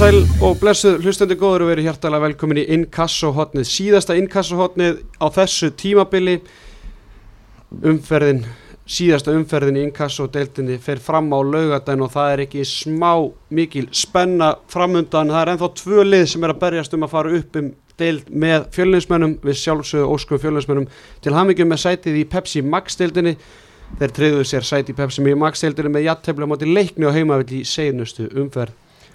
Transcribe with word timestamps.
sæl 0.00 0.22
og 0.40 0.54
blessuð 0.56 1.02
hlustandi 1.04 1.36
góður 1.36 1.66
og 1.66 1.68
verið 1.74 1.84
hjartalega 1.90 2.24
velkomin 2.24 2.62
í 2.62 2.72
Inkasso-hotnið, 2.72 3.66
síðasta 3.68 4.14
Inkasso-hotnið 4.16 5.02
á 5.20 5.28
þessu 5.34 5.68
tímabili. 5.76 6.40
Umferðin, 7.84 8.40
síðasta 8.88 9.34
umferðin 9.36 9.76
í 9.76 9.84
Inkasso-deildinni 9.90 10.78
fer 10.80 11.02
fram 11.04 11.28
á 11.36 11.44
laugadaginn 11.44 12.06
og 12.06 12.12
það 12.16 12.32
er 12.32 12.44
ekki 12.46 12.64
smá 12.64 13.28
mikil 13.52 13.92
spenna 13.92 14.54
framundan, 14.72 15.28
það 15.36 15.42
er 15.42 15.52
ennþá 15.52 15.72
tvö 15.82 16.08
lið 16.08 16.26
sem 16.32 16.48
er 16.48 16.54
að 16.54 16.62
berjast 16.64 16.96
um 16.96 17.04
að 17.04 17.14
fara 17.18 17.36
upp 17.42 17.60
um 17.60 17.72
deild 18.00 18.24
með 18.32 18.68
fjölinsmennum, 18.72 19.36
við 19.44 19.62
sjálfsögðu 19.66 20.12
óskum 20.16 20.40
fjölinsmennum 20.40 20.88
til 21.20 21.36
hamingjum 21.36 21.68
með 21.74 21.84
sætið 21.84 22.22
í 22.22 22.28
Pepsi 22.30 22.64
Max 22.64 22.96
deildinni. 22.96 23.36
Þeir 24.00 24.16
treyðuðu 24.16 24.48
sér 24.48 24.64
sæti 24.64 24.94
í 24.94 25.00
Pepsi 25.02 25.20
Max 25.34 25.60
deildinni 25.60 25.92
með 25.92 26.08
jattefla 26.08 26.48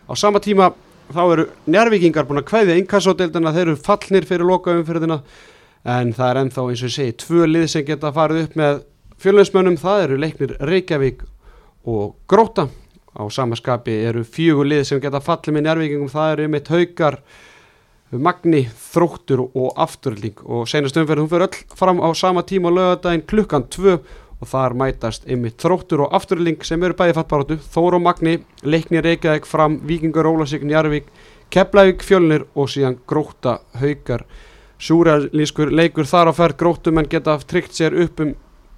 á 0.06 0.14
sama 0.18 0.42
tíma 0.44 0.72
þá 1.14 1.22
eru 1.34 1.46
njárvikingar 1.70 2.26
búin 2.26 2.42
að 2.42 2.50
kvæðja 2.50 2.78
inkassódeildina, 2.82 3.54
þeir 3.54 3.68
eru 3.68 3.82
fallnir 3.86 4.26
fyrir 4.26 4.50
lokaumfyrðina 4.50 5.20
en 5.96 6.14
það 6.18 6.30
er 6.30 6.42
ennþá 6.42 6.66
eins 6.70 6.82
og 6.82 6.90
ég 6.90 6.96
segi, 6.96 7.18
tvö 7.22 7.50
lið 7.50 7.68
sem 7.70 7.86
geta 7.86 8.14
farið 8.14 8.46
upp 8.46 8.56
með 8.58 8.80
fjölöðsmönnum, 9.22 9.78
það 9.80 10.06
eru 10.06 10.22
leiknir 10.22 10.56
Reykjavík 10.66 11.26
og 11.86 12.16
Gróta 12.30 12.68
á 13.16 13.24
samaskapi 13.32 13.94
eru 14.10 14.26
fjögur 14.26 14.68
lið 14.68 14.88
sem 14.90 15.04
geta 15.04 15.22
fallið 15.24 15.56
með 15.56 15.68
njárvikingum, 15.68 16.12
það 16.12 16.32
eru 16.34 16.48
mitt 16.56 16.72
haugar 16.74 17.22
Magni, 18.16 18.62
Þróttur 18.70 19.42
og 19.48 19.72
Afturling 19.82 20.38
og 20.46 20.68
senast 20.70 20.98
umferð 21.00 21.24
hún 21.24 21.32
fyrir 21.32 21.48
öll 21.48 21.78
fram 21.78 22.00
á 22.00 22.10
sama 22.16 22.44
tíma 22.48 22.70
lögadaginn 22.72 23.26
klukkan 23.28 23.66
2 23.74 23.98
og 24.46 24.52
þar 24.54 24.78
mætast 24.78 25.26
einmitt 25.26 25.58
þróttur 25.60 26.06
og 26.06 26.14
afturling 26.14 26.62
sem 26.64 26.84
eru 26.86 26.96
bæði 26.96 27.18
fattbaróttu, 27.18 27.60
Þóru 27.74 27.98
og 27.98 28.06
Magni 28.06 28.38
leikni 28.64 29.02
Reykjavík 29.02 29.50
fram, 29.50 29.82
Víkingur, 29.82 30.30
Ólasík 30.30 30.64
Njarvík, 30.64 31.10
Keflavík, 31.50 32.06
Fjölnir 32.06 32.46
og 32.56 32.70
síðan 32.70 33.02
Gróta, 33.10 33.60
Haugar 33.82 34.30
Súralískur 34.80 35.72
leikur 35.72 36.08
þar 36.08 36.32
á 36.32 36.34
ferð. 36.36 36.58
Grótum 36.60 37.00
en 37.00 37.08
geta 37.10 37.38
tryggt 37.48 37.78
sér 37.78 37.96
upp 38.06 38.20
um 38.20 38.34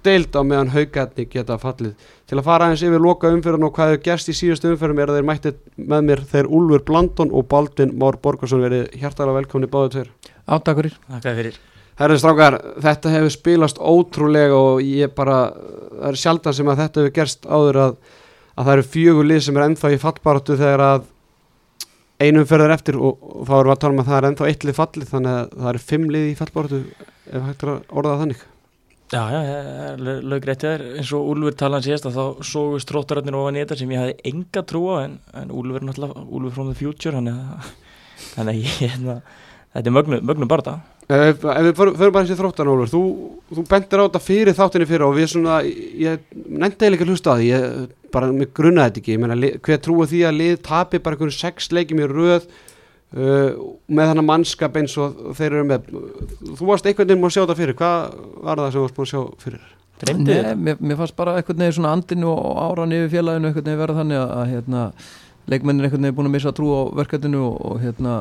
deild 0.06 0.36
á 0.38 0.42
meðan 0.46 0.70
Haugarni 0.72 1.26
geta 1.30 1.58
fallið. 1.58 1.96
Til 2.28 2.38
að 2.38 2.46
fara 2.46 2.68
aðeins 2.68 2.84
yfir 2.86 3.02
loka 3.02 3.32
umferðin 3.34 3.66
og 3.66 3.74
hvað 3.76 3.94
hefur 3.94 4.04
gerst 4.06 4.30
í 4.30 4.36
síðustu 4.38 4.70
umferðin 4.72 5.02
er 5.02 5.12
að 5.12 5.18
þeir 5.18 5.30
mættið 5.32 5.58
með 5.94 6.06
mér 6.10 6.22
þeir 6.34 6.52
Úlfur 6.60 6.84
Blandon 6.90 7.34
og 7.34 7.48
Baldvin 7.50 7.96
Már 7.98 8.20
Borgarsson 8.22 8.62
verið 8.62 8.86
hjartalega 8.94 9.40
velkomni 9.40 9.72
báðu 9.72 9.96
tveir. 9.96 10.14
Áttakurir 10.46 10.94
Takk 11.10 11.34
fyrir 11.34 11.60
Herðin 11.98 12.20
strákar, 12.22 12.56
þetta 12.78 13.10
hefur 13.10 13.32
spilast 13.34 13.78
ótrúlega 13.82 14.54
og 14.54 14.82
ég 14.86 15.10
bara, 15.16 15.48
það 15.96 16.10
er 16.12 16.18
sjaldan 16.22 16.54
sem 16.54 16.68
að 16.70 16.82
þetta 16.84 17.00
hefur 17.02 17.14
gerst 17.16 17.48
áður 17.48 17.78
að, 17.82 17.96
að 18.54 18.68
það 18.68 18.74
eru 18.76 18.84
fjögur 18.92 19.26
lið 19.26 19.40
sem 19.46 19.56
er 19.58 19.64
ennþá 19.64 19.90
í 19.90 20.02
fallbaratu 20.02 20.58
þegar 20.60 20.84
að 20.84 21.08
einum 22.22 22.46
ferðar 22.50 22.74
eftir 22.74 22.98
og, 22.98 23.18
og 23.18 23.48
þá 23.48 23.54
við 23.56 23.72
að 23.72 23.80
tala 23.82 23.96
um 23.96 24.02
að 24.02 24.10
það 24.10 24.18
er 24.18 24.28
ennþá 24.28 24.46
eitt 24.52 24.68
lið 24.68 24.76
fallið 24.78 25.10
þannig 25.10 25.34
að 25.34 25.50
það 25.56 25.72
eru 25.72 25.82
fimm 25.88 26.06
lið 26.14 26.28
í 26.28 26.36
fallbaratu 26.38 26.80
ef 27.28 27.48
hægt 27.48 27.66
er 27.66 27.72
að 27.72 27.98
orða 28.00 28.20
þannig. 28.22 28.44
Já, 29.08 29.22
já, 29.32 29.42
löggreitt 30.04 30.64
ég 30.66 30.74
er 30.76 30.82
eins 31.00 31.10
og 31.16 31.30
Úlfur 31.32 31.54
talaðan 31.56 31.86
síðast 31.86 32.08
að 32.10 32.18
þá 32.18 32.44
sógust 32.44 32.90
tróttaröndin 32.90 33.38
ofan 33.38 33.56
í 33.56 33.62
þetta 33.62 33.78
sem 33.80 33.94
ég 33.94 34.02
hafði 34.02 34.32
enga 34.32 34.62
trú 34.68 34.82
á 34.92 34.94
en, 35.00 35.14
en 35.32 35.54
Úlfur 35.54 35.80
er 35.80 35.86
náttúrulega 35.88 36.24
Úlfur 36.28 36.54
from 36.58 36.68
the 36.68 36.76
future 36.76 37.16
þannig 37.16 37.38
að, 37.38 37.70
þannig 38.34 38.52
að 38.52 38.82
ég, 38.84 38.98
þetta 39.72 39.88
er 39.88 39.96
mögnum 39.96 40.28
mögnu 40.28 40.50
barða. 40.50 40.76
Ef, 41.08 41.40
ef 41.40 41.64
við 41.64 41.78
förum 41.78 42.12
bara 42.12 42.26
þessi 42.26 42.36
þróttan 42.36 42.68
Ólfur, 42.68 42.90
þú, 42.92 43.02
þú 43.56 43.62
bendir 43.70 44.00
á 44.04 44.04
þetta 44.04 44.20
fyrir 44.20 44.56
þáttinni 44.58 44.88
fyrir 44.90 45.06
og 45.06 45.14
við 45.16 45.30
svona, 45.32 45.54
ég 45.64 46.26
nefndi 46.36 46.84
eða 46.84 46.98
ekki 46.98 47.06
að 47.06 47.12
hlusta 47.14 47.32
á 47.32 47.36
því, 47.38 47.46
ég 47.48 48.10
bara, 48.12 48.28
mér 48.36 48.50
grunnaði 48.58 48.90
þetta 48.90 49.00
ekki, 49.00 49.14
ég 49.14 49.22
meina, 49.22 49.38
hver 49.64 49.80
trúi 49.86 50.08
því 50.10 50.20
að 50.28 50.36
lið 50.42 50.58
tapi 50.66 51.00
bara 51.00 51.16
einhvern 51.16 51.32
sex 51.32 51.70
leikjum 51.72 52.02
í 52.04 52.10
röð 52.12 52.44
uh, 52.44 53.56
með 53.88 54.12
þannig 54.12 54.28
mannskap 54.28 54.76
eins 54.82 54.98
og 55.00 55.16
þeir 55.40 55.48
eru 55.48 55.64
með, 55.70 55.88
þú 56.60 56.68
varst 56.74 56.92
einhvern 56.92 57.08
veginn 57.08 57.24
múið 57.24 57.32
að 57.32 57.36
sjá 57.38 57.42
þetta 57.46 57.58
fyrir, 57.62 57.80
hvað 57.80 58.20
var 58.44 58.62
það 58.62 58.68
sem 58.68 58.78
þú 58.78 58.84
varst 58.84 59.00
múið 59.00 59.08
að 59.08 59.12
sjá 59.14 59.42
fyrir? 59.46 59.66
Nei, 60.20 60.54
mér, 60.60 60.78
mér 60.78 61.00
fannst 61.00 61.16
bara 61.16 61.40
einhvern 61.40 61.64
veginn 61.64 61.80
svona 61.80 61.96
andinu 61.96 62.34
og 62.36 62.62
áran 62.68 62.92
yfir 63.00 63.16
félaginu 63.16 63.48
einhvern 63.48 63.64
veginn 63.64 63.80
verða 63.80 64.00
þannig 64.02 64.20
að, 64.20 64.36
að 64.36 64.52
hérna, 64.52 64.86
leikmennir 65.48 65.88
einhvern 65.88 66.04
veginn 66.04 66.20
búin 66.20 66.28
að 66.28 66.36
missa 66.36 66.52
trú 66.54 66.68
á 66.76 66.80
verkefninu 67.00 67.44
og, 67.48 67.60
og 67.64 67.80
hérna 67.82 68.18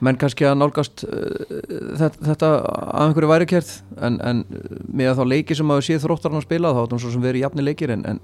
menn 0.00 0.18
kannski 0.20 0.46
að 0.48 0.58
nálgast 0.60 1.04
uh, 1.06 1.54
þetta, 2.00 2.26
þetta 2.32 2.50
að 2.50 3.06
einhverju 3.06 3.32
væri 3.32 3.48
kert 3.50 3.72
en, 4.00 4.20
en 4.20 4.44
með 4.86 5.16
þá 5.20 5.24
leiki 5.34 5.56
sem 5.58 5.72
að 5.72 5.86
séð 5.88 6.04
þróttarinn 6.06 6.42
að 6.42 6.46
spila 6.48 6.74
þá 6.76 6.82
það 6.82 7.00
svo 7.04 7.14
sem 7.14 7.24
verið 7.24 7.46
jafni 7.46 7.66
leikir 7.66 7.94
en, 7.96 8.04
en 8.14 8.20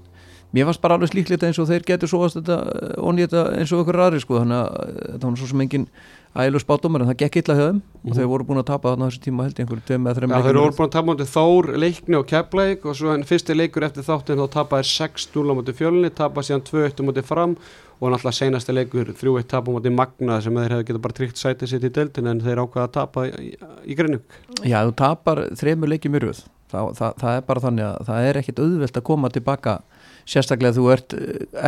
mér 0.55 0.69
fannst 0.69 0.83
bara 0.83 0.95
alveg 0.95 1.11
slíklegt 1.11 1.43
eins 1.43 1.59
og 1.59 1.67
þeir 1.67 1.83
getur 1.87 2.11
svo 2.11 2.21
að 2.23 2.37
þetta 2.39 2.59
onnýta 3.03 3.49
eins 3.57 3.73
og 3.73 3.83
okkur 3.83 3.99
aðri 4.05 4.21
sko 4.23 4.39
þannig 4.39 4.61
að 4.61 5.17
það 5.17 5.27
var 5.27 5.41
svo 5.41 5.49
sem 5.51 5.65
engin 5.65 5.89
ægileg 6.37 6.61
spátumar 6.61 7.03
en 7.03 7.09
það 7.11 7.19
gekk 7.23 7.39
illa 7.41 7.55
höfum 7.57 7.75
mm 7.75 7.81
-hmm. 7.81 8.09
og 8.09 8.15
þeir 8.17 8.29
voru 8.31 8.43
búin 8.47 8.61
að 8.61 8.69
tapa 8.69 8.91
þarna 8.91 9.09
þessu 9.09 9.21
tíma 9.25 9.43
held 9.43 9.59
ég 9.59 9.63
einhverju 9.65 9.85
tveim 9.87 10.07
eða 10.07 10.15
þreim 10.17 10.29
leikum. 10.29 10.43
Já 10.43 10.47
þeir 10.47 10.59
voru 10.61 10.75
búin 10.77 10.87
að 10.87 10.95
tapa 10.95 11.09
mútið 11.11 11.33
Þór, 11.35 11.65
leikni 11.83 12.15
og 12.17 12.25
keppleik 12.27 12.85
og 12.85 12.95
svo 12.95 13.13
en 13.13 13.23
fyrsti 13.23 13.53
leikur 13.57 13.83
eftir 13.83 14.03
þáttin 14.03 14.39
þá 14.41 14.47
tapaði 14.57 14.83
6-0 14.83 15.51
á 15.51 15.53
mútið 15.57 15.77
fjölni, 15.79 16.09
tapaði 16.09 16.47
síðan 16.47 16.67
2-1 16.69 17.03
mútið 17.03 17.25
fram 17.25 17.57
og 17.97 18.11
náttúrulega 18.13 18.37
senasta 18.37 18.75
leikur 18.75 19.13
3-1 19.17 19.47
tapa 19.49 19.73
mútið 19.73 19.95
Magna 19.97 20.37
sem 20.43 20.53
þeir 20.53 20.75
hefði 20.75 20.87
getið 20.89 21.03
bara 21.05 21.17
tryggt 21.17 21.41
sætið 21.41 21.71
sitt 21.71 21.87
í 21.87 21.93
deildin 21.93 22.31
en 22.31 22.43
þeir 22.45 22.61
ákvaða 22.63 22.85
að 22.85 22.93
tapa 22.99 23.25
í, 23.29 23.53
í 23.85 23.97
Greinug. 23.97 24.37
Já 24.61 24.79
þú 24.85 24.93
tapar 25.01 25.43
þreymur 25.57 25.93
leikið 25.93 26.13
myrjuð, 26.13 26.43
það, 26.73 26.91
það, 26.99 27.15
það 27.23 27.39
er 27.39 27.47
bara 27.47 27.65
þannig 27.65 27.87
að 27.87 28.11
það 28.11 28.27
er 28.27 28.41
ekkit 28.41 28.61
auðvelt 28.65 28.99
að 29.01 29.07
koma 29.09 29.33
tilbaka 29.33 29.79
sérstaklega 30.27 30.77
þú 30.77 30.91
ert 30.93 31.17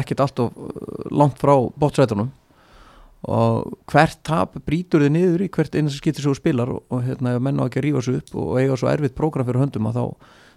ekkit 0.01 0.22
alltof 0.25 0.62
langt 1.09 1.41
frá 1.41 1.56
bótsrætunum 1.79 2.29
og 3.28 3.79
hvert 3.91 4.19
tap 4.23 4.56
brítur 4.63 5.03
þið 5.03 5.12
niður 5.12 5.44
í 5.44 5.50
hvert 5.51 5.73
einu 5.75 5.91
sem 5.91 6.00
skiptir 6.00 6.23
svo 6.23 6.35
spilar 6.38 6.72
og, 6.72 6.85
og 6.88 7.03
hérna 7.03 7.35
menn 7.44 7.59
á 7.59 7.68
ekki 7.68 7.81
að 7.81 7.85
rífa 7.88 8.03
svo 8.06 8.19
upp 8.19 8.35
og 8.39 8.59
eiga 8.62 8.78
svo 8.79 8.91
erfitt 8.91 9.18
prógram 9.18 9.47
fyrir 9.47 9.63
höndum 9.66 9.89
að 9.89 9.97
þá, 10.00 10.06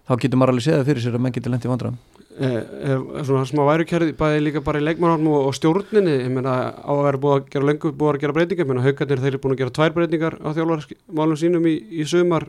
þá 0.07 0.13
getur 0.23 0.39
maður 0.39 0.53
alveg 0.55 0.67
séða 0.69 0.87
fyrir 0.87 1.03
sér 1.03 1.19
að 1.19 1.25
menn 1.25 1.35
getur 1.35 1.55
lendið 1.55 1.73
vandram 1.73 1.97
eh, 1.99 1.99
eh, 1.99 2.12
Svona 2.33 3.45
smá 3.49 3.63
værukjærði 3.69 4.15
bæði 4.17 4.41
líka 4.47 4.63
bara 4.65 4.81
í 4.81 4.87
leikmannhálfum 4.87 5.29
og, 5.35 5.51
og 5.51 5.57
stjórninni 5.59 6.15
ég 6.23 6.33
meina 6.33 6.57
á 6.73 6.93
að 6.93 7.05
vera 7.09 7.21
búið 7.21 7.37
að 7.37 7.47
gera 7.53 7.69
lengur 7.69 7.95
búið 7.99 8.15
að 8.15 8.23
gera 8.25 8.37
breytingar, 8.39 8.65
ég 8.65 8.71
meina 8.71 8.85
haugarnir 8.87 9.23
þeir 9.23 9.31
eru 9.35 9.41
búin 9.43 9.55
að 9.55 9.63
gera 9.63 9.75
tvær 9.79 9.97
breytingar 9.99 10.39
á 10.41 10.49
þjálfarmálum 10.57 11.41
sínum 11.43 11.69
í, 11.69 11.75
í 11.93 12.07
sumar. 12.09 12.49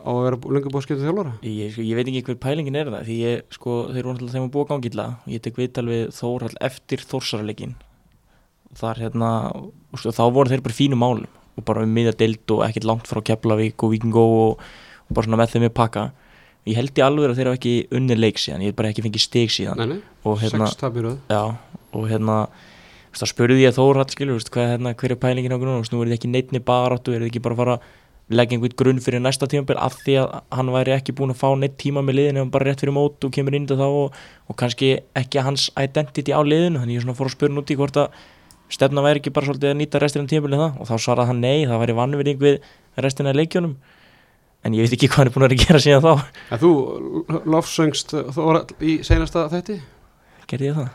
Á 0.00 0.10
að 0.12 0.22
vera 0.26 0.40
lengur 0.56 0.72
búið 0.74 0.80
að 0.82 0.86
skipta 0.86 1.06
þjálfara? 1.06 1.32
Ég, 1.44 1.78
ég 1.80 1.96
veit 1.96 2.06
ekki 2.08 2.24
hver 2.28 2.40
pælingin 2.44 2.80
er 2.80 2.92
það 2.92 3.08
því 3.08 3.16
ég, 3.20 3.42
sko, 3.56 3.76
þeir 3.88 4.02
eru 4.02 4.14
náttúrulega 4.14 4.36
þeim 4.36 4.46
að 4.46 4.54
búa 4.56 4.68
gangilla 4.70 5.06
og 5.16 5.34
ég 5.34 5.44
tek 5.44 5.60
viðtal 5.60 5.86
við 5.88 6.06
Þórhald 6.16 6.60
eftir 6.70 7.04
Þórsarleikin 7.04 7.76
þar 8.76 9.02
hérna 9.02 9.30
þá 9.98 10.24
voru 10.30 10.52
þeir 10.52 10.62
bara 10.64 10.76
fínu 10.76 10.98
málum 10.98 11.26
og 11.58 11.66
bara 11.66 11.82
um 11.84 11.92
miðja 11.92 12.14
deild 12.20 12.54
og 12.54 12.64
ekkert 12.66 12.86
langt 12.88 13.10
frá 13.10 13.20
Keflavík 13.24 13.82
og 13.82 13.94
Víkingó 13.94 14.24
og, 14.44 14.64
og 15.08 15.16
bara 15.16 15.26
svona 15.26 15.40
með 15.40 15.54
þeim 15.54 15.66
með 15.66 15.74
pakka 15.76 16.04
ég 16.68 16.76
held 16.76 16.98
í 16.98 17.04
alveg 17.04 17.30
að 17.30 17.38
þeir 17.38 17.50
hafa 17.50 17.60
ekki 17.60 17.76
unni 17.96 18.18
leik 18.18 18.40
síðan, 18.40 18.64
ég 18.64 18.72
hef 18.72 18.80
bara 18.80 18.90
ekki 18.92 19.04
fengið 19.06 19.24
steg 19.24 19.54
síðan. 19.54 19.80
Nei, 19.80 20.02
og 20.24 20.42
hérna 20.42 20.68
já, 21.30 21.42
og 21.96 22.10
hérna 22.10 22.36
þá 23.16 23.24
spurði 23.32 23.64
ég 23.64 23.74
Þórhald 23.74 24.12
skilur 24.14 24.44
hvað, 24.52 24.74
hérna, 24.74 24.92
hver 24.94 25.14
er 25.14 25.20
pælingin 25.22 25.56
á 25.56 25.58
grunn 25.58 25.80
og 25.80 25.88
nú 25.90 26.02
er 26.02 26.12
þið 26.12 26.18
ekki 26.18 26.30
neitni 26.30 26.62
baráttu, 26.62 27.14
er 27.14 27.24
þið 27.24 27.32
ekki 27.32 27.42
bara 27.46 27.56
að 27.56 27.62
fara 27.64 27.78
leggja 28.30 28.56
einhvern 28.56 28.76
grunn 28.78 29.00
fyrir 29.02 29.22
næsta 29.22 29.48
tímafél 29.50 29.78
af 29.82 29.96
því 30.04 30.14
að 30.20 30.34
hann 30.54 30.68
væri 30.70 30.92
ekki 30.94 31.14
búin 31.18 31.32
að 31.34 31.40
fá 31.40 31.48
neitt 31.58 31.74
tíma 31.82 32.02
með 32.06 32.20
liðinu 32.20 32.44
bara 32.54 32.68
rétt 32.68 32.84
fyrir 32.84 32.94
mót 32.94 33.24
og 33.26 33.32
kemur 33.34 33.56
inn 33.58 33.66
það 33.66 33.96
og, 34.02 34.18
og 34.46 34.58
kannski 34.60 34.92
ekki 35.18 35.42
hans 35.42 35.66
identity 35.74 36.30
á 36.30 36.38
liðinu 36.46 36.78
þannig 36.78 37.00
ég 37.00 37.02
svona 37.02 37.16
fór 37.18 37.26
að 37.26 37.34
spurna 37.34 37.64
út 37.64 37.72
í 37.74 37.78
hvort 37.80 37.98
að 37.98 38.20
stefna 38.70 39.02
væri 39.02 39.18
ekki 39.18 39.32
bara 39.34 39.48
svolítið 39.48 39.72
að 39.72 39.80
nýta 39.80 40.02
restina 40.02 40.30
það 40.30 40.78
og 40.78 40.86
þá 40.86 40.94
svaraði 41.02 41.30
hann 41.32 41.42
nei, 41.42 41.66
það 41.66 41.82
væri 41.82 41.96
vannverðing 41.98 42.44
við 42.44 42.60
restina 43.02 43.34
leikjónum 43.34 43.74
en 44.64 44.76
ég 44.76 44.84
veit 44.84 44.96
ekki 44.96 45.08
hvað 45.10 45.22
hann 45.22 45.30
er 45.30 45.34
búin 45.36 45.46
að 45.46 45.54
gera 45.62 45.82
síðan 45.82 46.04
þá 46.04 46.12
En 46.50 46.60
þú 46.60 46.72
lofsöngst 47.54 48.16
í 48.80 48.98
senasta 49.06 49.46
þetti? 49.52 49.78
Gerði 50.50 50.70
ég 50.70 50.76
það? 50.80 50.90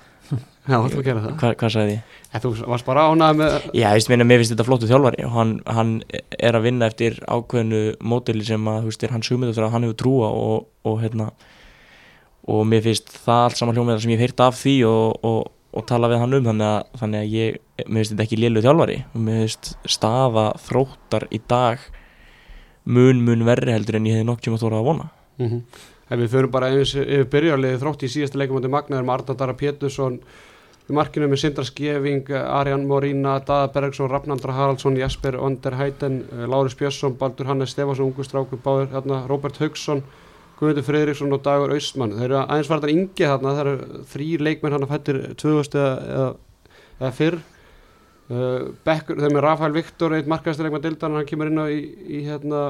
Já, 0.65 0.79
þú 0.89 1.01
gerði 1.05 1.21
það 1.23 1.33
Hva, 1.39 1.49
Hvað 1.59 1.73
sagði 1.75 1.95
ég? 1.95 2.13
En 2.33 2.43
þú 2.43 2.51
varst 2.65 2.87
bara 2.87 3.07
ánað 3.11 3.41
með 3.41 3.57
Já, 3.77 3.85
ég 3.85 3.97
veist, 3.99 4.09
mér 4.11 4.39
finnst 4.41 4.53
þetta 4.55 4.67
flottu 4.67 4.89
þjálfari 4.89 5.25
og 5.27 5.35
hann, 5.35 5.51
hann 5.69 5.91
er 6.33 6.57
að 6.57 6.65
vinna 6.65 6.89
eftir 6.89 7.19
ákveðinu 7.29 7.81
mótili 8.01 8.45
sem 8.47 8.71
að, 8.71 8.79
þú 8.85 8.91
veist, 8.91 9.05
hann 9.13 9.25
sumið 9.25 9.59
að 9.61 9.73
hann 9.75 9.85
hefur 9.85 9.99
trúa 10.01 10.31
og, 10.33 10.65
og 10.85 10.97
hérna 11.03 11.29
og 12.51 12.65
mér 12.69 12.85
finnst 12.85 13.13
það 13.25 13.43
allt 13.43 13.59
saman 13.59 13.77
hljómið 13.77 14.01
sem 14.03 14.13
ég 14.13 14.19
hef 14.21 14.29
heyrt 14.29 14.43
af 14.45 14.57
því 14.59 14.75
og, 14.89 15.25
og, 15.25 15.51
og 15.75 15.85
tala 15.89 16.09
við 16.11 16.21
hann 16.21 16.37
um 16.37 16.49
þannig 16.49 16.71
að, 16.71 16.99
þannig 17.01 17.21
að 17.21 17.35
ég, 17.35 17.61
mér 17.85 18.01
finnst 18.01 18.13
þetta 18.15 18.25
ekki 18.27 18.41
lélu 18.41 18.65
þjálfari 18.65 18.97
mun 22.85 23.21
mun 23.25 23.45
verri 23.47 23.73
heldur 23.73 23.99
en 23.99 24.09
ég 24.09 24.19
hef 24.19 24.27
nokkjum 24.27 24.57
að 24.57 24.65
þóra 24.65 24.81
að 24.81 24.89
vona 24.89 25.11
mm 25.37 25.47
-hmm. 25.49 25.61
En 26.09 26.19
við 26.19 26.29
förum 26.29 26.51
bara 26.51 26.69
yfir 26.69 27.25
byrjarlið 27.25 27.79
þrótt 27.81 28.03
í 28.03 28.07
síðasta 28.13 28.37
leikum 28.37 28.57
átti 28.57 28.69
Magnaður 28.69 29.05
með 29.05 29.13
Arda 29.13 29.33
Dara 29.33 29.53
Pétursson 29.53 30.19
við 30.87 30.95
markinu 30.95 31.27
með 31.27 31.39
Sindra 31.41 31.63
Skeving, 31.63 32.29
Arjan 32.29 32.85
Morína, 32.85 33.39
Dada 33.39 33.71
Bergsson, 33.73 34.09
Rafnandra 34.09 34.53
Haraldsson, 34.53 34.97
Jasper 34.97 35.35
Onder 35.35 35.73
Hæten, 35.73 36.25
Láris 36.45 36.75
Björnsson, 36.75 37.17
Baldur 37.17 37.47
Hannes 37.47 37.71
Stefansson, 37.71 38.05
Ungur 38.05 38.23
Strákur 38.23 38.59
Báður, 38.61 38.91
hérna, 38.93 39.27
Robert 39.27 39.57
Haugsson, 39.57 40.03
Guðmundur 40.59 40.83
Fredriksson 40.83 41.33
og 41.33 41.41
Dagur 41.41 41.73
Austmann. 41.73 42.13
Þeir 42.13 42.25
eru 42.25 42.37
aðeins 42.43 42.69
varðan 42.69 42.89
yngi 42.89 43.25
þarna, 43.25 43.55
það 43.55 43.65
eru 43.65 44.03
þrýr 44.13 44.39
leikmenn 44.41 44.73
hann 44.73 44.83
að 44.83 44.93
fættir 44.93 45.33
2000 45.41 45.79
eða 45.79 46.35
eða 46.99 47.11
fyrr 47.15 47.39
Bekkur, 48.25 49.19
þegar 49.19 49.33
með 49.35 49.43
Rafael 49.45 49.73
Viktor 49.75 50.15
eitt 50.17 50.29
markaðstilegma 50.29 50.79
dildan, 50.81 51.13
hann 51.19 51.27
kemur 51.29 51.51
inn 51.51 51.61
á 51.61 51.69
í, 51.69 51.81
í 52.09 52.21
hérna 52.25 52.61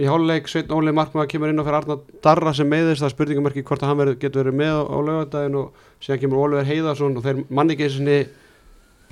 í 0.00 0.06
háluleik, 0.08 0.46
Sveitn 0.48 0.72
Óli 0.72 0.94
Markmaður 0.96 1.28
kemur 1.28 1.52
inn 1.52 1.60
á 1.60 1.64
fyrir 1.66 1.78
Arna 1.82 1.96
Darra 2.24 2.54
sem 2.56 2.68
meðist, 2.68 3.02
það 3.02 3.10
er 3.10 3.14
spurningamarki 3.16 3.64
hvort 3.68 3.84
að 3.84 3.92
hann 3.92 4.00
veri, 4.00 4.14
getur 4.22 4.46
verið 4.46 4.56
með 4.62 4.78
á, 4.80 4.96
lögadaginn 5.08 5.58
og 5.60 5.82
síðan 6.00 6.22
kemur 6.22 6.44
Óliver 6.46 6.70
Heiðarsson 6.70 7.18
og 7.20 7.26
þeir 7.26 7.42
manni 7.52 7.76
ekki 7.76 7.88
þessinni 7.90 8.16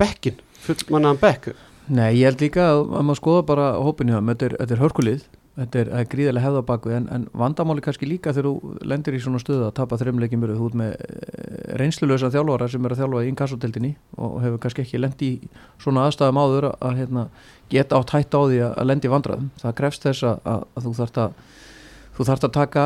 bekkin, 0.01 0.41
fullmannaðan 0.65 1.21
bekk. 1.21 1.51
Nei, 1.91 2.09
ég 2.17 2.31
held 2.31 2.41
líka 2.41 2.65
að, 2.71 2.81
að 2.97 3.05
maður 3.05 3.21
skoða 3.21 3.45
bara 3.51 3.69
hópinu 3.77 4.17
það, 4.17 4.33
þetta 4.33 4.49
er, 4.49 4.57
er 4.65 4.81
hörkulið 4.81 5.29
þetta 5.57 5.81
er, 5.81 5.89
er 5.99 6.07
gríðarlega 6.11 6.45
hefða 6.45 6.63
baku 6.67 6.93
en, 6.95 7.07
en 7.11 7.25
vandamáli 7.37 7.83
kannski 7.83 8.07
líka 8.07 8.31
þegar 8.31 8.47
þú 8.47 8.75
lendir 8.87 9.17
í 9.17 9.21
svona 9.23 9.41
stöðu 9.41 9.65
að 9.67 9.73
tapa 9.81 9.99
þreimleikin 9.99 10.39
mjög, 10.39 10.61
ert 10.67 10.77
með 10.79 10.93
reynslulösa 11.81 12.31
þjálfara 12.31 12.69
sem 12.71 12.87
er 12.87 12.95
að 12.95 13.01
þjálfa 13.01 13.23
í 13.23 13.31
inkassoteltinni 13.31 13.93
og 14.17 14.37
hefur 14.45 14.61
kannski 14.63 14.85
ekki 14.85 15.01
lendi 15.01 15.31
í 15.35 15.51
svona 15.81 16.07
aðstæðum 16.07 16.39
áður 16.39 16.69
að, 16.71 16.77
að 16.87 17.01
hérna, 17.01 17.25
geta 17.73 17.99
átt 17.99 18.15
hætt 18.15 18.37
á 18.37 18.41
því 18.41 18.61
að 18.69 18.87
lendi 18.87 19.11
vandraðum 19.11 19.51
það 19.59 19.77
grefst 19.81 20.07
þess 20.07 20.29
að, 20.31 20.53
að 20.55 20.87
þú 20.87 20.95
þarft 21.01 21.23
að 21.25 21.41
þú 22.11 22.27
þarft 22.27 22.45
að 22.47 22.53
taka 22.55 22.83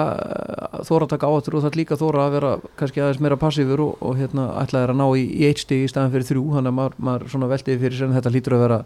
þóra 0.85 1.06
að 1.06 1.11
taka 1.15 1.29
áhattur 1.29 1.57
og 1.57 1.65
þarf 1.65 1.77
líka 1.79 1.97
þóra 2.00 2.27
að 2.27 2.35
vera 2.38 2.51
kannski 2.79 3.01
aðeins 3.01 3.21
meira 3.23 3.38
passífur 3.41 3.81
og, 3.81 3.97
og 4.06 4.19
hérna 4.19 4.45
ætlaðir 4.61 4.94
að 4.94 5.00
ná 5.01 5.06
í, 5.18 5.25
í 5.25 5.47
eitt 5.50 5.63
stig 5.63 5.85
í 5.85 5.89
staðan 5.89 6.13
fyrir 6.13 6.27
þrjú 6.29 6.44
þannig 6.53 6.71
að 6.71 6.77
maður, 6.77 6.97
maður 7.09 7.50
veldiði 7.56 7.81
fyrir 7.81 7.97
sér 7.97 8.09
en 8.09 8.18
þetta 8.19 8.33
lítur 8.35 8.56
að 8.56 8.63
vera 8.68 8.79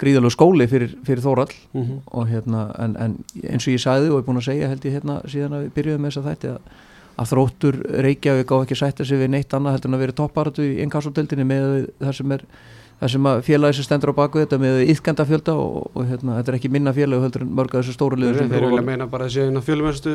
gríðalög 0.00 0.34
skóli 0.34 0.66
fyrir, 0.70 0.94
fyrir 1.06 1.22
þórall 1.22 1.52
mm 1.72 1.82
-hmm. 1.82 1.98
og 2.10 2.28
hérna 2.28 2.62
en, 2.78 2.96
en 2.96 3.16
eins 3.42 3.66
og 3.66 3.74
ég 3.74 3.82
sagði 3.82 4.10
og 4.10 4.16
ég 4.16 4.22
er 4.22 4.28
búin 4.28 4.40
að 4.40 4.48
segja 4.50 4.68
held 4.68 4.84
ég 4.84 4.96
hérna 4.96 5.20
síðan 5.26 5.56
að 5.56 5.64
við 5.64 5.72
byrjuðum 5.76 6.02
með 6.02 6.10
þess 6.10 6.22
að 6.22 6.28
þætti 6.30 6.52
að, 6.52 6.60
að 7.16 7.30
þróttur 7.32 7.80
Reykjavík 8.06 8.52
á 8.52 8.56
ekki 8.62 8.76
sætta 8.76 9.04
sig 9.04 9.18
við 9.18 9.30
neitt 9.30 9.54
annað 9.54 9.72
heldur 9.72 9.90
en 9.90 9.94
að 9.94 10.04
vera 10.04 10.12
topparatu 10.12 10.62
í 10.62 10.80
ennkassodeldinni 10.82 11.44
með 11.44 11.90
það 12.00 12.14
sem 12.18 12.32
er 12.32 12.46
það 13.02 13.10
sem 13.10 13.26
að 13.26 13.42
félagi 13.42 13.76
sem 13.76 13.84
stendur 13.84 14.14
á 14.14 14.20
baku 14.20 14.38
þetta 14.38 14.58
með 14.62 14.82
yðkenda 14.86 15.24
fjölda 15.26 15.54
og, 15.58 15.90
og 15.92 16.06
hérna, 16.06 16.38
þetta 16.38 16.52
er 16.52 16.58
ekki 16.58 16.70
minna 16.70 16.92
félagi 16.94 17.22
heldur 17.22 17.42
en 17.42 17.54
mörg 17.58 17.74
að 17.74 17.82
þessu 17.82 17.94
stóru 17.96 18.16
liður 18.16 18.46
Þeir 18.46 18.66
vilja 18.68 18.82
meina 18.86 19.06
bara 19.10 19.26
að 19.26 19.34
séu 19.34 19.62
fjölumennstu 19.66 20.12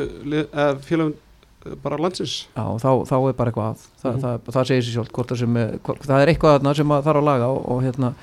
fjölum 0.87 1.13
bara 1.83 1.99
landsins 1.99 2.47
Já, 2.55 2.63
þá, 2.79 2.91
þá 3.09 3.15
er 3.17 3.37
bara 3.37 3.51
eitthvað 3.51 3.69
að 3.69 3.81
Þa, 3.83 4.07
mm 4.07 4.13
-hmm. 4.13 4.21
það, 4.23 4.51
það 4.55 4.67
segir 4.69 4.85
sér 4.85 4.95
sjálf, 4.95 5.11
hvort 5.11 5.31
það 5.31 5.41
sem 5.41 5.57
er, 5.57 5.73
hvort, 5.83 6.05
það 6.05 6.21
er 6.21 6.31
eitthvað 6.31 6.69
sem 6.79 6.93
að 6.95 7.07
þarf 7.07 7.21
að 7.21 7.27
laga 7.27 7.49
og, 7.51 7.59
og 7.73 7.83
hérna 7.83 8.13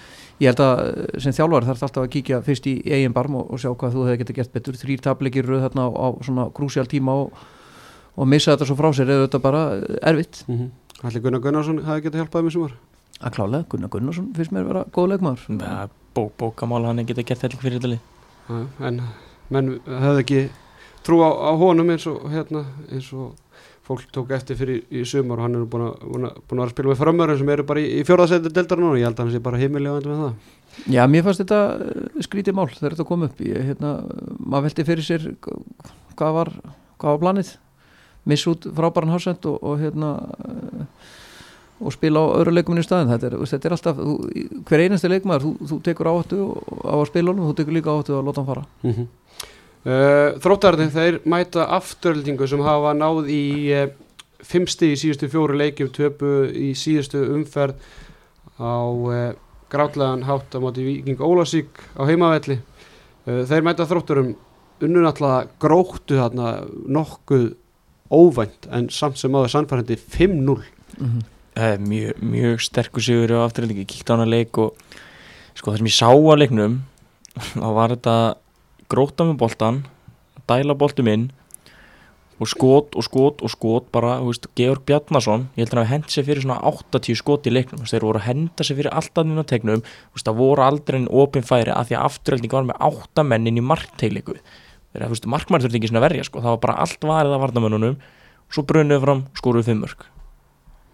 ég 0.42 0.50
held 0.50 0.62
að 0.64 0.80
sem 1.22 1.34
þjálfari 1.36 1.68
þarf 1.70 1.84
alltaf 1.86 2.04
að 2.04 2.12
kíkja 2.16 2.40
fyrst 2.46 2.66
í 2.70 2.76
eigin 2.86 3.14
barm 3.14 3.36
og, 3.40 3.50
og 3.54 3.60
sjá 3.62 3.70
hvað 3.70 3.94
þú 3.94 4.06
hefði 4.08 4.22
getið 4.22 4.38
gert 4.40 4.56
betur. 4.56 4.78
Þrýr 4.80 5.04
tablegir 5.04 5.46
rauð 5.46 5.66
þarna 5.68 5.86
á, 5.86 5.90
á 5.94 6.06
svona 6.26 6.48
krúsjál 6.54 6.88
tíma 6.90 7.14
og, 7.24 7.44
og 8.16 8.30
missa 8.30 8.54
þetta 8.54 8.70
svo 8.70 8.78
frá 8.78 8.90
sér 8.96 9.14
eða 9.14 9.28
þetta 9.28 9.44
bara 9.44 9.62
erfitt. 10.02 10.44
Mm 10.48 10.58
-hmm. 10.58 10.72
Allir 11.04 11.22
Gunnar 11.22 11.40
Gunnarsson 11.40 11.84
hefði 11.84 12.08
getið 12.08 12.20
hjálpað 12.22 12.40
um 12.40 12.48
þessum 12.48 12.66
var 12.66 12.74
að 13.24 13.36
klálega, 13.36 13.68
Gunnar 13.68 13.90
Gunnarsson 13.92 14.32
finnst 14.34 14.52
mér 14.52 14.64
að 14.64 14.70
vera 14.72 14.84
góð 14.92 15.08
leikmaður. 15.12 15.44
Ja, 15.60 15.88
bó, 16.14 16.28
Bókamál 16.38 16.84
hann 16.88 17.06
geta 17.06 17.22
gert 17.22 17.44
þetta 17.44 17.60
fyrir 17.62 17.80
þetta 17.80 18.00
en 18.84 19.00
menn 19.52 19.70
hefði 19.86 20.24
ekki 20.24 20.40
trú 21.04 21.20
á, 21.24 21.30
á 21.30 21.52
honum 21.60 21.92
eins 21.94 22.06
og 22.10 22.26
hérna 22.32 22.64
eins 22.90 23.10
og 23.12 23.34
fólk 23.84 24.04
tók 24.14 24.30
eftir 24.32 24.56
fyrir 24.56 24.84
í 24.88 25.04
sumar 25.08 25.40
og 25.42 25.46
hann 25.46 25.58
er 25.58 25.64
búin 25.68 25.86
að, 25.90 26.04
búin 26.08 26.28
að, 26.28 26.38
búin 26.48 26.62
að 26.64 26.70
spila 26.72 26.90
með 26.90 27.00
framöru 27.02 27.36
sem 27.40 27.50
eru 27.54 27.66
bara 27.68 27.82
í, 27.82 27.88
í 27.98 28.04
fjórðarsæti 28.08 28.52
deltarinn 28.54 28.88
og 28.88 28.96
ég 28.96 29.08
held 29.08 29.18
að 29.18 29.26
hann 29.26 29.34
sé 29.34 29.42
bara 29.44 29.60
heimilega 29.60 30.00
með 30.00 30.22
það. 30.22 30.54
Já, 30.94 31.02
mér 31.10 31.26
fannst 31.26 31.42
þetta 31.44 32.22
skrítið 32.26 32.56
mál 32.56 32.70
þegar 32.72 32.96
þetta 32.96 33.08
kom 33.10 33.26
upp. 33.28 33.42
Ég, 33.44 33.66
hérna, 33.68 33.92
maður 34.38 34.70
veldi 34.70 34.86
fyrir 34.88 35.06
sér 35.06 35.26
hvað 35.44 36.38
var, 36.38 36.52
hvað 36.96 37.10
var 37.10 37.22
planið. 37.26 37.52
Miss 38.24 38.48
út 38.48 38.64
frábæran 38.72 39.12
hásend 39.12 39.44
og, 39.50 39.60
og 39.60 39.82
hérna 39.82 40.14
og 41.84 41.92
spila 41.92 42.22
á 42.22 42.26
öðru 42.38 42.54
leikuminn 42.54 42.80
í 42.80 42.86
staðin 42.86 43.10
þetta 43.10 43.28
er, 43.28 43.36
þetta 43.50 43.68
er 43.68 43.74
alltaf, 43.76 43.98
þú, 44.00 44.14
hver 44.68 44.82
einasti 44.84 45.10
leikmaður 45.10 45.44
þú, 45.44 45.68
þú 45.68 45.78
tekur 45.84 46.10
áttu 46.12 46.38
á 46.86 46.94
að 46.94 47.08
spila 47.10 47.32
honum 47.34 47.50
þú 47.50 47.56
tekur 47.58 47.76
líka 47.76 47.92
áttu 47.92 48.16
að 48.16 48.28
láta 48.28 48.40
hann 48.40 48.48
fara. 48.48 48.64
Mm 48.82 48.92
-hmm. 48.92 49.06
Uh, 49.86 50.36
Þróttarðin 50.42 50.92
þeir 50.94 51.20
mæta 51.28 51.66
afturöldingu 51.76 52.48
sem 52.50 52.62
hafa 52.64 52.94
náð 52.96 53.30
í 53.32 53.44
uh, 53.74 53.86
fimmsti 54.44 54.92
í 54.92 55.00
síðustu 55.00 55.30
fjóru 55.32 55.58
leikjum 55.60 55.92
töpu 55.94 56.34
í 56.50 56.72
síðustu 56.78 57.22
umferð 57.36 57.80
á 58.60 58.84
uh, 58.84 59.34
gráðlegan 59.72 60.26
hátt 60.28 60.54
á 60.54 60.58
móti 60.62 60.86
Viking 60.86 61.20
Ólasík 61.24 61.80
á 61.98 62.06
heimavelli. 62.06 62.60
Þeir 63.24 63.64
mæta 63.64 63.86
þróttarum 63.88 64.34
unnun 64.84 65.08
alltaf 65.08 65.48
gróttu 65.62 66.18
þarna 66.20 66.50
nokkuð 66.68 67.54
óvænt 68.12 68.68
en 68.70 68.90
samt 68.92 69.16
sem 69.18 69.32
áður 69.34 69.54
sannfærandi 69.54 69.96
5-0 69.96 70.36
mm 70.36 70.60
-hmm 71.00 71.24
mjög, 71.54 72.18
mjög 72.20 72.60
sterkur 72.60 73.02
sigur 73.02 73.30
á 73.38 73.46
afturhaldingi, 73.46 73.86
kíkt 73.86 74.10
á 74.10 74.18
hana 74.18 74.26
leik 74.26 74.58
og 74.58 74.74
sko 75.54 75.70
það 75.70 75.78
sem 75.78 75.90
ég 75.90 75.94
sá 75.94 76.10
á 76.10 76.34
leiknum 76.34 76.80
þá 77.62 77.68
var 77.74 77.94
þetta 77.94 78.16
gróta 78.90 79.26
með 79.28 79.40
boltan, 79.42 79.80
dæla 80.48 80.76
boltum 80.78 81.08
inn 81.08 81.30
og 82.42 82.50
skot 82.50 82.96
og 82.98 83.06
skot 83.06 83.42
og 83.46 83.52
skot 83.52 83.86
bara, 83.94 84.16
þú 84.20 84.32
veist, 84.32 84.48
Georg 84.58 84.82
Bjarnason 84.88 85.46
ég 85.54 85.64
held 85.64 85.76
að 85.76 85.80
hann 85.84 85.92
hend 85.92 86.10
sér 86.10 86.26
fyrir 86.26 86.42
svona 86.42 86.58
80 86.66 87.18
skot 87.20 87.46
í 87.46 87.52
leiknum, 87.54 87.84
þeir 87.86 88.06
voru 88.08 88.20
að 88.20 88.26
henda 88.28 88.66
sér 88.66 88.78
fyrir 88.80 88.90
alltaf 88.90 89.28
nýna 89.28 89.44
tegnum, 89.46 89.84
þú 89.84 90.18
veist, 90.18 90.26
það 90.26 90.40
voru 90.40 90.64
aldrei 90.66 90.98
en 91.00 91.10
opin 91.22 91.46
færi 91.46 91.70
að 91.74 91.90
því 91.90 91.98
að 91.98 92.08
afturhaldingi 92.08 92.58
var 92.58 92.66
með 92.70 92.82
8 92.90 93.26
mennin 93.30 93.60
í 93.60 93.64
marktegliku 93.64 94.34
þegar, 94.34 95.06
þú 95.06 95.14
veist, 95.14 95.30
markmæri 95.30 95.66
þurfti 95.66 95.80
ekki 95.80 95.92
svona 95.92 96.04
verja, 96.04 96.26
sko, 96.26 96.42
það 96.42 96.56
var 96.56 96.64
bara 96.66 96.76
allt 96.82 97.06
varðið 97.06 97.36
að 97.36 97.44
varnamönnunum, 97.44 97.96
svo 98.50 98.66
brunuð 98.66 99.06
fram, 99.06 99.24
skoruð 99.38 99.70
fimmörk 99.70 100.08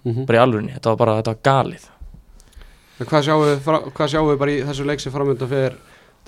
mm 0.05 0.13
-hmm. 0.13 0.27
bara 0.27 0.39
í 0.39 0.43
alvörunni, 0.43 0.73
þetta 0.73 0.91
var 0.91 0.97
bara 0.97 1.17
þetta 1.17 1.31
var 1.31 1.41
galið. 1.43 1.89
Hvað 3.01 3.23
sjáum 3.25 3.45
við, 3.45 3.59
hvað 3.95 4.09
sjáum 4.09 4.29
við 4.29 4.39
bara 4.39 4.51
í 4.51 4.63
þessu 4.65 4.85
leik 4.85 5.01
sem 5.01 5.13
framönda 5.13 5.47
fyrir 5.49 5.77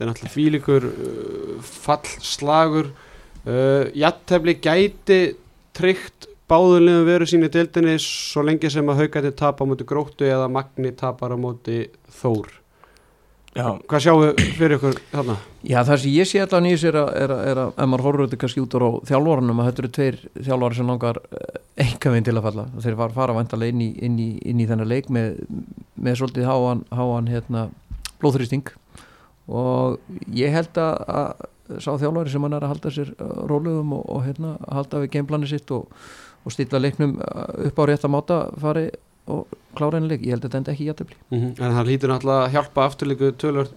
þetta 0.03 0.11
er 0.11 0.11
náttúrulega 0.11 0.35
fílikur 0.35 0.89
uh, 0.91 1.71
fallslagur 1.87 2.91
uh, 2.93 3.85
jattefli 3.95 4.57
gæti 4.59 5.21
tryggt 5.77 6.29
báðulegum 6.51 7.07
veru 7.07 7.29
sín 7.29 7.47
í 7.47 7.53
dildinni 7.53 7.95
svo 8.03 8.43
lengi 8.45 8.71
sem 8.71 8.89
að 8.91 9.05
haugæti 9.05 9.33
tapa 9.39 9.65
á 9.65 9.69
móti 9.69 9.87
gróttu 9.89 10.27
eða 10.29 10.51
magni 10.53 10.93
tapar 10.97 11.33
á 11.33 11.39
móti 11.41 11.87
þór 12.21 12.59
Já. 13.53 13.67
Hvað 13.85 14.01
sjáum 14.01 14.23
við 14.23 14.39
fyrir 14.57 14.79
ykkur 14.79 14.95
þarna? 15.11 15.35
Já 15.69 15.83
það 15.85 15.99
sem 16.01 16.13
ég 16.15 16.29
sé 16.31 16.45
nýjus 16.65 16.85
er 16.89 16.97
að, 16.97 17.09
er 17.21 17.33
að, 17.35 17.41
er 17.51 17.59
að 17.61 17.73
ef 17.77 17.89
maður 17.93 18.05
horfður 18.07 18.29
þetta 18.31 18.39
kannski 18.41 18.63
út 18.63 18.77
á 18.81 18.91
þjálfvarnum 19.11 19.61
að 19.61 19.69
þetta 19.69 19.83
eru 19.83 19.91
tveir 19.93 20.17
þjálfvari 20.39 20.79
sem 20.79 20.89
langar 20.89 21.21
enga 21.85 22.13
veginn 22.15 22.29
til 22.29 22.35
að 22.39 22.47
falla 22.47 22.65
þeir 22.79 22.97
fara, 23.03 23.17
fara 23.19 23.37
vantalega 23.37 23.75
inn 23.75 23.83
í, 23.85 23.91
inn 24.09 24.17
í, 24.17 24.29
inn 24.49 24.63
í 24.63 24.69
þennan 24.71 24.89
leik 24.89 25.11
með, 25.13 25.37
með 26.01 26.19
svolítið 26.23 26.49
háan, 26.49 26.81
háan 26.97 27.29
hérna, 27.29 27.67
blóðþrýsting 28.25 28.73
og 29.49 29.99
ég 30.31 30.53
held 30.55 30.79
að, 30.79 30.99
að 31.09 31.81
sá 31.81 31.95
þjálfvari 31.97 32.33
sem 32.33 32.45
hann 32.45 32.57
er 32.57 32.67
að 32.67 32.75
halda 32.75 32.93
sér 32.95 33.15
uh, 33.17 33.33
rólegum 33.51 33.95
og, 33.97 34.05
og 34.13 34.27
hérna, 34.27 34.57
halda 34.69 35.03
við 35.05 35.15
gameplani 35.17 35.49
sitt 35.51 35.71
og, 35.75 35.89
og 36.43 36.55
stilla 36.55 36.81
leiknum 36.83 37.17
uh, 37.19 37.49
upp 37.69 37.83
á 37.83 37.85
rétt 37.91 38.07
að 38.07 38.15
máta 38.15 38.39
fari 38.61 38.87
og 39.33 39.59
klára 39.79 39.99
henni 39.99 40.11
leik, 40.11 40.25
ég 40.27 40.35
held 40.35 40.43
að 40.43 40.49
þetta 40.49 40.61
enda 40.61 40.73
ekki 40.73 40.89
jættefli 40.89 41.17
mm 41.31 41.39
-hmm. 41.39 41.53
En 41.63 41.77
það 41.77 41.89
hlýtur 41.89 42.11
náttúrulega 42.11 42.47
að 42.47 42.53
hjálpa 42.57 42.87
afturleiku 42.87 43.33
tölur 43.39 43.69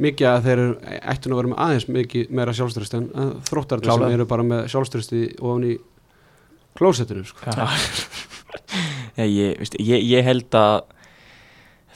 mikið 0.00 0.26
að 0.26 0.44
þeir 0.44 0.58
eru 0.58 0.76
eittin 1.12 1.32
að 1.32 1.36
vera 1.36 1.50
með 1.50 1.60
aðeins 1.64 1.88
mikið 1.88 2.30
meira 2.30 2.52
sjálfströst 2.56 2.94
en 2.96 3.08
þróttarður 3.48 3.92
sem 3.92 4.14
eru 4.14 4.26
bara 4.26 4.42
með 4.42 4.68
sjálfströsti 4.72 5.20
ofan 5.40 5.66
í 5.68 5.74
klósettinu 6.78 7.24
sko. 7.24 7.38
ja. 7.46 7.68
ég, 9.26 9.60
ég, 9.78 10.00
ég 10.08 10.24
held 10.24 10.56
að 10.56 10.82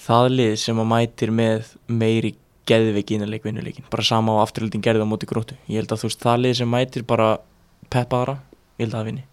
það 0.05 0.29
lið 0.37 0.57
sem 0.61 0.81
að 0.83 0.91
mætir 0.91 1.33
með 1.33 1.71
meiri 1.89 2.35
geðviki 2.69 3.19
innan 3.19 3.33
leikvinnuleikin, 3.33 3.87
bara 3.93 4.05
sama 4.07 4.37
á 4.37 4.45
afturleikin 4.45 4.85
gerði 4.85 5.05
á 5.05 5.09
móti 5.09 5.29
grótu, 5.29 5.57
ég 5.69 5.83
held 5.83 5.93
að 5.93 6.05
þú 6.05 6.11
veist 6.11 6.25
það 6.25 6.43
lið 6.43 6.57
sem 6.61 6.71
mætir 6.71 7.07
bara 7.09 7.29
peppaðara 7.93 8.39
ég 8.79 8.87
held 8.87 8.95
að 8.95 8.99
það 8.99 9.09
vinni. 9.11 9.25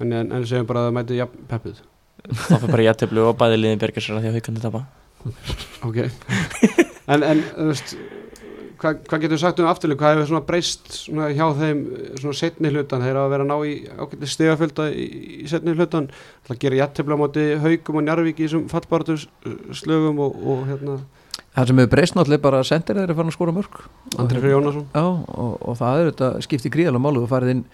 En, 0.00 0.12
en, 0.12 0.32
en 0.34 0.48
segjum 0.48 0.68
bara 0.68 0.82
að 0.82 0.90
það 0.90 0.98
mæti 0.98 1.20
ja, 1.20 1.28
peppuð. 1.50 1.80
Þá 2.24 2.56
fyrir 2.56 2.74
bara 2.74 2.98
teflu 2.98 3.24
og 3.28 3.38
bæði 3.40 3.60
liðin 3.60 3.80
bergar 3.82 4.04
sér 4.04 4.18
að 4.18 4.24
því 4.24 4.32
að 4.32 4.38
haukandi 4.38 4.64
tapa. 4.64 4.84
Ok. 5.84 5.98
En, 7.04 7.20
en 7.20 7.40
þú 7.54 7.70
veist 7.70 7.96
hvað 8.84 9.00
hva 9.08 9.18
getur 9.22 9.34
við 9.34 9.40
sagt 9.42 9.60
um 9.62 9.68
afturlið, 9.70 9.98
hvað 10.00 10.14
hefur 10.14 10.28
svona 10.30 10.46
breyst 10.48 10.90
svona 10.98 11.28
hjá 11.32 11.44
þeim 11.58 11.82
svona 12.20 12.36
setni 12.38 12.72
hlutan 12.72 13.04
þeir 13.04 13.18
að 13.20 13.32
vera 13.32 13.46
ná 13.48 13.54
í 13.64 13.74
ákveldi 13.88 14.30
stegafölda 14.30 14.88
í, 14.92 15.04
í 15.44 15.48
setni 15.50 15.74
hlutan, 15.76 16.10
það 16.48 16.60
gerir 16.64 16.80
jættefla 16.82 17.16
á 17.16 17.22
móti 17.22 17.44
haugum 17.64 18.00
og 18.00 18.06
njarvík 18.06 18.40
í 18.40 18.46
þessum 18.46 18.66
fallbartu 18.72 19.16
slögum 19.76 20.20
og, 20.26 20.36
og 20.42 20.66
hérna 20.68 20.98
Það 21.54 21.68
sem 21.70 21.80
hefur 21.82 21.90
breyst 21.92 22.16
náttúrulega 22.16 22.42
bara 22.42 22.60
að 22.62 22.70
sendir 22.70 22.98
þeir 22.98 23.12
að 23.12 23.18
fara 23.18 23.30
að 23.30 23.36
skóra 23.36 23.52
mörg 23.54 23.82
Andri 24.18 24.40
Frey 24.42 24.54
Jónasson. 24.54 24.86
Já, 24.90 25.04
og, 25.04 25.52
og 25.62 25.76
það 25.78 26.00
er 26.00 26.08
þetta 26.08 26.30
skipti 26.46 26.72
gríðalega 26.74 27.04
málu 27.04 27.22
og 27.22 27.30
farið 27.30 27.52
inn 27.54 27.66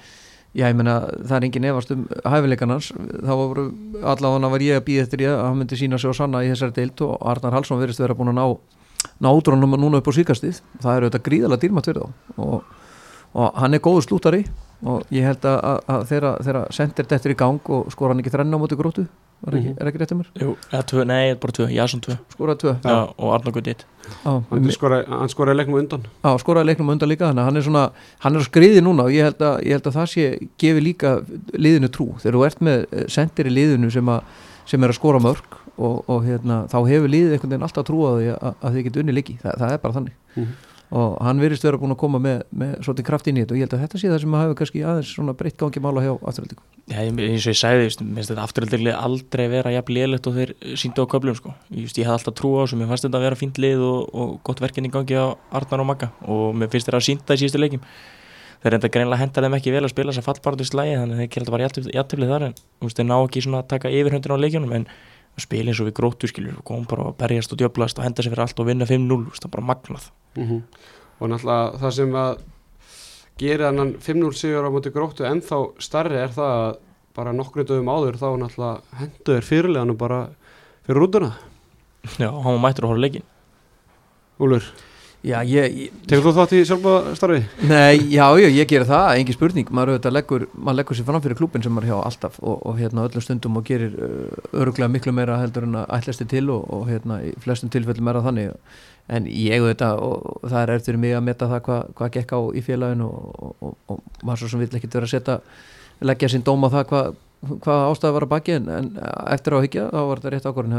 Já, 0.50 0.64
ég 0.66 0.74
meina, 0.74 0.96
það 1.22 1.36
er 1.36 1.44
engin 1.46 1.66
efast 1.70 1.92
um 1.94 2.00
hæfileikarnars, 2.26 2.88
þá 3.22 3.30
voru 3.38 3.64
allavega 4.02 4.48
var 4.50 4.64
ég 4.64 4.80
að 4.80 4.86
býða 4.88 5.04
eftir 5.04 5.22
ég 5.22 5.30
að 5.36 5.44
hann 5.44 5.60
myndi 5.60 5.78
sína 5.78 6.00
sig 6.02 6.10
á 6.10 6.14
sanna 6.18 6.40
í 6.42 6.48
þessari 6.50 6.74
deilt 6.74 7.02
og 7.06 7.12
Arnar 7.22 7.54
Hallsson 7.54 7.78
verist 7.78 8.02
að 8.02 8.08
vera 8.08 8.16
búin 8.18 8.32
að 8.32 8.40
ná, 8.40 9.06
ná 9.22 9.28
útrónum 9.30 9.78
núna 9.78 10.00
upp 10.02 10.10
á 10.10 10.12
síkastið, 10.18 10.58
það 10.82 10.96
eru 10.96 11.10
þetta 11.12 11.22
gríðalega 11.28 11.62
dýrmætt 11.62 11.90
fyrir 11.92 12.02
þá. 12.02 12.34
Og, 12.42 12.90
og 13.30 13.62
hann 13.62 13.78
er 13.78 13.84
góður 13.84 14.08
slútari 14.08 14.42
og 14.82 15.14
ég 15.14 15.30
held 15.30 15.46
að, 15.46 15.60
að, 15.70 15.80
að 15.94 16.06
þeirra 16.10 16.66
sendir 16.74 17.10
þetta 17.14 17.30
í 17.30 17.38
gang 17.46 17.72
og 17.76 17.94
skor 17.94 18.10
hann 18.10 18.24
ekki 18.24 18.34
þrenna 18.34 18.58
á 18.58 18.62
móti 18.64 18.80
grótu 18.80 19.06
var 19.44 19.54
ekki, 19.56 19.70
Mhm. 19.70 19.76
er 19.80 19.86
ekki 19.90 20.00
rétt 20.02 20.12
um 20.12 20.18
mér? 20.20 20.26
Jú, 20.42 20.56
eða 20.72 20.82
tvö, 20.90 21.04
nei, 21.06 21.34
bara 21.34 21.52
tvö, 21.52 21.66
Jason 21.72 22.00
tvö. 22.00 22.16
Skoraði 22.34 22.58
tvö? 22.60 22.74
Já, 22.84 23.14
og 23.18 23.32
eitt 23.72 23.84
á, 24.26 24.32
hann 24.50 24.70
skoraði, 24.74 25.06
hann 25.08 25.28
skoraði 25.28 25.56
leiknum 25.60 25.78
undan. 25.80 26.02
Á, 26.24 26.30
skoraði 26.42 26.66
leiknum 26.70 26.88
undan 26.92 27.08
líka 27.08 27.28
þannig 27.30 27.40
að 27.40 27.48
hann 27.48 27.56
er 27.56 27.62
svona, 27.62 27.84
hann 28.20 28.36
er 28.36 28.40
á 28.40 28.48
skriði 28.48 28.80
núna 28.84 29.04
og 29.06 29.10
ég 29.14 29.22
held 29.28 29.38
að, 29.38 29.62
ég 29.64 29.72
held 29.78 29.86
að 29.90 29.96
það 29.96 30.08
sé, 30.12 30.48
gefi 30.58 30.80
líka 30.84 31.14
liðinu 31.54 31.88
trú, 31.90 32.08
þegar 32.20 32.36
þú 32.38 32.46
ert 32.46 32.60
með 32.60 32.86
eh, 32.92 33.04
sendir 33.08 33.46
í 33.46 33.54
liðinu 33.54 33.90
sem, 33.92 34.08
a, 34.08 34.20
sem 34.66 34.82
er 34.84 34.88
að 34.92 34.98
skora 35.00 35.20
mörg 35.20 35.56
og, 35.78 36.04
og 36.08 36.24
hérna, 36.26 36.66
þá 36.68 36.78
hefur 36.88 37.08
liðið 37.08 37.32
einhvern 37.36 37.50
veginn 37.54 37.62
alltaf 37.68 37.86
trú 37.88 38.02
á 38.04 38.12
því 38.18 38.28
að, 38.36 38.54
að 38.60 38.74
þið 38.74 38.84
getur 38.84 39.02
unni 39.04 39.14
líki, 39.16 39.38
Þa, 39.40 39.54
það 39.56 39.72
er 39.72 39.78
bara 39.78 39.94
þannig. 39.94 40.12
Mhm. 40.36 40.52
Og 40.90 41.20
hann 41.22 41.38
virðist 41.42 41.66
vera 41.66 41.78
búin 41.78 41.94
að 41.94 42.00
koma 42.02 42.18
með, 42.22 42.38
með 42.50 42.70
svolítið 42.82 43.06
kraft 43.06 43.28
inn 43.30 43.38
í 43.38 43.42
þetta 43.44 43.54
og 43.54 43.58
ég 43.60 43.64
held 43.66 43.74
að 43.76 43.82
þetta 43.84 43.98
sé 44.02 44.08
það 44.10 44.22
sem 44.24 44.34
hafi 44.40 44.54
kannski 44.58 44.80
aðeins 44.82 45.10
svona 45.14 45.34
breytt 45.38 45.58
gangi 45.60 45.82
mála 45.84 46.02
hjá 46.02 46.12
afturhaldingu 46.18 46.64
Já, 46.90 47.06
eins 47.06 47.46
og 47.46 47.52
ég 47.52 47.54
sagði, 47.54 47.86
ég 47.86 47.94
finnst 48.00 48.32
þetta 48.32 48.42
afturhaldilega 48.42 48.98
aldrei 49.06 49.46
vera 49.52 49.70
jafn 49.70 49.94
lélegt 49.94 50.26
og 50.26 50.34
þeir 50.34 50.50
síndu 50.80 51.04
á 51.06 51.10
köflum 51.12 51.36
sko. 51.38 51.52
veist, 51.70 51.94
ég 52.00 52.08
hafði 52.08 52.18
alltaf 52.18 52.34
trú 52.40 52.50
á 52.58 52.64
þessu, 52.64 52.76
mér 52.80 52.88
fannst 52.90 53.04
þetta 53.06 53.18
að 53.20 53.26
vera 53.28 53.38
fínt 53.38 53.60
lið 53.62 53.78
og, 53.86 54.00
og 54.10 54.42
gott 54.48 54.58
verkinn 54.64 54.88
í 54.88 54.90
gangi 54.90 55.14
á 55.14 55.38
Arnar 55.54 55.82
og 55.84 55.86
Magga. 55.86 56.08
Og 56.26 56.50
mér 56.58 56.66
finnst 56.72 56.88
þeir 56.90 56.98
að 56.98 57.06
sínda 57.06 57.30
í 57.36 57.38
síðustu 57.44 57.62
leikjum. 57.62 57.82
Þeir 58.60 58.70
reynda 58.74 58.90
greinlega 58.90 59.22
henda 59.22 59.38
þeim 59.46 59.56
ekki 59.60 59.74
vel 59.76 59.86
að 59.86 59.94
spila 59.94 60.10
þess 60.10 60.22
að 60.24 60.28
fallbarðu 60.32 60.64
slægi 60.66 60.98
þannig 60.98 61.14
að 61.14 61.22
þeir 61.22 61.30
en 65.36 65.40
en 65.40 65.46
spila 65.46 65.70
eins 65.70 65.80
og 65.80 65.88
við 65.88 65.96
gróttu 65.96 66.28
skilur. 66.28 66.58
Og 66.58 66.64
kom 66.64 66.84
bara 66.84 67.08
að 67.10 67.16
berjast 67.18 67.52
og 67.52 67.58
djöblast 67.58 67.98
og 67.98 68.04
henda 68.04 68.22
sér 68.22 68.34
fyrir 68.34 68.44
allt 68.44 68.60
og 68.60 68.66
vinna 68.66 68.84
5-0, 68.84 69.08
þú 69.08 69.30
veist, 69.30 69.42
það 69.42 69.48
er 69.48 69.56
bara 69.56 69.68
magnað. 69.74 70.10
Mhm. 70.36 70.62
og 71.20 71.28
náttúrulega 71.28 71.78
það 71.80 71.90
sem 71.92 72.12
að 72.16 72.38
gera 73.36 73.66
hann 73.66 73.94
5-0 74.00 74.32
sigur 74.32 74.64
á 74.64 74.70
móti 74.72 74.90
gróttu 74.90 75.24
ennþá 75.28 75.58
starri 75.78 76.16
er 76.16 76.28
það 76.28 76.52
að 76.56 76.76
bara 77.14 77.32
nokkru 77.32 77.64
dögum 77.64 77.90
áður 77.92 78.16
þá 78.16 78.28
náttúrulega 78.40 78.80
hendur 78.96 79.42
fyrirleganum 79.42 79.98
bara 80.00 80.30
fyrir 80.86 81.00
rútuna. 81.00 81.32
Já, 82.16 82.30
hann 82.30 82.60
mættur 82.62 82.86
að 82.86 82.94
horfa 82.94 83.04
leikin 83.04 83.26
Úlur, 84.40 84.64
tegur 86.08 86.24
þú 86.24 86.32
þátt 86.38 86.52
í 86.56 86.60
sjálfa 86.64 86.92
starfi? 87.18 87.40
Nei, 87.68 87.98
já, 88.08 88.24
já, 88.40 88.46
ég 88.48 88.68
gera 88.70 88.86
það, 88.88 89.08
engin 89.20 89.36
spurning. 89.36 89.72
Maður, 89.76 89.98
auðvitað 89.98 90.14
leggur, 90.16 90.46
maður 90.56 90.78
leggur 90.78 90.96
sér 90.96 91.06
fram 91.10 91.24
fyrir 91.24 91.36
klúbin 91.36 91.64
sem 91.64 91.74
maður 91.76 91.90
hjá 91.90 91.96
alltaf 92.06 92.38
og, 92.40 92.54
og 92.70 92.78
hérna 92.80 93.04
öllum 93.04 93.24
stundum 93.26 93.58
og 93.60 93.66
gerir 93.68 93.92
uh, 94.00 94.30
öruglega 94.62 94.88
miklu 94.88 95.12
meira 95.12 95.36
heldur 95.42 95.66
en 95.68 95.76
að 95.82 95.92
ætlasti 95.98 96.24
til 96.30 96.46
og, 96.54 96.64
og 96.72 96.88
hérna 96.88 97.20
í 97.28 97.34
flestum 97.44 97.72
tilfellum 97.72 98.08
er 98.08 98.20
það 98.20 98.28
þannig. 98.30 98.76
En 99.10 99.28
ég 99.28 99.60
auðvitað 99.60 100.04
og, 100.06 100.28
það 100.46 100.60
er 100.62 100.72
eftir 100.78 101.00
mig 101.04 101.16
að 101.18 101.26
meta 101.28 101.50
það 101.50 101.64
hvað 101.68 101.94
hva 102.00 102.12
gekk 102.16 102.32
á 102.32 102.40
í 102.56 102.64
félaginu 102.64 103.10
og, 103.10 103.50
og, 103.60 103.74
og 103.92 104.24
maður 104.24 104.46
svo 104.46 104.54
sem 104.54 104.64
vill 104.64 104.72
ekkit 104.80 104.96
vera 104.96 105.10
að 105.10 105.14
setja 105.18 105.40
leggja 106.00 106.32
sín 106.32 106.46
dóm 106.46 106.64
á 106.64 106.72
það 106.72 106.86
hvað 106.94 107.18
hvað 107.40 107.86
ástæði 107.88 108.12
var 108.12 108.24
að 108.26 108.32
baki 108.34 108.52
en, 108.52 108.66
en 108.68 108.88
eftir 109.32 109.54
á 109.56 109.64
higgja 109.64 109.86
þá 109.88 110.00
var 110.04 110.20
þetta 110.20 110.32
rétt 110.34 110.48
ákvarðin 110.50 110.76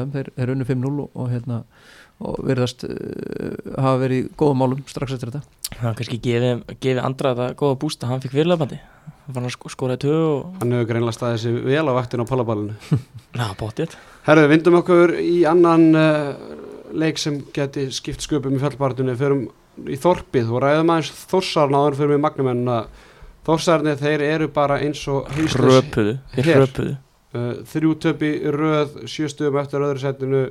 höfum 2.21 2.47
þeir, 2.47 2.61
þeir 2.61 2.69
unnu 2.71 2.85
5-0 2.85 2.85
og, 2.85 2.85
virðast 2.85 2.85
uh, 2.87 3.75
hafa 3.81 3.97
verið 4.01 4.21
í 4.21 4.29
góðum 4.37 4.63
málum 4.63 4.81
strax 4.89 5.15
eftir 5.17 5.31
þetta. 5.31 5.43
Það 5.81 5.99
kannski 5.99 6.21
gefi, 6.21 6.55
gefi 6.79 7.01
andra 7.01 7.35
þetta 7.35 7.59
góða 7.61 7.79
bústa, 7.81 8.09
hann 8.09 8.23
fikk 8.23 8.35
fyrirlefandi 8.37 8.81
hann 9.31 9.35
var 9.35 9.47
að 9.47 9.53
sko, 9.55 9.71
skoraði 9.71 10.01
tvö 10.05 10.17
og 10.17 10.59
Hann 10.61 10.73
hefur 10.75 10.89
greinlega 10.89 11.15
staðið 11.15 11.41
sér 11.43 11.59
vel 11.65 11.83
á 11.87 11.93
vaktin 11.97 12.23
á 12.23 12.25
pallaballinu 12.29 12.75
na, 13.37 13.51
bóttið 13.59 13.95
Herðu, 14.25 14.49
vindum 14.51 14.77
okkur 14.81 15.13
í 15.21 15.43
annan 15.49 15.87
uh, 15.97 16.33
leik 16.93 17.21
sem 17.21 17.39
geti 17.55 17.87
skipt 17.93 18.25
sköpum 18.25 18.57
í 18.57 18.61
fjallbartunni 18.61 19.15
förum 19.19 19.45
í 19.87 19.97
Þorpið 20.01 20.51
og 20.51 20.63
ræðum 20.65 20.91
aðeins 20.93 21.13
Þórsarn 21.31 21.77
áður 21.77 21.99
fyrir 22.01 22.13
með 22.15 22.23
Magnumenn 22.25 22.73
að 22.73 23.07
Þórsarnir 23.47 24.01
þeir 24.01 24.25
eru 24.27 24.51
bara 24.53 24.81
eins 24.83 25.01
og 25.09 25.31
Röpuðu, 25.57 26.19
þeir 26.35 26.51
röpuðu 26.65 26.97
uh, 27.37 27.55
þrjú 27.71 27.95
töpi 28.05 28.35
röð 28.53 29.01
sjöstum 29.09 29.57
eftir 29.61 29.87
öðru 29.87 30.03
setinu 30.03 30.43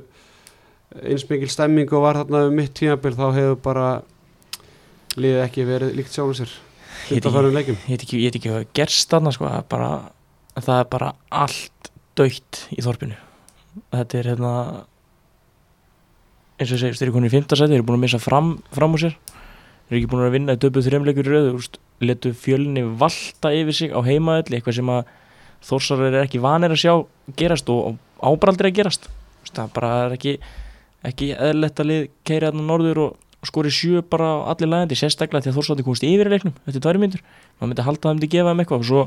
eins 0.99 1.23
mikil 1.29 1.49
stemming 1.51 1.93
og 1.95 2.03
var 2.03 2.19
þarna 2.21 2.43
um 2.49 2.57
mitt 2.59 2.73
tímabil 2.77 3.15
þá 3.15 3.25
hefur 3.37 3.61
bara 3.63 3.87
liðið 5.15 5.45
ekki 5.45 5.67
verið 5.67 5.95
líkt 5.97 6.15
sjálfum 6.15 6.37
sér 6.41 6.51
Ég 7.01 7.17
veit 7.17 7.23
þetta 7.23 7.33
farum 7.33 7.55
leikjum. 7.55 7.77
ég 7.87 7.95
veit 7.95 8.03
ekki, 8.05 8.19
ég 8.19 8.29
veit 8.29 8.37
ekki 8.39 8.51
hvað 8.51 8.65
gerst 8.77 9.11
þarna 9.11 9.33
sko, 9.35 9.49
bara, 9.71 9.89
það 10.59 10.77
er 10.77 10.89
bara 10.91 11.11
allt 11.33 11.91
dögt 12.19 12.65
í 12.75 12.83
þorpinu. 12.83 13.17
Þetta 13.91 14.19
er 14.19 14.29
hérna 14.31 14.51
eins 16.59 16.69
og 16.69 16.75
ég 16.77 16.83
segist, 16.83 17.01
þeir 17.01 17.07
eru 17.09 17.15
konið 17.17 17.31
í 17.31 17.35
fimmtasæti 17.35 17.71
þeir 17.71 17.79
eru 17.79 17.87
búin 17.89 17.99
að 17.99 18.03
missa 18.05 18.21
fram, 18.21 18.51
fram 18.75 18.95
úr 18.95 19.03
sér. 19.05 19.15
Þeir 19.87 19.95
eru 19.95 20.01
ekki 20.01 20.11
búin 20.11 20.25
að 20.27 20.35
vinna 20.35 20.55
í 20.55 20.61
döpuð 20.61 20.87
þrjumleikur 20.87 21.29
í 21.29 21.33
röðu 21.33 21.63
letu 22.01 22.33
fjölni 22.37 22.85
valta 23.01 23.51
yfir 23.55 23.77
sig 23.77 23.95
á 23.95 23.99
heimaðalli, 24.05 24.59
eitthvað 24.59 24.77
sem 24.77 24.91
að 24.93 25.11
þórsar 25.67 26.05
er 26.07 26.19
ekki 26.21 26.41
vanir 26.43 26.73
að 26.73 26.83
sjá 26.83 26.93
gerast 27.37 27.69
og 27.73 27.97
ábraldri 28.21 28.71
að 28.71 28.77
gerast. 28.79 29.09
Það 29.51 29.73
bara 29.75 29.91
er 30.05 30.15
ekki 30.15 30.37
ekki 31.07 31.33
eðlilegt 31.33 31.81
að 31.81 31.89
lið 31.91 32.07
keiri 32.27 32.47
hérna 32.49 32.65
norður 32.67 33.03
og 33.07 33.47
skori 33.47 33.71
sjö 33.73 34.03
bara 34.05 34.27
á 34.37 34.53
allir 34.53 34.69
lægandi 34.69 34.97
sérstaklega 34.99 35.47
því 35.47 35.51
að 35.51 35.57
Þórsvaldi 35.57 35.85
komist 35.87 36.05
yfir 36.05 36.29
í 36.29 36.33
leiknum 36.35 36.57
eftir 36.69 36.83
tværi 36.83 37.01
myndur, 37.01 37.23
maður 37.57 37.71
myndi 37.71 37.85
halda 37.87 38.07
það 38.07 38.17
myndi 38.17 38.31
gefa 38.35 38.51
þeim 38.51 38.61
eitthvað. 38.61 38.83
Og 38.83 38.89
svo 38.89 39.05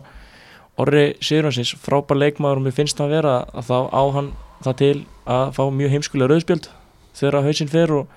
Orri 0.83 1.05
Sigurhansins 1.23 1.75
frábær 1.79 2.19
leikmaður 2.19 2.59
og 2.59 2.67
mér 2.67 2.75
finnst 2.75 2.99
það 2.99 3.07
að 3.07 3.15
vera 3.15 3.35
að 3.55 3.69
þá 3.69 3.77
á 3.95 4.03
hann 4.17 4.31
það 4.65 4.79
til 4.81 4.95
að 5.31 5.45
fá 5.55 5.63
mjög 5.71 5.93
heimskulega 5.95 6.31
rauðspjöld 6.33 6.71
þegar 7.15 7.39
að 7.39 7.49
hausinn 7.49 7.71
fer 7.71 7.93
og 7.95 8.17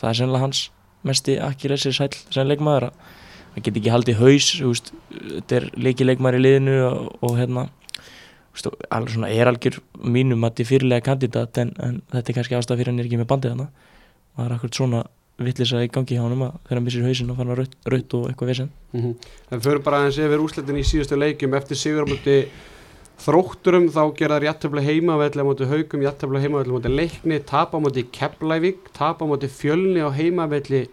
það 0.00 0.08
er 0.08 0.18
sennilega 0.18 0.46
hans 0.46 0.62
mesti 1.06 1.36
akkilessir 1.42 1.94
sæl 1.94 2.10
sem 2.32 2.48
leikmaður 2.48 2.88
að 2.88 3.04
hann 3.54 3.66
get 3.66 3.78
ekki 3.78 3.92
haldið 3.92 4.18
haus 4.22 4.50
þetta 4.56 5.58
er 5.60 5.68
leiki 5.76 6.06
leikmaður 6.08 6.40
í 6.40 6.42
liðinu 6.46 6.76
og, 6.88 7.08
og 7.22 7.38
hérna 7.38 7.66
alveg 8.92 9.14
svona 9.14 9.30
er 9.32 9.48
algjör 9.48 9.80
mínum 10.04 10.44
að 10.44 10.60
er 10.60 10.68
fyrirlega 10.68 11.06
kandidat 11.06 11.58
en, 11.58 11.72
en 11.80 12.02
þetta 12.12 12.32
er 12.32 12.36
kannski 12.36 12.58
ástæða 12.58 12.78
fyrir 12.80 12.92
hann 12.92 13.00
er 13.00 13.08
ekki 13.08 13.20
með 13.20 13.30
bandið 13.32 13.54
hana 13.54 13.68
það 14.36 14.46
er 14.46 14.56
akkurat 14.56 14.80
svona 14.80 15.02
vittlisa 15.40 15.80
í 15.82 15.88
gangi 15.92 16.16
hjá 16.16 16.22
hann 16.24 16.36
þegar 16.36 16.76
hann 16.76 16.84
missir 16.86 17.06
hausinn 17.06 17.32
og 17.32 17.38
fann 17.38 17.52
að 17.52 17.62
raut, 17.62 18.14
og 18.18 18.28
eitthvað 18.28 18.50
vesen. 18.52 18.70
Mm 18.92 19.00
-hmm. 19.00 19.14
Það 19.48 19.64
fyrir 19.64 19.82
bara 19.82 19.98
aðeins 19.98 20.18
yfir 20.18 20.44
úsletin 20.44 20.78
í 20.78 20.84
síðustu 20.84 21.16
leikjum. 21.16 21.54
Eftir 21.54 21.76
sigurmöndi 21.76 22.36
þrótturum 23.22 23.88
þá 23.88 24.02
gera 24.16 24.38
þær 24.38 24.46
jættöfla 24.48 24.82
heimavelli 24.82 25.42
á 25.42 25.46
móti 25.46 25.68
haugum, 25.68 26.02
jættöfla 26.02 26.40
heimavelli 26.40 26.72
á 26.72 26.76
móti 26.76 26.90
leikni 26.90 27.38
tap 27.44 27.74
á 27.74 27.78
móti 27.78 28.06
Keflævík 28.10 28.90
tap 28.92 29.22
á 29.22 29.24
móti 29.24 29.48
fjölni 29.48 30.00
á 30.02 30.10
heimavelli 30.10 30.88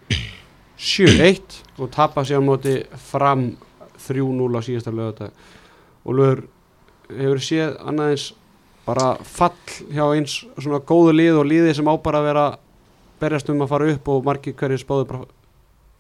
7-1 0.78 1.42
og 1.80 1.92
tapa 1.92 2.24
sér 2.24 2.39
á 2.39 2.44
móti 2.44 2.86
fram 2.96 3.58
3-0 3.98 4.56
á 4.56 4.62
síðasta 4.62 4.92
lögata 4.92 5.32
og 6.06 6.13
lögur 6.16 6.44
hefur 7.10 7.42
séð 7.44 7.75
annaðins 7.82 8.30
bara 8.86 9.12
fall 9.25 9.54
hjá 9.92 10.06
eins 10.16 10.39
svona 10.58 10.80
góðu 10.82 11.13
lið 11.18 11.42
og 11.42 11.50
liði 11.50 11.75
sem 11.78 11.89
á 11.89 11.94
bara 12.01 12.22
að 12.22 12.30
vera 12.30 12.46
berjast 13.20 13.51
um 13.51 13.62
að 13.66 13.72
fara 13.74 13.92
upp 13.94 14.10
og 14.13 14.25
margir 14.25 14.56
hverjir 14.58 14.82
spáðu 14.82 15.10
bara 15.10 15.28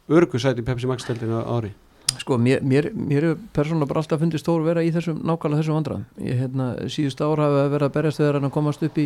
örgusæti 0.09 0.63
í 0.63 0.65
Pepsi 0.65 0.89
Max 0.89 1.05
á 1.05 1.13
ári. 1.45 1.73
Sko, 2.19 2.39
mér, 2.41 2.63
mér, 2.65 2.89
mér 2.95 3.23
er 3.23 3.35
persónulega 3.53 3.91
bara 3.91 4.01
alltaf 4.01 4.19
fundist 4.19 4.47
Þór 4.47 4.63
vera 4.65 4.81
í 4.81 4.89
þessum, 4.91 5.19
nákvæmlega 5.21 5.61
þessum 5.61 5.77
vandræðum. 5.77 6.05
Ég, 6.25 6.39
hérna, 6.41 6.65
síðust 6.89 7.21
ár 7.21 7.37
hafa 7.37 7.67
verið 7.69 7.85
að 7.85 7.93
berjast 7.93 8.21
þegar 8.21 8.39
hann 8.39 8.55
komast 8.55 8.83
upp 8.83 8.97
í 8.97 9.05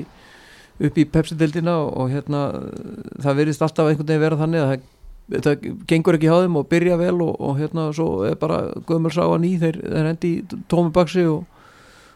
upp 0.82 0.98
í 0.98 1.06
Pepsi-deildina 1.06 1.76
og, 1.84 1.92
og 2.02 2.12
hérna 2.14 2.44
það 3.22 3.40
verðist 3.42 3.64
alltaf 3.66 3.90
einhvern 3.90 4.10
veginn 4.10 4.24
vera 4.24 4.40
þannig 4.40 4.64
að 4.64 4.72
það, 4.72 4.86
það 5.46 5.68
gengur 5.92 6.18
ekki 6.18 6.30
hjá 6.32 6.38
þeim 6.46 6.60
og 6.60 6.70
byrja 6.72 7.00
vel 7.02 7.16
og, 7.26 7.34
og 7.38 7.60
hérna 7.60 7.88
svo 7.96 8.08
er 8.28 8.38
bara 8.42 8.64
gömur 8.90 9.14
sá 9.14 9.24
að 9.26 9.42
ný 9.44 9.52
þeir, 9.62 9.80
þeir 9.84 10.10
hendi 10.10 10.32
í 10.32 10.62
tómi 10.72 10.94
baksi 10.96 11.28
og, 11.30 11.44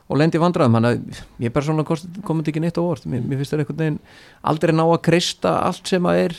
og 0.08 0.20
lendi 0.20 0.40
í 0.40 0.42
vandræðum. 0.42 0.78
Hann 0.78 0.90
að 0.90 1.24
ég 1.44 1.54
persónulega 1.56 2.24
komið 2.28 2.52
ekki 2.52 2.64
neitt 2.64 2.80
á 2.80 2.84
orð 2.84 3.08
mér, 3.12 3.26
mér 3.26 3.42
finnst 3.42 3.54
það 3.54 3.64
einhvern 3.64 3.82
veginn 3.82 4.00
aldrei 4.52 4.76
ná 4.76 4.86
að 4.86 5.04
kreista 5.10 5.58
allt 5.68 5.92
sem 5.92 6.08
að 6.08 6.24
er 6.28 6.38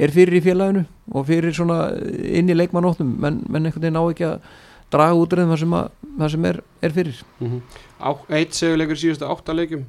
er 0.00 0.12
fyrir 0.12 0.38
í 0.38 0.44
félaginu 0.44 0.84
og 1.12 1.26
fyrir 1.28 1.54
svona 1.56 1.78
inn 2.00 2.50
í 2.50 2.56
leikmannóttum 2.56 3.16
menn, 3.20 3.42
menn 3.48 3.68
einhvern 3.68 3.84
veginn 3.84 4.00
á 4.00 4.04
ekki 4.04 4.28
að 4.28 4.52
draga 4.92 5.16
út 5.16 5.34
það 5.36 5.56
sem, 5.62 5.74
að, 5.76 5.90
það 6.18 6.30
sem 6.34 6.46
er, 6.50 6.60
er 6.82 6.94
fyrir. 6.96 7.24
Mm 7.40 7.50
-hmm. 7.50 8.22
Eitt 8.36 8.54
segjuleikur 8.54 8.98
síðustu 9.00 9.28
átta 9.28 9.56
leikjum. 9.56 9.84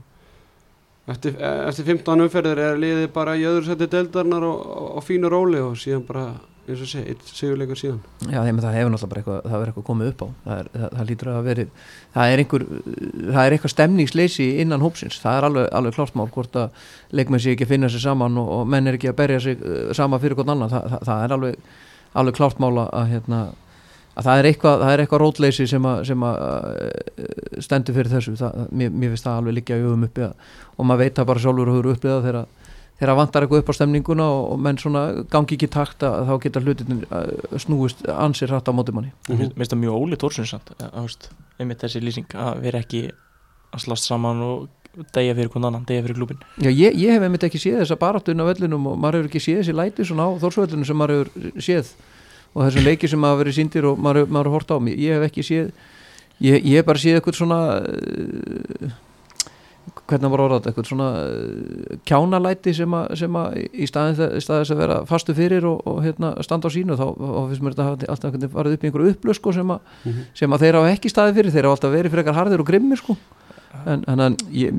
Eftir, 1.07 1.35
eftir 1.41 1.85
15 1.85 2.23
umferðir 2.23 2.59
er 2.63 2.77
liðið 2.79 3.09
bara 3.11 3.35
í 3.35 3.43
öðru 3.43 3.65
seti 3.65 3.89
deildarnar 3.91 4.43
og, 4.47 4.59
og, 4.59 4.89
og 4.97 5.03
fínu 5.03 5.29
róli 5.29 5.59
og 5.59 5.75
síðan 5.75 6.05
bara 6.07 6.39
eins 6.63 6.81
og 6.83 6.87
segi, 6.87 7.11
eitt 7.11 7.31
segjuleikur 7.35 7.79
síðan. 7.79 7.99
Já, 8.23 8.37
þeim, 8.45 8.59
það 8.63 8.75
hefur 8.77 8.91
náttúrulega 8.93 9.11
bara 9.11 9.21
eitthvað, 9.21 9.39
það 9.43 9.61
verið 9.61 9.71
eitthvað 9.71 9.87
komið 9.89 10.11
upp 10.11 10.21
á. 10.23 10.27
Það, 10.43 10.59
er, 10.59 10.69
það, 10.73 10.93
það 10.93 11.09
lítur 11.09 11.31
að 11.31 11.39
verið 11.47 11.73
það 12.13 12.33
er 12.33 12.43
einhver, 12.43 12.65
það 13.23 13.41
er 13.43 13.55
eitthvað 13.55 13.73
stemningsleysi 13.73 14.47
innan 14.63 14.85
hópsins, 14.85 15.17
það 15.23 15.39
er 15.39 15.47
alveg, 15.49 15.67
alveg 15.79 15.97
klártmál 15.97 16.29
hvort 16.35 16.61
að 16.61 16.85
leikmenn 17.19 17.43
sé 17.43 17.55
ekki 17.55 17.67
að 17.67 17.73
finna 17.73 17.91
sér 17.91 18.05
saman 18.05 18.39
og, 18.39 18.53
og 18.57 18.71
menn 18.71 18.87
er 18.87 18.99
ekki 18.99 19.11
að 19.11 19.19
berja 19.19 19.43
sig 19.43 19.59
uh, 19.59 19.91
sama 19.97 20.21
fyrir 20.23 20.39
hvort 20.39 20.53
annan, 20.53 20.71
það, 20.71 20.95
það, 21.03 21.25
er 21.25 21.35
alveg 21.37 21.59
alveg 22.13 22.37
klártmál 22.37 22.73
að 22.85 23.11
hérna 23.11 23.43
að 24.13 24.27
það 24.27 24.39
er 24.39 24.47
eitthvað, 24.51 24.83
eitthvað 24.93 25.23
rótleysi 25.23 25.65
sem 25.69 25.85
að, 25.89 26.03
sem 26.11 26.25
að 26.29 26.41
uh, 26.45 27.61
stendur 27.65 27.95
fyrir 27.97 28.11
þessu. 28.13 28.35
Mér, 28.69 28.93
mér 28.93 29.13
finnst 29.13 29.25
það 29.25 29.39
alveg 29.41 29.57
líka 29.57 29.79
í 29.79 29.85
hugum 29.85 30.05
uppi 30.05 30.27
og 30.29 30.85
maður 30.85 31.01
veit 31.01 31.17
það 31.17 31.31
bara 31.31 31.43
sjálfur 31.43 31.71
að 31.71 31.79
hugur 31.79 31.95
uppið 31.95 32.13
það 32.13 32.27
þegar 32.27 32.43
þegar 33.03 33.17
vantar 33.19 33.45
eitthvað 33.45 33.61
upp 33.65 33.71
á 33.71 33.77
stemninguna 33.77 34.25
og, 34.31 34.43
og 34.55 34.61
menn 34.63 34.79
svona 34.81 35.03
gangi 35.33 35.57
ekki 35.57 35.69
takt 35.75 36.05
að 36.07 36.21
þá 36.29 36.33
geta 36.47 36.61
hlutin 36.63 37.01
snúist 37.61 38.05
ansir 38.15 38.49
hrætt 38.53 38.71
á 38.71 38.73
móti 38.73 38.95
manni. 38.95 39.11
Mér 39.29 39.43
finnst- 39.53 39.73
það 39.75 39.81
mjög 39.83 39.99
ólið 39.99 40.23
þú 40.23 40.31
veist, 41.03 41.27
einmitt 41.59 41.83
þessi 41.83 42.01
lýsing 42.03 42.33
að 42.39 42.63
vera 42.63 42.81
ekki 42.83 43.03
að 43.73 43.83
slast 43.83 44.07
saman 44.07 44.41
og 44.45 44.69
degja 45.13 45.33
fyrir 45.33 45.49
hvern 45.49 45.65
annan, 45.65 45.85
degja 45.89 46.03
fyrir 46.05 46.17
klubin 46.19 46.41
Já, 46.61 46.69
ég, 46.69 46.93
ég 47.01 47.15
hef 47.15 47.23
einmitt 47.25 47.43
ekki 47.47 47.57
séð 47.61 47.79
þessa 47.81 47.95
baráttun 47.97 48.41
á 48.41 48.45
vellinum 48.45 48.83
og 48.91 48.99
maður 49.01 49.23
hefur 49.23 49.29
ekki 49.31 49.41
séð 49.41 49.61
þessi 49.63 49.73
læti 49.73 50.05
svona 50.05 50.27
á 50.29 50.37
þórsvellinu 50.43 50.85
sem 50.85 50.99
maður 51.01 51.23
hefur 51.33 51.63
séð 51.65 51.89
og 52.53 52.67
þessum 52.67 52.85
leiki 52.85 53.09
sem 53.09 53.25
hafa 53.25 53.39
verið 53.41 53.55
síndir 53.57 53.87
og 53.89 53.97
maður, 53.97 54.27
maður 54.29 54.51
hefur 54.51 54.57
hort 54.59 54.73
á. 54.73 54.77
Mig, 54.85 54.99
ég 55.01 55.17
hef 55.17 55.25
ekki 55.31 55.45
séð 55.47 55.71
ég, 56.45 56.59
ég 56.61 56.77
hef 56.77 56.85
bara 56.85 57.01
séð 57.01 57.17
eitthvað 57.17 57.39
svona 57.39 57.59
uh, 57.81 58.93
hvernig 60.09 60.31
var 60.33 60.41
orðað 60.43 60.67
eitthvað 60.69 60.87
svona 60.89 61.07
uh, 61.23 61.93
kjánalæti 62.09 62.73
sem 62.75 62.95
að, 62.97 63.13
sem 63.21 63.37
að 63.39 63.55
í 63.63 63.87
staðin 63.87 64.17
þess 64.19 64.73
að 64.73 64.81
vera 64.81 64.97
fastu 65.09 65.35
fyrir 65.37 65.67
og, 65.69 65.79
og 65.87 66.01
hérna, 66.03 66.33
standa 66.43 66.67
á 66.67 66.75
sínu 66.75 66.97
þá, 66.99 67.05
finnst 67.51 67.63
mér 67.63 67.77
þetta 67.77 68.09
alltaf 68.11 68.35
veginn 68.35 68.51
farið 68.53 68.75
upp 68.77 68.83
í 68.83 68.89
einhverju 68.89 69.13
upplösk 69.15 69.41
sko, 69.41 69.55
sem, 69.55 69.73
að, 69.73 69.95
Mhm. 70.03 70.27
sem 70.41 70.53
að 70.57 70.65
þeir 70.65 70.79
hafa 70.79 70.91
ekki 70.97 71.13
staði 71.13 71.35
fyrir 71.39 71.55
þeir 71.55 71.69
hafa 71.69 71.77
alltaf 71.77 71.95
verið 71.95 72.13
fyrir 72.13 72.23
eitthvað 72.23 72.39
harðir 72.41 72.63
og 72.65 72.69
grimmir 72.69 72.99
sko. 73.01 73.17
en, 73.85 74.03
en, 74.07 74.19
en 74.19 74.35
ég, 74.53 74.73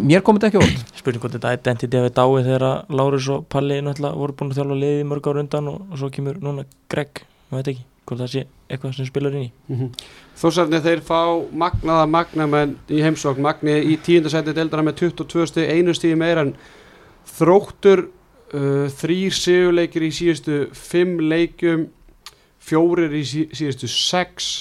mér 0.00 0.22
kom 0.24 0.38
þetta 0.38 0.48
ekki 0.52 0.62
orð 0.62 0.84
spurning 0.96 1.20
hvort 1.22 1.34
þetta 1.36 1.52
identity 1.58 1.98
hefði 1.98 2.14
dáið 2.16 2.46
þegar 2.48 2.64
að 2.70 2.96
Lárus 2.96 3.28
og 3.34 3.46
Palli 3.52 3.80
voru 3.82 4.32
búin 4.32 4.52
að 4.54 4.56
þjálfa 4.62 4.78
liðið 4.80 5.02
í 5.02 5.08
mörg 5.10 5.28
ára 5.28 5.42
undan 5.44 5.68
og, 5.68 5.80
og 5.90 5.98
svo 6.00 6.08
kemur 6.14 6.38
núna 6.40 6.64
Greg, 6.88 7.26
maður 7.50 7.60
veit 7.66 7.74
ekki 7.74 7.91
hvort 8.06 8.22
það 8.22 8.32
sé 8.32 8.44
eitthvað 8.68 8.96
sem 8.96 9.08
spilar 9.08 9.36
inn 9.36 9.46
í. 9.46 9.90
Þórsarni 10.40 10.80
þeir 10.82 11.02
fá 11.06 11.20
magnaða 11.64 12.08
magnamenn 12.10 12.74
í 12.90 13.02
heimsókn 13.04 13.44
Magni 13.44 13.76
í 13.92 13.98
tíundasæti 14.02 14.54
deildana 14.56 14.88
með 14.88 15.04
22 15.04 15.46
stig 15.50 15.70
einu 15.70 15.94
stig 15.94 16.16
meira 16.18 16.46
en 16.46 16.54
þróttur 17.36 18.06
uh, 18.08 18.88
þrýr 19.02 19.38
sigurleikir 19.38 20.08
í 20.08 20.12
síðustu 20.14 20.64
fimm 20.74 21.20
leikjum 21.30 21.86
fjórir 22.62 23.14
í 23.14 23.22
sí, 23.26 23.46
síðustu 23.54 23.90
sex. 23.90 24.52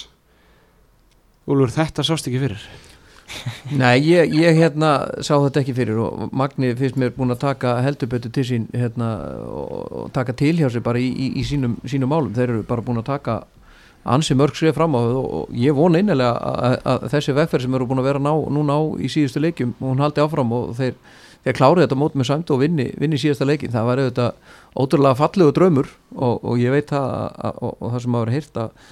Úlfur 1.50 1.74
þetta 1.74 2.06
sást 2.06 2.30
ekki 2.30 2.42
fyrir 2.46 2.91
Nei, 3.72 4.02
ég, 4.04 4.34
ég 4.36 4.58
hérna 4.58 4.92
sá 5.24 5.34
þetta 5.38 5.62
ekki 5.62 5.76
fyrir 5.78 6.02
og 6.04 6.34
Magni 6.36 6.74
finnst 6.78 6.98
mér 7.00 7.14
búin 7.16 7.34
að 7.34 7.42
taka 7.46 7.78
heldubötu 7.86 8.32
til 8.34 8.46
sín 8.48 8.68
hérna, 8.76 9.10
og, 9.48 10.12
taka 10.16 10.36
til 10.38 10.54
hjá 10.60 10.70
sig 10.72 10.84
bara 10.84 11.02
í, 11.02 11.10
í, 11.10 11.32
í 11.42 11.46
sínum, 11.48 11.78
sínum 11.88 12.12
málum, 12.12 12.34
þeir 12.36 12.50
eru 12.50 12.68
bara 12.68 12.86
búin 12.86 13.02
að 13.02 13.10
taka 13.14 13.42
ansi 14.04 14.36
mörg 14.38 14.58
skrif 14.58 14.76
fram 14.76 14.98
á 14.98 15.00
það 15.00 15.18
og, 15.22 15.50
ég 15.54 15.78
vona 15.78 16.02
einnilega 16.02 16.34
að, 16.52 16.78
að 16.94 17.10
þessi 17.14 17.36
vegferð 17.38 17.66
sem 17.68 17.76
eru 17.78 17.90
búin 17.90 18.02
að 18.02 18.10
vera 18.10 18.24
ná, 18.24 18.32
núna 18.58 18.78
á 18.78 18.82
í 18.98 19.12
síðustu 19.14 19.44
leikjum 19.44 19.76
og 19.80 19.88
hún 19.92 20.02
haldi 20.02 20.24
áfram 20.24 20.56
og 20.58 20.72
þeir, 20.80 20.96
þeir 21.46 21.58
klárið 21.60 21.86
þetta 21.86 22.00
mót 22.02 22.18
með 22.18 22.30
samt 22.32 22.54
og 22.54 22.64
vinni, 22.64 22.88
vinni 23.02 23.20
síðasta 23.22 23.48
leikin, 23.48 23.74
það 23.74 23.90
var 23.90 24.02
auðvitað 24.02 24.58
ótrúlega 24.82 25.20
fallegu 25.22 25.56
draumur 25.58 25.92
og, 26.16 26.42
og 26.42 26.62
ég 26.62 26.74
veit 26.74 26.90
það 26.90 27.12
að, 27.14 27.62
og, 27.62 27.76
og 27.78 27.94
það 27.94 28.06
sem 28.06 28.18
hafa 28.18 28.26
verið 28.26 28.40
heyrt 28.40 28.64
að, 28.64 28.88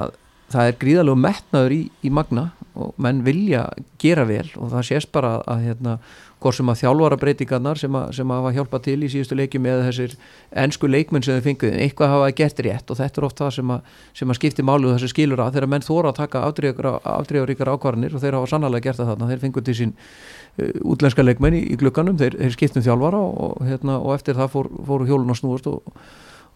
að 0.00 0.16
það 0.54 0.70
er 0.70 0.80
gríðalegu 0.82 1.22
metnaður 1.26 1.76
í, 1.76 1.82
í 2.00 2.12
magna 2.14 2.48
og 2.76 2.96
menn 3.00 3.22
vilja 3.26 3.66
gera 4.02 4.26
vel 4.28 4.46
og 4.60 4.70
það 4.74 4.86
sést 4.90 5.10
bara 5.14 5.36
að, 5.48 5.62
hérna, 5.64 5.94
hvort 6.42 6.56
sem 6.58 6.68
að 6.68 6.80
þjálfara 6.82 7.18
breytingarnar 7.20 7.80
sem, 7.80 7.96
sem 8.12 8.32
hafa 8.34 8.52
hjálpað 8.52 8.84
til 8.84 8.96
í 9.06 9.10
síðustu 9.12 9.38
leikjum 9.38 9.68
eða 9.70 9.86
þessir 9.88 10.16
ennsku 10.64 10.90
leikmenn 10.90 11.24
sem 11.24 11.38
þau 11.38 11.46
fenguð 11.46 11.78
eitthvað 11.80 12.12
hafa 12.12 12.34
gert 12.40 12.60
rétt 12.66 12.92
og 12.92 13.00
þetta 13.00 13.22
er 13.22 13.28
oft 13.30 13.40
það 13.40 13.54
sem 13.56 13.72
að, 13.76 13.96
sem 14.20 14.34
að 14.34 14.38
skipti 14.40 14.66
máli 14.66 14.90
og 14.90 14.96
þessi 14.96 15.12
skilur 15.14 15.42
að 15.46 15.56
þegar 15.56 15.72
menn 15.72 15.86
þóra 15.86 16.12
að 16.12 16.20
taka 16.20 16.44
afdreifaríkar 16.50 17.72
ákvarðanir 17.72 18.14
og 18.16 18.24
þeir 18.24 18.38
hafa 18.38 18.52
sannlega 18.52 18.88
gert 18.88 19.00
það 19.00 19.12
þarna 19.14 19.30
þeir 19.32 19.42
fenguð 19.46 19.68
til 19.70 19.78
sín 19.80 19.96
uh, 19.96 20.70
útlenska 20.92 21.24
leikmenn 21.24 21.56
í, 21.56 21.64
í 21.72 21.80
glugganum, 21.80 22.20
þeir, 22.20 22.36
þeir 22.42 22.56
skiptum 22.58 22.84
þjálfara 22.84 23.24
og, 23.24 23.58
hérna, 23.64 23.98
og 24.02 24.14
eftir 24.18 24.36
það 24.36 24.52
fór, 24.52 24.72
fóru 24.90 25.08
hjólun 25.08 25.32
að 25.32 25.40
snúast 25.40 25.72
og 25.72 26.06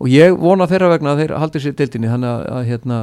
og 0.01 0.09
ég 0.09 0.37
vona 0.41 0.69
þeirra 0.71 0.93
vegna 0.95 1.13
að 1.13 1.23
þeir 1.23 1.35
haldi 1.43 1.61
sér 1.61 1.75
deildinni 1.77 2.13
þannig 2.13 2.31
að, 2.31 2.45
að 2.57 2.71
hérna, 2.71 3.01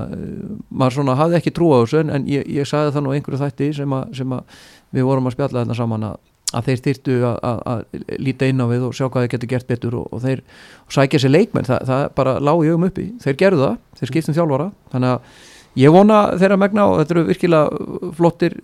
maður 0.69 0.95
svona 0.97 1.17
hafði 1.19 1.37
ekki 1.39 1.53
trú 1.53 1.69
á 1.73 1.77
þessu 1.83 2.01
en 2.01 2.25
ég, 2.29 2.47
ég 2.57 2.69
sagði 2.69 2.95
það 2.95 3.05
nú 3.05 3.13
einhverju 3.13 3.41
þætti 3.43 3.69
sem 3.77 3.93
að, 3.93 4.07
sem 4.17 4.33
að 4.33 4.63
við 4.97 5.07
vorum 5.09 5.29
að 5.29 5.35
spjalla 5.37 5.63
þetta 5.63 5.77
saman 5.77 6.07
að, 6.07 6.15
að 6.57 6.69
þeir 6.69 6.79
styrtu 6.81 7.17
að, 7.27 7.83
líta 8.23 8.49
inn 8.49 8.63
á 8.63 8.65
við 8.71 8.87
og 8.87 8.95
sjá 8.97 9.05
hvað 9.05 9.27
þeir 9.27 9.33
getur 9.35 9.51
gert 9.53 9.69
betur 9.69 9.99
og, 10.01 10.07
og 10.09 10.23
þeir 10.25 10.41
og 10.87 10.97
sækja 10.97 11.21
sér 11.21 11.35
leikmenn, 11.35 11.69
það, 11.69 11.85
það 11.91 12.07
bara 12.17 12.37
lág 12.41 12.63
í 12.63 12.71
augum 12.71 12.87
uppi, 12.89 13.07
þeir 13.21 13.39
gerðu 13.43 13.63
það, 13.65 13.77
þeir 13.99 14.13
skiptum 14.13 14.37
þjálfara 14.39 14.71
þannig 14.95 15.13
að 15.13 15.45
ég 15.77 15.93
vona 15.93 16.19
þeirra 16.39 16.57
megna 16.59 16.85
og 16.89 17.01
þetta 17.01 17.13
eru 17.15 17.23
virkilega 17.27 18.11
flottir 18.17 18.55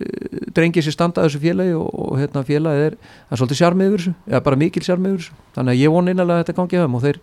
drengið 0.54 0.86
sér 0.86 0.96
standa 0.96 1.24
þessu 1.26 1.40
félagi 1.42 1.74
og, 1.78 1.86
og 1.88 2.18
hérna 2.20 2.42
félagi 2.46 2.88
er, 2.88 2.96
er 3.30 3.40
svolítið 3.40 3.60
sjarmið 3.60 3.90
yfir 3.90 4.02
þessu, 4.02 4.14
eða 4.30 4.42
bara 4.48 4.60
mikil 4.60 4.84
sjarmið 4.86 5.14
yfir 5.14 5.22
þessu 5.24 5.38
þannig 5.58 5.74
að 5.74 5.82
ég 5.82 5.94
vona 5.94 6.14
innanlega 6.14 6.40
að 6.40 6.44
þetta 6.44 6.56
gangi 6.58 6.80
höfum 6.80 6.98
og 6.98 7.04
þeir 7.04 7.20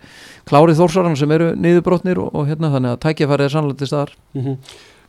klárið 0.52 0.82
þórsarana 0.82 1.20
sem 1.22 1.36
eru 1.38 1.52
niðurbrotnir 1.66 2.24
og, 2.24 2.32
og 2.32 2.50
hérna 2.50 2.72
þannig 2.76 2.96
að 2.96 3.04
tækjafærið 3.08 3.48
er 3.48 3.56
sannlega 3.56 3.82
til 3.82 3.92
staðar 3.92 4.16
mm 4.32 4.42
-hmm. 4.46 4.58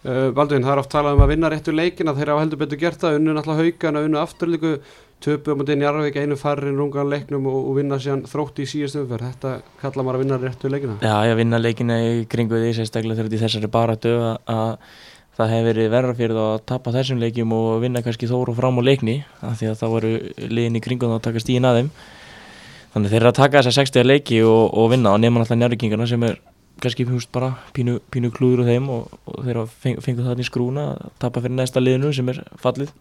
uh, 0.09 0.29
Baldvin, 0.37 0.67
það 0.67 0.75
er 0.75 0.83
oft 0.85 0.93
talað 0.97 1.17
um 1.17 1.25
að 1.27 1.33
vinna 1.35 1.53
réttu 1.53 1.77
leikina 1.77 2.17
þeir 2.19 2.35
hafa 2.35 2.45
heldur 2.45 2.63
betur 2.65 2.83
gert 2.83 3.01
það, 3.01 3.19
unnu 3.21 3.37
náttúrulega 3.39 3.63
haugana 3.63 4.05
unnu 4.07 4.19
afturlíku, 4.19 4.77
töpu 5.23 5.55
um 5.55 5.63
að 5.63 5.71
dinn 5.71 5.85
Jarvík 5.85 6.19
einu 6.19 6.37
færri 6.41 6.73
rungan 6.75 7.11
leiknum 7.11 7.47
og, 7.51 7.59
og 7.71 7.79
vinna 7.79 7.99
síðan 8.03 8.25
þrótti 8.29 8.67
í 8.67 8.71
síðast 8.73 8.99
umferð, 9.01 9.31
þetta 9.33 9.55
kalla 9.81 10.05
maður 10.05 10.19
að 10.19 10.25
vinna 10.25 10.39
réttu 10.43 10.71
leikina. 10.73 10.99
Já, 11.03 11.15
ég 11.31 11.39
vinna 11.39 11.61
leikina 11.63 11.99
í 12.03 12.13
kringu 12.31 12.61
því 12.61 12.73
sérstaklega 12.79 13.27
í 13.29 13.41
þessari 13.41 13.71
baratu 13.73 14.15
að, 14.19 14.35
að 14.53 14.73
það 15.39 15.53
hefur 15.55 15.69
verið 15.71 15.93
verra 15.93 16.17
fyrir 16.19 16.37
þá 16.37 16.45
að 16.47 16.65
tapa 16.73 16.95
þessum 16.97 17.23
leikjum 17.23 17.55
og 17.57 17.69
vinna 17.85 18.03
kannski 18.05 18.29
þóru 18.31 18.57
fram 18.57 18.81
á 18.81 18.83
leikni 18.85 19.21
af 19.41 19.61
því 19.61 19.71
að 19.71 19.79
þá 19.81 19.87
eru 20.01 20.13
liðin 20.53 20.81
í 20.81 20.83
kringum 20.85 21.15
þá 21.15 21.19
að 21.19 21.27
taka 21.29 21.45
stíðin 21.45 21.69
að 21.71 21.79
þeim. 21.81 21.93
Þannig 22.93 23.15
þeir 23.15 23.23
eru 23.23 23.31
að 23.31 23.39
taka 23.39 23.63
þessa 23.63 23.79
60 23.81 24.09
leiki 24.11 24.43
og, 24.45 24.65
og 24.77 24.91
vinna 24.93 25.15
og 25.15 25.23
nema 25.23 25.41
alltaf 25.41 25.57
njárvíkingana 25.57 26.09
sem 26.11 26.27
er 26.29 26.37
kannski 26.83 27.07
húst 27.09 27.31
bara 27.33 27.55
pínu, 27.73 28.01
pínu 28.13 28.33
klúður 28.35 28.65
úr 28.65 28.69
þeim 28.69 28.91
og, 28.93 29.17
og 29.31 29.41
þeir 29.47 29.63
feng, 29.71 30.03
fengu 30.05 30.27
það 30.27 30.43
í 30.43 30.47
skrúna 30.49 30.87
að 30.93 31.17
tapa 31.23 31.41
fyrir 31.41 31.57
næsta 31.57 31.81
liðinu 31.81 32.13
sem 32.13 32.29
er 32.33 32.43
fallið. 32.61 32.93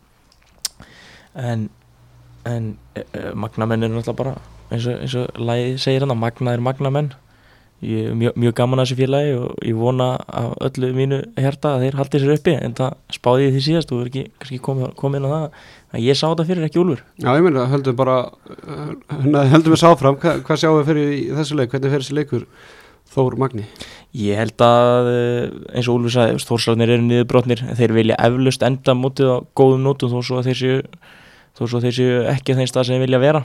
En 1.35 1.67
en 2.49 2.73
e, 2.95 3.03
magnamenn 3.37 3.83
er 3.83 3.91
náttúrulega 3.91 4.17
bara 4.17 4.37
eins 4.71 4.87
og, 4.87 5.01
eins 5.03 5.17
og 5.19 5.41
lagið 5.41 5.75
segir 5.83 6.05
hann 6.05 6.15
að 6.15 6.23
magna 6.23 6.55
er 6.55 6.63
magnamenn. 6.63 7.11
Ég 7.81 8.11
er 8.11 8.17
mjög, 8.17 8.35
mjög 8.37 8.53
gaman 8.59 8.79
að 8.81 8.85
þessu 8.85 8.97
félagi 8.99 9.29
og 9.41 9.63
ég 9.65 9.77
vona 9.77 10.07
af 10.29 10.51
öllu 10.67 10.91
mínu 10.93 11.17
hjarta 11.33 11.71
að 11.75 11.85
þeir 11.85 11.95
haldi 11.97 12.19
sér 12.21 12.33
uppi 12.35 12.53
en 12.53 12.75
það 12.77 13.15
spáði 13.15 13.47
ég 13.47 13.55
því 13.55 13.61
síðast 13.65 13.93
og 13.93 14.01
verður 14.01 14.11
ekki 14.11 14.35
kannski 14.43 14.59
komið 14.67 14.91
kom 14.99 15.17
inn 15.17 15.25
á 15.25 15.29
það 15.31 15.47
að 15.97 16.03
ég 16.05 16.19
sá 16.19 16.25
þetta 16.27 16.45
fyrir 16.51 16.67
ekki 16.67 16.81
úlfur. 16.83 17.01
Já, 17.17 17.31
ég 17.31 17.47
meina, 17.47 17.63
höldum 17.71 17.97
bara 17.97 18.19
uh, 18.29 18.91
höldum 19.55 19.73
við 19.73 19.81
sáfram, 19.81 20.19
Hva, 20.21 20.35
hvað 20.45 20.61
sjáum 20.61 20.77
við 20.77 20.91
fyrir 20.91 21.15
í 21.15 21.23
þessu 21.39 21.57
leik, 21.57 21.73
hvernig 21.73 21.95
fyrir 21.95 22.05
þessi 22.05 22.19
leikur 22.19 22.45
Þór 23.11 23.35
Magni? 23.41 23.65
Ég 24.15 24.37
held 24.39 24.61
að 24.63 25.09
eins 25.73 25.89
og 25.89 25.97
Úlfur 25.97 26.13
sagði, 26.13 26.37
Þórsarnir 26.47 26.93
eru 26.93 27.07
niðurbrotnir 27.07 27.65
en 27.65 27.79
þeir 27.79 27.95
vilja 27.97 28.19
eflust 28.23 28.63
enda 28.63 28.95
mútið 28.95 29.33
á 29.35 29.37
góðum 29.57 29.83
nótum 29.87 30.13
þó 30.13 30.21
svo 30.21 30.39
að 30.39 30.51
þeir 30.51 30.61
séu 30.61 30.77
þó 31.57 31.67
svo 31.67 31.81
þeir 31.83 31.95
séu 31.97 32.23
ekki 32.31 32.55
þeim 32.57 32.69
stað 32.69 32.87
sem 32.87 32.97
þeir 32.97 33.05
vilja 33.07 33.21
vera. 33.21 33.43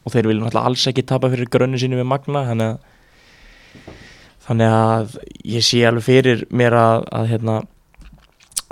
Og 0.00 0.14
þeir 0.14 0.30
vilja 0.30 0.44
náttúrulega 0.46 0.70
alls 0.70 0.86
ekki 0.88 1.04
tapa 1.08 1.30
fyrir 1.32 1.50
grönni 1.52 1.80
sínu 1.80 1.98
við 1.98 2.08
Magna 2.08 2.46
þannig 2.48 2.70
að, 2.70 3.90
þannig 4.46 4.78
að 4.78 5.18
ég 5.56 5.66
sé 5.66 5.82
alveg 5.88 6.06
fyrir 6.06 6.46
mér 6.48 6.76
að, 6.78 7.04
að, 7.18 7.28
hérna, 7.34 7.56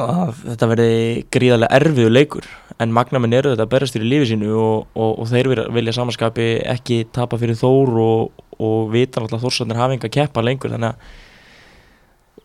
að 0.01 0.33
þetta 0.47 0.71
verði 0.73 0.97
gríðarlega 1.37 1.81
erfiðu 1.83 2.15
leikur. 2.15 2.51
En 2.79 2.95
Magnamenn 2.95 3.37
eru 3.37 3.53
þetta 3.53 3.67
að 3.67 3.73
berast 3.75 3.97
fyrir 3.97 4.13
lífi 4.13 4.33
sínu 4.33 4.53
og, 4.57 4.89
og, 4.95 5.15
og 5.21 5.31
þeir 5.33 5.53
vilja 5.75 5.97
samanskapi 5.99 6.51
ekki 6.77 7.03
tapa 7.13 7.41
fyrir 7.41 7.59
Þór 7.59 7.97
og, 8.05 8.45
og 8.57 8.93
vita 8.95 9.21
náttúrulega 9.21 9.45
Þórsarnir 9.45 9.81
hafa 9.83 9.99
enga 9.99 10.13
keppa 10.15 10.45
lengur 10.45 10.77
þannig 10.77 10.95
að 10.95 11.25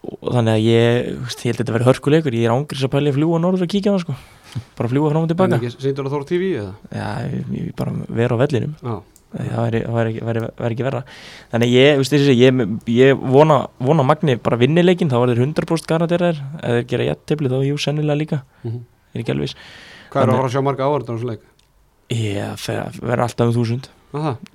þannig 0.04 0.52
að 0.52 0.66
ég, 0.68 1.06
ég 1.14 1.44
held 1.46 1.54
að 1.54 1.60
þetta 1.62 1.76
verði 1.78 1.88
hörkuleikur. 1.88 2.36
Ég 2.36 2.50
er 2.50 2.54
ángriðs 2.58 2.88
að 2.88 2.92
pæli 2.98 3.12
að 3.14 3.20
fljúa 3.20 3.40
norður 3.40 3.64
og 3.64 3.72
kíkja 3.72 3.94
á 3.94 3.96
það 3.96 4.02
sko 4.04 4.16
bara 4.78 4.92
fljúa 4.92 5.12
fram 5.12 5.26
og 5.26 5.32
tilbaka. 5.32 5.60
Sýndur 5.74 6.08
það 6.08 6.16
Þór 6.16 6.28
TV 6.30 6.52
eða? 6.60 6.74
Já, 6.94 7.08
ég, 7.32 7.50
ég 7.58 7.74
bara 7.78 7.94
vera 8.08 8.38
á 8.38 8.42
vellinum. 8.44 8.76
Já. 8.82 8.96
Það 9.34 9.64
væri, 9.64 9.80
væri, 9.90 10.12
væri, 10.22 10.42
væri 10.60 10.76
ekki 10.76 10.86
verra. 10.86 11.00
Þannig 11.50 11.72
ég, 11.74 12.02
þessi, 12.06 12.36
ég, 12.38 12.60
ég 12.94 13.24
vona, 13.34 13.64
vona 13.82 14.06
Magni 14.06 14.36
bara 14.38 14.60
vinnileikin 14.62 15.10
þá 15.10 15.18
var 15.24 15.34
þeir 15.34 15.42
100% 15.48 15.90
garanterar 15.90 16.44
eða 16.60 16.76
þeir 16.78 16.86
gera 16.92 17.08
jættibli 17.08 17.50
þá 17.50 17.58
jú 17.66 17.80
sennilega 17.82 18.20
líka. 18.20 18.44
Mm 18.62 18.72
-hmm. 18.72 18.86
er 19.14 19.24
ekki 19.24 19.34
alveg 19.34 19.56
Hvað 20.14 20.22
er 20.24 20.30
að 20.30 20.38
fara 20.38 20.48
að 20.48 20.54
sjá 20.54 20.62
marga 20.62 20.86
áhörð 20.86 21.10
á 21.10 21.14
þessu 21.14 21.30
leik? 21.32 21.44
Ég 22.14 22.66
verður 23.02 23.26
alltaf 23.26 23.48
um 23.48 23.54
þúsund. 23.56 23.90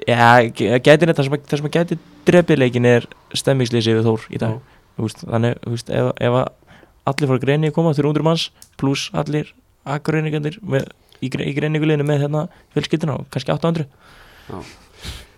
Já, 0.07 0.47
gæti 0.55 1.07
þetta 1.07 1.23
það 1.27 1.57
sem 1.59 1.67
að 1.67 1.75
gæti 1.75 1.99
drefið 2.29 2.59
leikin 2.59 2.87
er 2.87 3.09
stemmingslýsi 3.35 3.97
við 3.97 4.07
Þór 4.07 4.27
í 4.31 4.39
dag. 4.39 4.61
Veist, 4.99 5.25
þannig 5.27 5.59
veist, 5.67 5.91
ef, 5.91 6.13
ef 6.15 6.37
allir 7.09 7.31
fór 7.31 7.41
greini 7.43 7.73
koma 7.75 7.95
300 7.97 8.23
manns 8.23 8.51
pluss 8.79 9.11
allir 9.11 9.51
akkurreiningandir 9.94 10.59
í, 10.61 11.29
í 11.29 11.55
greininguleginu 11.57 12.07
með 12.07 12.27
hérna 12.27 12.44
fjölskyldina 12.74 13.18
og 13.20 13.31
kannski 13.33 13.55
800 13.55 13.88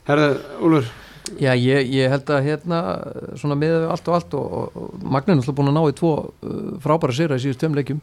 Herðu, 0.08 0.34
Úlfur. 0.64 0.90
Já, 1.38 1.52
ég, 1.54 1.90
ég 1.92 2.10
held 2.10 2.30
að 2.32 2.46
hérna 2.48 2.78
svona 3.38 3.56
með 3.58 3.84
allt 3.92 4.08
og 4.08 4.16
allt 4.16 4.34
og, 4.34 4.46
og, 4.56 4.78
og 4.80 5.04
Magnin 5.14 5.36
er 5.36 5.42
alltaf 5.42 5.56
búin 5.58 5.70
að 5.70 5.76
ná 5.76 5.82
í 5.84 5.96
tvo 5.98 6.12
uh, 6.16 6.54
frábæra 6.82 7.14
sýra 7.14 7.38
í 7.38 7.44
síðust 7.44 7.60
tveim 7.62 7.76
leikjum. 7.78 8.00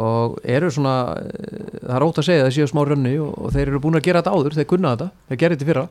Og 0.00 0.38
eru 0.48 0.70
svona 0.72 0.94
uh, 1.18 1.66
það 1.82 1.96
er 1.98 2.06
ótt 2.06 2.20
að 2.22 2.28
segja 2.28 2.46
það 2.46 2.54
séu 2.56 2.70
smá 2.70 2.84
rönni 2.88 3.16
og, 3.20 3.34
og 3.34 3.52
þeir 3.56 3.66
eru 3.66 3.82
búin 3.82 3.98
að 3.98 4.06
gera 4.06 4.22
þetta 4.22 4.36
áður, 4.36 4.56
þeir 4.56 4.70
kunna 4.70 4.94
þetta 4.94 5.10
þeir 5.28 5.42
gerði 5.42 5.58
þetta 5.58 5.70
fyrra. 5.72 5.84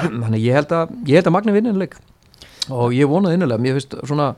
Þannig 0.22 0.46
ég 0.46 0.58
held 0.60 0.74
að, 0.78 0.96
ég 1.10 1.20
held 1.20 1.30
að 1.32 1.36
Magnin 1.36 1.58
vinna 1.58 1.74
einleik 1.74 1.98
og 2.70 2.94
ég 2.94 3.10
vonaði 3.10 3.40
innilega, 3.40 3.64
mér 3.64 3.76
finnst 3.76 3.98
svona 4.06 4.30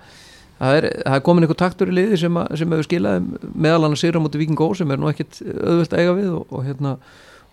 það 0.62 0.78
er, 0.78 0.86
er 1.10 1.24
komin 1.26 1.46
einhver 1.46 1.58
taktur 1.58 1.90
í 1.90 1.96
liði 1.96 2.20
sem, 2.22 2.38
að, 2.38 2.56
sem 2.60 2.74
hefur 2.74 2.86
skilað 2.86 3.28
meðal 3.52 3.82
hann 3.86 3.96
að 3.96 4.02
sigra 4.04 4.22
mútið 4.22 4.44
Viking 4.44 4.62
Ó 4.62 4.68
sem 4.78 4.94
er 4.94 5.00
nú 5.02 5.10
ekkit 5.10 5.40
auðvöld 5.42 5.96
að 5.96 6.02
eiga 6.02 6.16
við 6.18 6.34
og, 6.38 6.44
og 6.54 6.66
hérna 6.68 6.96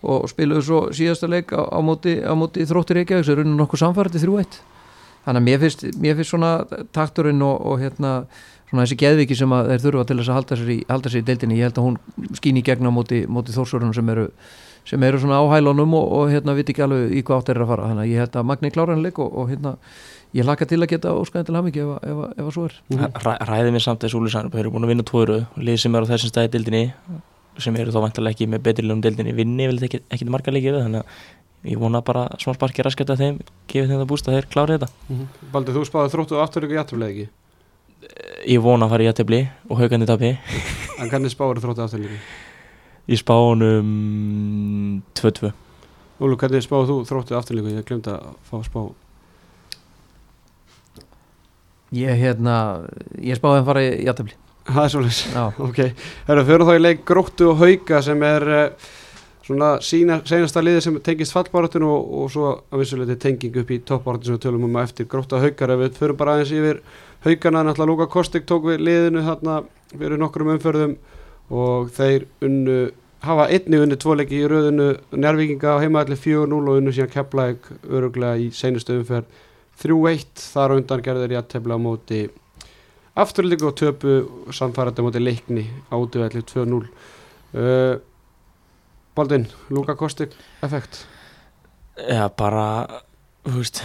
og 0.00 0.28
spiluðu 0.30 0.62
svo 0.64 0.80
síðasta 0.96 1.28
leik 1.28 1.52
á, 1.52 1.60
á 1.60 1.78
móti, 1.84 2.16
móti 2.38 2.64
þróttir 2.68 3.00
Reykjavík 3.00 3.26
sem 3.26 3.36
raunin 3.36 3.58
nokkuð 3.60 3.82
samfærið 3.82 4.16
til 4.16 4.22
3-1 4.30 4.60
þannig 5.26 5.42
að 5.42 5.46
mér 5.48 5.60
finnst, 5.64 5.84
mér 6.00 6.16
finnst 6.16 6.32
svona 6.32 6.52
takturinn 6.96 7.42
og, 7.44 7.58
og 7.68 7.82
hérna 7.82 8.14
svona 8.70 8.86
þessi 8.86 9.00
geðviki 9.02 9.36
sem 9.36 9.52
þeir 9.52 9.84
þurfa 9.84 10.06
til 10.08 10.18
þess 10.20 10.30
að 10.30 10.38
halda 10.38 10.58
sér 10.60 10.72
í, 10.72 11.20
í 11.20 11.26
deildinni, 11.26 11.58
ég 11.58 11.68
held 11.68 11.80
að 11.80 11.88
hún 11.88 12.36
skýn 12.38 12.60
í 12.60 12.64
gegna 12.64 12.92
móti, 12.94 13.24
móti 13.28 13.52
þórsörunum 13.52 13.92
sem 13.96 14.12
eru 14.14 14.28
sem 14.90 15.02
eru 15.06 15.20
svona 15.22 15.38
áhælunum 15.38 15.94
og, 15.94 16.06
og 16.18 16.32
hérna 16.32 16.54
viti 16.58 16.74
ekki 16.74 16.86
alveg 16.86 17.12
í 17.14 17.22
hvað 17.26 17.44
átt 17.44 17.52
er 17.52 17.62
að 17.62 17.70
fara, 17.70 17.90
þannig 17.90 18.06
að 18.06 18.10
ég 18.10 18.24
held 18.24 18.38
að 18.40 18.48
Magni 18.50 18.72
klára 18.74 18.96
hann 18.96 19.04
leik 19.04 19.20
og, 19.22 19.30
og 19.30 19.50
hérna 19.52 19.76
ég 20.36 20.46
laka 20.46 20.66
til 20.66 20.80
að 20.80 20.90
geta 20.92 21.12
óskæðin 21.14 21.48
til 21.48 21.58
hamingi 21.58 21.82
ef, 21.82 21.90
ef, 22.02 22.22
ef, 22.26 22.38
ef 22.38 22.48
að 22.48 22.54
svo 22.56 22.66
er 22.68 22.76
Ræ, 23.24 23.32
Ræðið 23.50 23.74
mér 23.74 23.84
samt 23.84 24.04
þessu 24.04 24.20
úlisann 24.20 24.50
Þeir 24.50 24.64
eru 24.64 24.72
búin 24.74 24.86
að 24.86 24.92
vinna 24.92 25.06
tvoru 25.06 25.38
Lið 25.58 25.80
sem 25.82 25.98
eru 25.98 26.06
á 26.06 26.10
þessum 26.10 26.32
staði 26.32 26.52
dildinni 26.54 26.84
sem 27.60 27.76
eru 27.76 27.92
þá 27.92 28.00
vantarlega 28.06 28.36
ekki 28.36 28.48
með 28.50 28.62
betri 28.68 28.86
lögum 28.86 29.02
dildinni 29.04 29.34
vinni 29.36 29.66
vil 29.68 29.80
ekki, 29.84 30.02
ekki 30.08 30.28
marga 30.30 30.54
leikið 30.54 30.78
þannig 30.80 31.02
að 31.02 31.70
ég 31.70 31.80
vona 31.80 32.00
bara 32.04 32.28
smá 32.40 32.54
sparki 32.56 32.84
raskat 32.86 33.10
að 33.12 33.24
þeim 33.24 33.40
gefið 33.68 33.90
þeim 33.90 34.00
það 34.00 34.10
búst 34.12 34.28
að 34.30 34.36
þeir 34.38 34.46
klári 34.54 34.76
þetta 34.78 34.88
-hmm. 35.08 35.26
Baldur, 35.52 35.76
þú 35.76 35.82
spáði 35.88 36.12
þróttu 36.14 36.38
afturleika 36.40 36.86
ekki? 37.10 37.26
Ég 38.48 38.62
vona 38.64 38.86
að 38.86 38.94
fara 38.94 39.04
í 39.04 39.10
aðtefli 39.10 39.40
og 39.68 39.82
haugandi 39.82 40.08
tapi 40.08 40.30
En 41.00 41.10
hvernig 41.10 41.34
spáður 41.34 41.60
þróttu 41.60 41.84
afturleika? 41.84 42.22
Ég 43.08 43.20
spá 43.20 43.34
honum 43.38 45.00
2-2 45.18 45.52
Ólu, 46.20 46.36
hvernig 46.36 46.66
spáðu 46.66 46.90
þú 46.90 46.98
þróttu 47.08 47.36
afturleika? 47.38 47.78
Ég 47.78 47.86
glemt 47.88 48.08
að 48.12 48.26
fá 48.44 48.58
spá. 48.66 48.82
Ég 51.96 52.20
hérna, 52.20 52.56
ég 53.16 53.40
spáði 53.40 53.62
að 53.62 53.68
fara 53.70 53.84
í 53.86 53.94
játtöfli 54.04 54.36
Það 54.70 54.84
er 54.84 54.92
svolítið, 54.92 55.36
ok. 55.66 55.78
Herra, 56.28 56.46
fyrir 56.46 56.66
þá 56.68 56.72
í 56.74 56.82
leik 56.82 57.04
Gróttu 57.08 57.48
og 57.50 57.62
Hauka 57.62 58.00
sem 58.04 58.24
er 58.26 58.46
uh, 58.54 58.88
svona 59.46 59.70
sína, 59.82 60.20
senasta 60.28 60.62
liði 60.62 60.82
sem 60.84 60.98
tengist 61.04 61.34
fallbáratun 61.34 61.86
og, 61.88 62.10
og 62.20 62.28
svo 62.30 62.50
að 62.70 62.84
vissuleiti 62.84 63.16
tenging 63.24 63.56
upp 63.62 63.72
í 63.72 63.80
toppbáratun 63.88 64.28
sem 64.28 64.36
við 64.36 64.44
tölum 64.44 64.66
um 64.68 64.76
að 64.78 64.90
eftir. 64.90 65.08
Gróttu 65.10 65.38
og 65.38 65.46
Haukar 65.46 65.74
ef 65.74 65.82
við 65.82 65.96
fyrir 66.02 66.18
bara 66.20 66.36
aðeins 66.36 66.52
yfir 66.54 66.82
Haukana, 67.24 67.64
náttúrulega 67.64 67.90
Lúka 67.90 68.10
Kostik 68.12 68.46
tók 68.48 68.68
við 68.68 68.84
liðinu 68.84 69.24
þarna 69.26 69.56
fyrir 69.96 70.20
nokkrum 70.20 70.52
umförðum 70.54 70.94
og 71.50 71.90
þeir 71.94 72.26
unnu 72.46 72.80
hafa 73.24 73.46
einni 73.52 73.80
unni 73.82 73.98
tvoleiki 74.00 74.38
í 74.40 74.48
rauðinu 74.48 74.90
njárvikinga 75.12 75.76
á 75.76 75.82
heimaðalli 75.82 76.16
4-0 76.16 76.60
og 76.60 76.78
unnu 76.80 76.92
síðan 76.96 77.12
kepplæk 77.12 77.68
öruglega 77.84 78.38
í 78.40 78.50
seinustu 78.56 78.96
umferð 79.00 79.28
3-1 79.82 80.44
þar 80.54 80.76
undan 80.78 81.02
gerður 81.04 81.34
ég 81.34 81.42
að 81.42 81.50
tefla 81.54 81.76
á 81.76 81.80
móti 81.80 82.20
afturlíku 83.20 83.68
og 83.68 83.76
töpu 83.80 84.14
samfærandi 84.56 85.04
á 85.04 85.06
móti 85.06 85.22
leikni 85.22 85.66
áduvelli 85.92 86.44
2-0 86.48 86.80
uh, 86.80 87.98
Baldin, 89.16 89.48
Luka 89.68 89.96
Kostik 89.98 90.32
effekt? 90.64 91.04
Já, 91.98 92.30
bara 92.32 93.02
þú 93.44 93.58
veist 93.58 93.82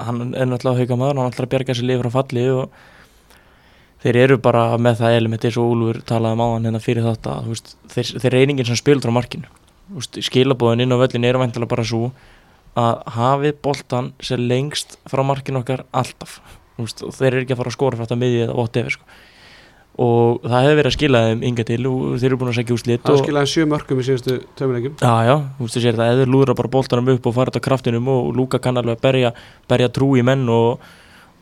hann 0.00 0.34
er 0.34 0.48
náttúrulega 0.48 0.82
hauga 0.82 0.98
maður, 0.98 1.20
hann 1.20 1.30
ætlar 1.30 1.46
að 1.46 1.52
bjerga 1.52 1.76
sér 1.76 1.88
lifur 1.92 2.10
á 2.10 2.16
falli 2.16 2.44
og 2.50 2.82
þeir 4.04 4.20
eru 4.20 4.38
bara 4.44 4.66
með 4.76 5.00
það 5.00 5.18
element 5.18 5.44
eins 5.48 5.58
og 5.60 5.72
Úlfur 5.72 6.00
talaði 6.04 6.36
um 6.36 6.44
á 6.44 6.48
hann 6.52 6.68
hérna 6.68 6.82
fyrir 6.84 7.06
þetta 7.06 7.36
veist, 7.48 7.74
þeir, 7.94 8.10
þeir 8.20 8.36
reyningin 8.38 8.68
sem 8.68 8.80
spilur 8.80 9.08
á 9.08 9.16
markinu. 9.16 9.48
Skilabóðin 10.24 10.84
inn 10.84 10.96
á 10.96 11.00
völlin 11.00 11.26
er 11.28 11.40
vantilega 11.40 11.72
bara 11.72 11.84
svo 11.88 12.10
að 12.76 13.04
hafi 13.14 13.52
boltan 13.64 14.12
sér 14.24 14.42
lengst 14.42 14.98
frá 15.08 15.22
markinu 15.26 15.62
okkar 15.62 15.84
alltaf. 15.94 16.40
Veist, 16.80 17.04
þeir 17.04 17.30
eru 17.30 17.44
ekki 17.44 17.54
að 17.54 17.62
fara 17.62 17.70
að 17.70 17.76
skora 17.78 17.98
frá 17.98 18.04
þetta 18.04 18.18
miðið 18.18 18.44
eða 18.48 18.58
whatever 18.58 18.96
sko. 18.96 19.04
og 20.04 20.40
það 20.42 20.64
hefur 20.64 20.78
verið 20.80 20.88
að 20.90 20.94
skila 20.96 21.18
þeim 21.28 21.42
ynga 21.46 21.64
til 21.68 21.76
og 21.86 21.98
þeir 22.18 22.26
eru 22.26 22.38
búin 22.40 22.48
að 22.50 22.56
segja 22.56 22.74
úslit 22.74 23.04
Það 23.06 23.20
skilaði 23.20 23.50
sjö 23.52 23.66
mörgum 23.70 24.00
í 24.02 24.06
síðustu 24.08 24.38
tömuleikum 24.58 24.96
Já, 24.98 25.12
já, 25.28 25.36
þú 25.54 25.68
veist 25.68 25.76
þú 25.78 25.82
sér 25.84 25.98
það, 26.00 26.14
eða 26.16 26.24
lúðra 26.34 26.56
bara 26.58 26.70
boltanum 26.72 27.12
upp 27.12 27.28
og 27.30 27.36
fara 27.36 27.52
þetta 27.54 27.62
kraftinum 27.68 28.10
og 28.10 28.32
Lúka 28.34 28.58
kann 28.58 28.80
alveg 28.80 28.98
að 28.98 29.04
berja, 29.06 29.30
berja 29.70 29.92
trú 29.94 30.08
í 30.18 30.24
menn 30.26 30.42
og, 30.50 30.82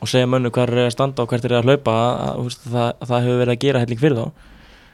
og 0.02 0.10
segja 0.10 0.26
mönnu 0.26 0.50
hver 0.50 0.72
er 0.72 0.88
að 0.88 0.94
standa 0.96 1.22
og 1.22 1.30
hvert 1.30 1.46
er 1.46 1.54
að 1.60 1.68
hlaupa 1.68 1.92
að, 1.94 2.24
að, 2.32 2.56
það, 2.72 2.88
það 3.06 3.24
hefur 3.26 3.40
verið 3.42 3.54
að 3.54 3.62
gera 3.62 3.82
helling 3.84 4.02
fyrir 4.02 4.18
þá. 4.18 4.48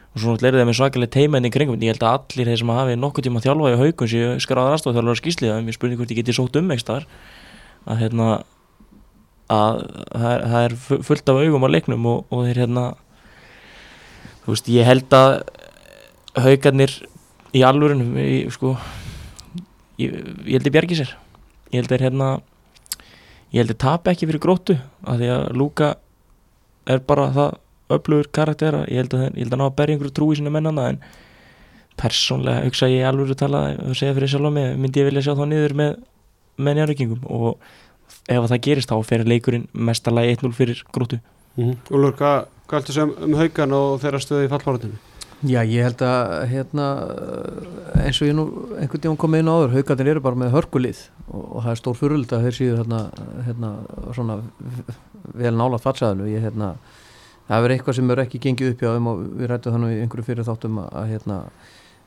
Og 0.08 0.20
svo 0.20 0.34
náttúrulega 0.34 0.52
er 0.52 0.60
það 0.60 0.68
með 0.68 0.78
svakalega 0.78 1.14
teimæni 1.14 1.50
kringum 1.54 1.82
ég 1.84 1.94
held 1.94 2.04
að 2.04 2.14
allir 2.18 2.50
þeir 2.50 2.60
sem 2.60 2.72
hafi 2.74 2.96
nokkuð 2.98 3.26
tíma 3.28 3.42
þjálfa 3.44 3.72
í 3.72 3.80
haugum 3.82 4.10
séu 4.12 4.30
skráðar 4.44 4.76
aðstofþjálfur 4.76 5.20
skýsliða 5.20 5.58
mér 5.64 5.76
spurning 5.76 6.00
hvort 6.00 6.12
ég 6.12 6.20
geti 6.20 6.36
sótt 6.36 6.56
um 6.60 6.72
ekstar 6.74 7.06
að 7.88 8.00
hérna 8.02 8.28
að 9.48 9.82
það 10.12 10.58
er, 10.60 10.74
fullt 11.08 11.32
af 11.32 11.40
augum 11.40 11.64
á 11.64 11.68
leiknum 11.72 12.08
og, 12.08 12.24
og 12.32 12.48
þeir 12.48 12.62
hérna 12.64 12.84
þú 14.44 14.52
veist 14.52 14.72
ég 14.72 14.88
held 14.88 15.16
að 15.16 15.30
haugarnir 16.36 16.96
í 17.56 17.64
alvörunum 17.64 18.16
sko 18.52 18.74
ég, 19.98 20.12
ég 20.44 20.58
held 20.58 20.68
að 20.68 20.74
bjargi 20.76 20.98
sér. 21.00 21.14
Ég 21.72 21.82
held 21.82 21.92
að 21.92 22.04
hérna 22.06 22.28
ég 23.52 23.62
held 23.62 23.72
að 23.74 23.80
tapa 23.84 24.12
ekki 24.12 24.28
fyrir 24.28 24.42
gróttu 24.42 24.76
af 25.04 25.18
því 25.20 25.30
að 25.34 25.46
Lúka 25.56 25.94
er 26.88 27.00
bara 27.08 27.30
það 27.36 27.56
öflugur 27.96 28.28
karaktera 28.32 28.84
ég 28.88 29.02
held 29.02 29.16
að, 29.16 29.24
ég 29.32 29.46
held 29.46 29.56
að 29.56 29.74
berja 29.78 29.96
einhverju 29.96 30.14
trú 30.16 30.30
í 30.32 30.38
sína 30.38 30.52
mennana 30.52 30.88
en 30.92 31.00
persónlega 31.98 32.66
hugsa 32.66 32.90
ég 32.92 33.08
alveg 33.08 33.32
að 33.34 33.42
tala 33.42 33.64
og 33.88 33.96
segja 33.98 34.16
fyrir 34.16 34.32
sjálf 34.32 34.52
á 34.52 34.56
mig 34.58 34.76
myndi 34.78 35.02
ég 35.02 35.08
vilja 35.08 35.24
sjá 35.26 35.34
þá 35.38 35.44
niður 35.50 35.74
með, 35.80 35.96
njárvíkingum 36.58 37.24
og 37.32 37.58
ef 38.28 38.46
það 38.52 38.62
gerist 38.66 38.92
þá 38.92 38.96
fer 39.08 39.24
leikurinn 39.28 39.66
mestalagi 39.72 40.36
1-0 40.36 40.54
fyrir 40.56 40.84
grótu 40.92 41.18
mm 41.56 41.64
-hmm. 41.64 41.76
Úlur, 41.90 42.14
hvað, 42.16 42.46
hvað 42.68 42.80
heldur 42.80 42.94
sem 42.94 43.14
um 43.26 43.34
haugan 43.34 43.72
og 43.72 44.00
þeirra 44.02 44.20
stöði 44.20 44.46
í 44.46 44.52
fallbáratinu? 44.52 45.07
Já, 45.46 45.60
ég 45.62 45.84
held 45.86 46.00
að 46.02 46.32
hérna, 46.50 46.84
eins 48.02 48.18
og 48.18 48.26
ég 48.26 48.34
nú 48.34 48.46
einhvern 48.74 49.18
komið 49.22 49.44
inn 49.44 49.50
á 49.50 49.54
áður, 49.54 49.74
haugarnir 49.76 50.12
eru 50.16 50.22
bara 50.24 50.38
með 50.40 50.54
hörkulið 50.56 51.02
og, 51.28 51.44
og 51.44 51.60
það 51.62 51.70
er 51.70 51.78
stór 51.78 51.98
fyrirlita 52.00 52.38
að 52.40 52.48
þeir 52.48 52.56
séu 52.56 52.78
hérna, 52.80 53.02
hérna 53.46 53.70
svona 54.16 54.40
vel 55.38 55.54
nála 55.54 55.78
fattsaðinu 55.78 56.26
ég 56.32 56.42
hérna 56.42 56.72
það 57.46 57.62
verður 57.64 57.76
eitthvað 57.76 57.98
sem 58.00 58.10
eru 58.10 58.24
ekki 58.24 58.42
gengið 58.48 58.72
upp 58.72 58.82
hjá 58.82 58.90
þeim 58.96 59.10
og 59.12 59.22
við 59.38 59.52
rættum 59.52 59.76
þannig 59.76 59.94
í 59.94 60.00
einhverju 60.02 60.26
fyrir 60.26 60.48
þáttum 60.48 60.82
að, 60.82 60.90
að 60.98 61.12
hérna 61.14 61.38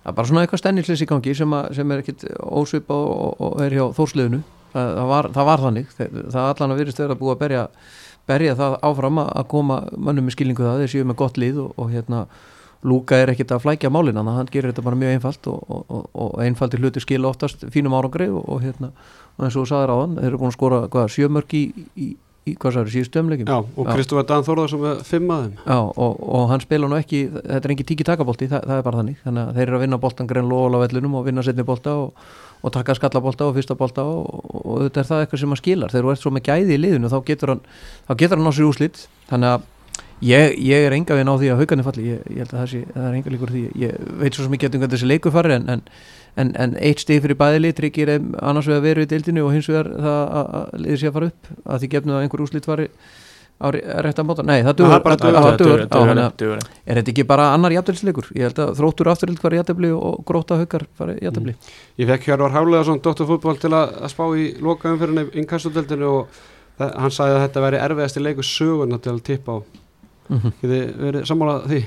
að 0.01 0.17
bara 0.17 0.29
svona 0.29 0.43
eitthvað 0.43 0.63
stennilsins 0.65 1.03
í 1.05 1.09
gangi 1.09 1.35
sem, 1.37 1.55
að, 1.55 1.71
sem 1.77 1.93
er 1.93 2.03
ekkit 2.03 2.25
ósvipa 2.41 2.97
og, 2.97 3.11
og, 3.15 3.41
og 3.47 3.63
er 3.63 3.75
hjá 3.77 3.83
þórsliðinu 3.97 4.41
það, 4.73 4.93
það, 4.97 5.09
var, 5.11 5.29
það 5.35 5.49
var 5.49 5.65
þannig. 5.65 5.91
Það, 5.97 6.15
það 6.35 6.47
allan 6.53 6.73
að 6.73 6.81
virðist 6.81 7.01
verið 7.01 7.15
að 7.15 7.21
búa 7.21 7.35
að 7.35 7.43
berja, 7.43 7.65
berja 8.29 8.55
það 8.59 8.77
áfram 8.89 9.21
að 9.23 9.45
koma 9.51 9.77
mannum 9.95 10.27
með 10.27 10.37
skilningu 10.37 10.65
það 10.65 10.81
þeir 10.83 10.93
séu 10.95 11.07
með 11.09 11.19
gott 11.21 11.39
líð 11.41 11.61
og, 11.65 11.75
og 11.77 11.93
hérna 11.93 12.25
Lúka 12.87 13.19
er 13.21 13.33
ekkit 13.33 13.53
að 13.53 13.63
flækja 13.65 13.91
málin 13.93 14.17
þannig 14.17 14.33
að 14.33 14.39
hann 14.39 14.51
gerir 14.53 14.71
þetta 14.71 14.85
bara 14.87 14.99
mjög 15.01 15.15
einfalt 15.17 15.49
og 15.51 16.41
einfaldi 16.41 16.79
hluti 16.81 17.03
skil 17.03 17.27
oftast 17.29 17.67
fínum 17.73 17.93
árangri 17.93 18.29
og 18.33 18.57
hérna 18.63 18.89
eins 19.41 19.55
og 19.55 19.63
þú 19.63 19.69
sagðir 19.69 19.93
á 19.93 19.97
hann 20.01 20.17
þeir 20.17 20.29
eru 20.31 20.41
búin 20.41 20.51
að 20.51 20.57
skora 20.57 20.81
hvað, 20.91 21.11
sjömörk 21.13 21.55
í, 21.57 21.63
í 21.95 22.09
í 22.41 22.55
hvað 22.57 22.73
særu 22.73 22.89
síðust 22.89 23.13
dömleikum 23.13 23.45
Já, 23.49 23.59
og 23.61 23.89
Kristófur 23.91 24.25
Dan 24.25 24.45
Þórðarsson 24.45 24.81
með 24.81 25.01
fimm 25.05 25.33
aðeim 25.33 25.57
Já, 25.61 25.77
og, 25.77 26.21
og 26.25 26.47
hann 26.49 26.63
spila 26.63 26.87
nú 26.89 26.97
ekki 26.97 27.19
þetta 27.35 27.59
er 27.61 27.73
ekki 27.75 27.85
tíki 27.91 28.07
takabolti, 28.07 28.47
það, 28.49 28.63
það 28.69 28.77
er 28.79 28.85
bara 28.87 29.01
þannig. 29.01 29.17
Þannig 29.25 29.43
að 29.43 29.51
þeir 29.57 29.67
eru 29.67 29.77
að 29.77 29.83
vinna 29.85 29.99
boltan 30.01 30.29
grein 30.31 30.49
lóla 30.49 30.81
á 30.81 30.83
vellunum 30.83 31.17
og 31.19 31.27
vinna 31.27 31.43
setni 31.45 31.65
bolta 31.67 31.93
og, 32.01 32.07
og 32.61 32.73
taka 32.73 32.95
skallabolta 32.97 33.45
og 33.45 33.53
fyrsta 33.59 33.77
bolta 33.77 34.01
og, 34.09 34.21
og 34.57 34.81
þetta 34.87 35.03
er 35.03 35.09
það 35.11 35.21
eitthvað 35.25 35.43
sem 35.43 35.53
hann 35.53 35.61
skilar, 35.61 35.93
þegar 35.93 36.07
þú 36.07 36.15
ert 36.15 36.23
svo 36.23 36.33
með 36.33 36.47
gæði 36.49 36.73
í 36.73 36.81
liðinu 36.81 37.13
þá 37.13 37.19
getur 37.29 37.53
hann, 37.53 37.63
þá 38.09 38.13
getur 38.23 38.41
hann 38.41 39.61
ég, 40.21 40.57
ég 40.61 40.87
er 40.87 40.95
enga 40.95 41.17
við 41.17 41.27
ná 41.27 41.33
því 41.35 41.51
að 41.51 41.61
haugarni 41.61 41.85
falli, 41.87 42.07
ég, 42.13 42.25
ég 42.29 42.43
held 42.43 42.53
að 42.53 42.59
það, 42.59 42.71
sé, 42.73 42.81
það 42.95 43.05
er 43.09 43.19
enga 43.19 43.35
líkur 43.35 43.53
því, 43.53 43.67
ég 43.81 44.09
veit 44.21 44.37
svo 44.37 44.49
mikið 44.51 44.75
um 44.75 44.83
hvernig 44.83 44.97
þessi 44.97 45.11
leiku 45.11 45.33
fari 45.33 45.55
en, 45.57 45.69
en 45.75 45.85
en, 46.39 46.51
en 46.55 46.75
eitt 46.79 47.01
stig 47.03 47.21
fyrir 47.23 47.37
bæðili 47.39 47.73
tryggir 47.75 48.13
annars 48.39 48.69
vegar 48.69 48.85
verið 48.85 49.07
í 49.07 49.11
deildinu 49.15 49.43
og 49.47 49.55
hins 49.55 49.67
vegar 49.67 49.89
það 49.91 50.21
að 50.39 50.77
liðir 50.85 51.01
sér 51.01 51.11
að 51.11 51.17
fara 51.17 51.31
upp. 51.31 51.51
Að 51.65 51.81
því 51.81 51.91
gefnu 51.95 52.15
að 52.15 52.23
einhver 52.25 52.43
úslit 52.45 52.69
var 52.69 52.83
á 53.61 53.67
réttan 54.01 54.25
bóta, 54.25 54.41
nei 54.41 54.63
það 54.65 54.77
duður 54.79 55.03
er 56.01 56.97
þetta 56.97 57.11
ekki 57.11 57.25
bara 57.29 57.51
annar 57.53 57.75
jæftilsleikur 57.75 58.31
ég 58.33 58.47
held 58.47 58.61
að 58.63 58.71
þróttur 58.79 59.11
afturöld 59.11 59.43
var 59.43 59.53
jæftabli 59.53 59.91
og 59.93 60.23
gróta 60.25 60.57
haugar 60.57 60.87
var 60.97 61.11
jæftabli 61.13 61.53
mm. 61.53 61.75
Ég 62.01 62.09
fekk 62.09 62.25
Hjörvar 62.31 62.55
Hálegason, 62.55 63.03
doktorfútból 63.05 63.59
til 63.61 63.69
að, 63.77 63.93
að 64.01 64.13
spá 64.15 64.25
í 64.33 64.47
og 66.09 66.41
það, 66.79 66.89
hann 67.03 67.13
sagði 67.13 67.37
að 67.37 67.43
þetta 67.45 67.65
væri 67.67 67.83
erfiðasti 67.85 68.25
leiku 68.25 68.47
söguna 68.49 68.97
til 68.97 69.13
að 69.13 69.23
tippa 69.29 69.59
á 69.61 69.80
mm 70.29 70.37
-hmm. 70.37 70.53
Þið 70.61 71.03
verið 71.07 71.27
sammálað 71.29 71.67
því 71.71 71.83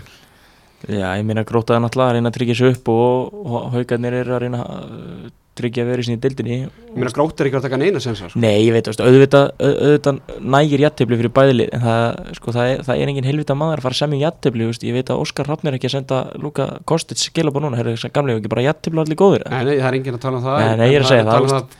Já, 0.84 1.16
ég 1.16 1.24
meina 1.24 1.46
grótaði 1.48 1.80
náttúrulega 1.80 2.10
að 2.10 2.18
reyna 2.18 2.28
að 2.28 2.36
tryggja 2.36 2.58
sér 2.58 2.74
upp 2.74 2.88
og, 2.92 3.32
og 3.46 3.72
haugarnir 3.72 4.18
eru 4.20 4.34
að 4.36 4.42
reyna 4.44 4.64
að 4.68 5.30
tryggja 5.54 5.84
að 5.84 5.90
vera 5.92 6.02
í 6.02 6.06
sinni 6.08 6.20
dildinni 6.20 6.56
Ég 6.58 6.96
meina 6.98 7.12
grótt 7.14 7.40
er 7.40 7.48
ekki 7.48 7.58
að 7.60 7.66
taka 7.68 7.78
neina 7.78 8.00
sensa 8.02 8.28
sko. 8.28 8.40
Nei, 8.42 8.66
ég 8.66 8.74
veit, 8.74 8.88
auðvitað, 8.90 9.52
au- 9.54 9.76
auðvitað 9.86 10.18
nægir 10.54 10.82
jættefli 10.82 11.18
fyrir 11.20 11.32
bæðilið 11.36 11.70
en 11.76 11.84
það, 11.84 12.18
sko, 12.38 12.54
það, 12.56 12.70
er, 12.72 12.82
það 12.88 13.02
er 13.04 13.12
engin 13.12 13.28
helvita 13.28 13.56
maður 13.58 13.80
að 13.80 13.86
fara 13.86 13.96
að 13.96 14.00
semja 14.02 14.20
jættefli, 14.24 14.68
ég 14.88 14.96
veit 14.98 15.12
að 15.14 15.22
Óskar 15.22 15.48
Hrafn 15.48 15.70
er 15.70 15.78
ekki 15.78 15.90
að 15.90 15.94
senda 15.94 16.18
Luka 16.42 16.66
Kostic 16.90 17.22
skilabá 17.22 17.62
núna, 17.62 17.78
herri, 17.78 17.94
þessi 17.94 18.10
gamlega 18.14 18.42
ekki 18.42 18.52
bara 18.52 18.66
jættefli 18.66 19.04
allir 19.04 19.20
góðir 19.20 19.46
Nei, 19.46 19.62
nei, 19.70 19.76
það 19.78 19.88
er 19.92 19.98
enginn 20.00 20.18
að 20.18 20.24
tala 20.26 20.40
um 20.40 20.44
það 20.48 20.58
Nei, 20.58 20.74
nei, 20.82 20.86
ég 20.90 20.98
er 20.98 21.06
að 21.06 21.12
segja 21.12 21.24
það, 21.24 21.32
það 21.32 21.46
um 21.46 21.54
að 21.54 21.78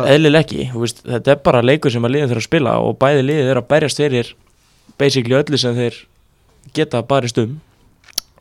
að 0.00 0.10
eðlileg 0.16 0.46
ekki, 0.46 0.68
þetta 1.12 1.36
er 1.36 1.44
bara 1.44 1.62
leikur 1.66 1.92
sem 1.92 2.08
að 2.08 2.16
liðin 2.16 2.32
þurfa 2.32 2.44
að 2.44 2.50
spila 2.50 2.76
og 2.80 2.98
bæði 3.04 3.26
liðið 3.28 3.52
er 3.52 3.60
að 3.60 3.70
berjast 3.74 4.00
fyrir 4.00 4.34
basically 4.98 5.36
öllu 5.38 5.60
sem 5.60 5.76
þeir 5.76 6.02
geta 6.76 7.02
barist 7.06 7.38
um 7.40 7.58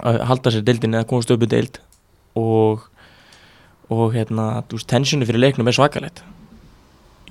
að 0.04 0.22
halda 0.30 0.52
sér 0.52 0.66
deildin 0.68 0.98
eða 0.98 1.08
komast 1.10 1.32
upp 1.32 1.44
í 1.46 1.52
deild 1.52 1.80
og 2.36 2.90
og 3.94 4.16
hérna, 4.16 4.64
þú 4.66 4.80
veist, 4.80 4.90
tensioni 4.90 5.28
fyrir 5.30 5.44
leiknum 5.44 5.68
er 5.70 5.76
svakalegt. 5.78 6.24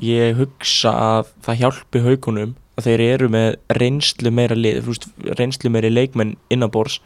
Ég 0.03 0.37
hugsa 0.39 0.93
að 0.95 1.33
það 1.47 1.61
hjálpi 1.63 2.03
haugunum 2.05 2.55
að 2.79 2.89
þeir 2.89 3.03
eru 3.09 3.29
með 3.31 3.49
reynslu 3.79 4.33
meira 4.35 4.57
lið, 4.59 4.81
þú 4.85 4.93
veist, 4.93 5.07
reynslu 5.39 5.71
meira 5.71 5.91
leikmenn 5.91 6.35
innanbors 6.55 7.01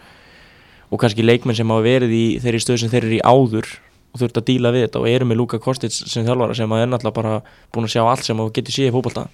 og 0.89 1.01
kannski 1.03 1.25
leikmenn 1.25 1.57
sem 1.57 1.69
hafa 1.69 1.85
verið 1.85 2.15
í 2.17 2.25
þeirri 2.41 2.63
stöð 2.65 2.81
sem 2.83 2.93
þeir 2.93 3.05
eru 3.05 3.19
í 3.19 3.25
áður 3.25 3.69
og 4.09 4.23
þurft 4.23 4.41
að 4.41 4.49
díla 4.49 4.73
við 4.73 4.87
þetta 4.87 5.03
og 5.03 5.11
eru 5.11 5.29
með 5.29 5.41
Luka 5.43 5.61
Kostic 5.61 5.93
sem 5.93 6.25
þjálfara 6.25 6.57
sem 6.57 6.73
að 6.73 6.85
er 6.85 6.91
náttúrulega 6.93 7.19
bara 7.19 7.35
búin 7.75 7.89
að 7.89 7.93
sjá 7.93 8.03
allt 8.07 8.25
sem 8.25 8.41
að 8.41 8.55
getur 8.57 8.77
síðan 8.77 8.93
í 8.93 8.97
fótbolta 8.97 9.27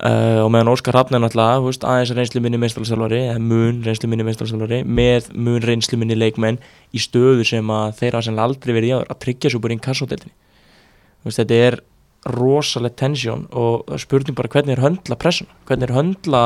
uh, 0.00 0.40
og 0.44 0.50
meðan 0.54 0.72
Óskar 0.72 0.96
Hrafn 0.96 1.18
er 1.18 1.24
náttúrulega 1.24 1.60
veist, 1.66 1.84
aðeins 1.84 2.14
reynslu 2.16 2.40
minni 2.44 2.60
eða 2.60 3.38
mun 3.38 3.82
reynslu 3.84 4.08
minni 4.08 4.24
meistaralstjálfari 4.24 4.82
með 4.88 5.32
mun 5.34 5.62
reynslu 5.62 5.98
minni 6.00 6.16
leikmenn 6.16 6.60
í 6.92 7.02
stöðu 7.02 7.44
sem 7.44 7.70
að 7.70 7.96
þeirra 8.00 8.22
sem 8.22 8.38
aldrei 8.38 8.74
verið 8.74 8.88
í 8.88 8.94
áður 8.96 9.12
að 9.12 9.22
tryggja 9.26 9.52
svo 9.52 9.60
bara 9.60 9.76
inn 9.76 9.84
kassoteltinni 9.84 10.32
þetta 11.30 11.54
er 11.54 11.82
rosalega 12.26 12.98
tensjón 13.02 13.46
og 13.50 13.90
spurning 14.00 14.36
bara 14.38 14.50
hvernig 14.50 14.76
er 14.76 14.84
höndla 14.84 15.18
pressuna? 15.18 15.50
Hvernig 15.66 15.88
er 15.88 15.96
höndla 15.96 16.42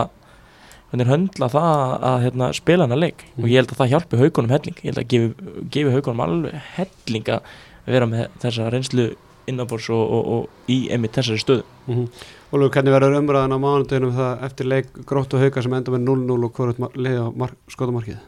hvernig 0.91 1.05
er 1.05 1.13
höndla 1.13 1.51
það 1.53 1.95
að 2.09 2.19
hérna, 2.25 2.51
spila 2.57 2.87
hana 2.87 2.99
leik? 2.99 3.27
Og 3.37 3.49
ég 3.51 3.61
held 3.61 3.75
að 3.75 3.81
það 3.83 3.93
hjálpi 3.93 4.21
haugunum 4.23 4.55
helling. 4.55 4.79
Ég 4.81 4.93
held 4.93 5.03
að 5.03 5.09
gefi, 5.13 5.53
gefi 5.75 5.95
haugunum 5.95 6.25
alveg 6.25 6.59
helling 6.79 7.31
að 7.35 7.55
vera 7.87 8.09
með 8.09 8.29
þessa 8.43 8.71
reynslu 8.73 9.07
innanbors 9.47 9.91
og, 9.95 10.01
og, 10.17 10.31
og 10.37 10.73
í 10.73 10.79
einmitt 10.95 11.19
þessari 11.19 11.43
stöðu. 11.43 11.67
Mm 11.87 12.09
Ólfur, 12.47 12.71
hvernig 12.71 12.95
verður 12.95 13.17
umræðan 13.19 13.55
á 13.55 13.59
mánudeginum 13.59 14.13
það 14.15 14.43
eftir 14.47 14.69
leik 14.71 14.91
grótt 15.09 15.33
og 15.35 15.43
hauka 15.43 15.63
sem 15.65 15.73
enda 15.75 15.91
með 15.91 16.05
0-0 16.07 16.47
og 16.47 16.53
hvort 16.55 16.95
leið 16.95 17.17
á 17.19 17.27
mark, 17.35 17.57
skotamarkið? 17.75 18.21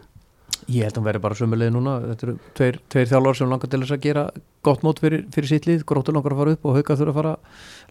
Ég 0.69 0.85
held 0.85 0.97
að 0.97 0.99
hún 0.99 1.07
verði 1.07 1.21
bara 1.23 1.37
sömulegið 1.39 1.75
núna. 1.77 1.93
Þetta 2.11 2.27
eru 2.27 2.35
tveir, 2.59 2.79
tveir 2.91 3.07
þjálfar 3.09 3.39
sem 3.39 3.53
langar 3.53 3.71
til 3.71 3.81
þess 3.85 3.95
að 3.95 4.03
gera 4.05 4.25
gott 4.67 4.83
mót 4.85 4.99
fyrir, 5.01 5.23
fyrir 5.33 5.49
sitt 5.53 5.69
lið. 5.71 5.85
Gróttur 5.89 6.17
langar 6.17 6.35
að 6.35 6.43
fara 6.43 6.55
upp 6.57 6.67
og 6.67 6.77
hauka 6.77 6.97
þurfa 6.99 7.15
að 7.15 7.21
fara 7.21 7.35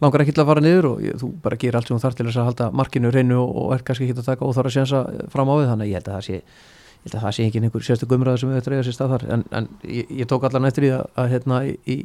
langar 0.04 0.24
ekki 0.26 0.36
til 0.36 0.44
að 0.44 0.50
fara 0.52 0.64
niður 0.66 0.90
og 0.92 1.02
ég, 1.08 1.16
þú 1.24 1.30
bara 1.48 1.60
gerir 1.64 1.80
allt 1.80 1.90
sem 1.90 1.98
þú 1.98 2.04
þarf 2.04 2.20
til 2.20 2.28
þess 2.28 2.42
að 2.42 2.50
halda 2.52 2.68
markinu 2.82 3.14
reynu 3.16 3.40
og, 3.40 3.54
og 3.64 3.74
er 3.78 3.86
kannski 3.88 4.10
ekki 4.10 4.20
að 4.20 4.28
taka 4.28 4.52
óþára 4.52 4.74
sjensa 4.76 5.06
fram 5.32 5.50
á 5.50 5.56
við. 5.56 5.70
Þannig 5.72 5.88
að 5.88 5.94
ég 5.94 6.02
held 6.02 6.12
að 6.12 6.18
það 6.20 6.28
sé 6.28 6.36
ég 6.38 7.08
held 7.08 7.16
að 7.16 7.24
það 7.24 7.36
sé 7.38 7.48
ekki 7.48 7.64
einhver 7.64 7.88
sérstu 7.88 8.12
gumraði 8.12 8.44
sem 8.44 8.52
við 8.52 8.60
þetta 8.60 8.74
reyða 8.76 8.86
sér 8.86 8.98
stað 9.00 9.16
þar. 9.16 9.26
En, 9.34 9.48
en 9.58 9.72
ég, 9.88 10.14
ég 10.20 10.30
tók 10.30 10.46
allan 10.46 10.70
eftir 10.70 10.90
í 10.90 10.94
að, 10.94 11.08
að 11.18 11.32
hérna 11.34 11.64
í, 11.66 11.78
í 11.88 11.98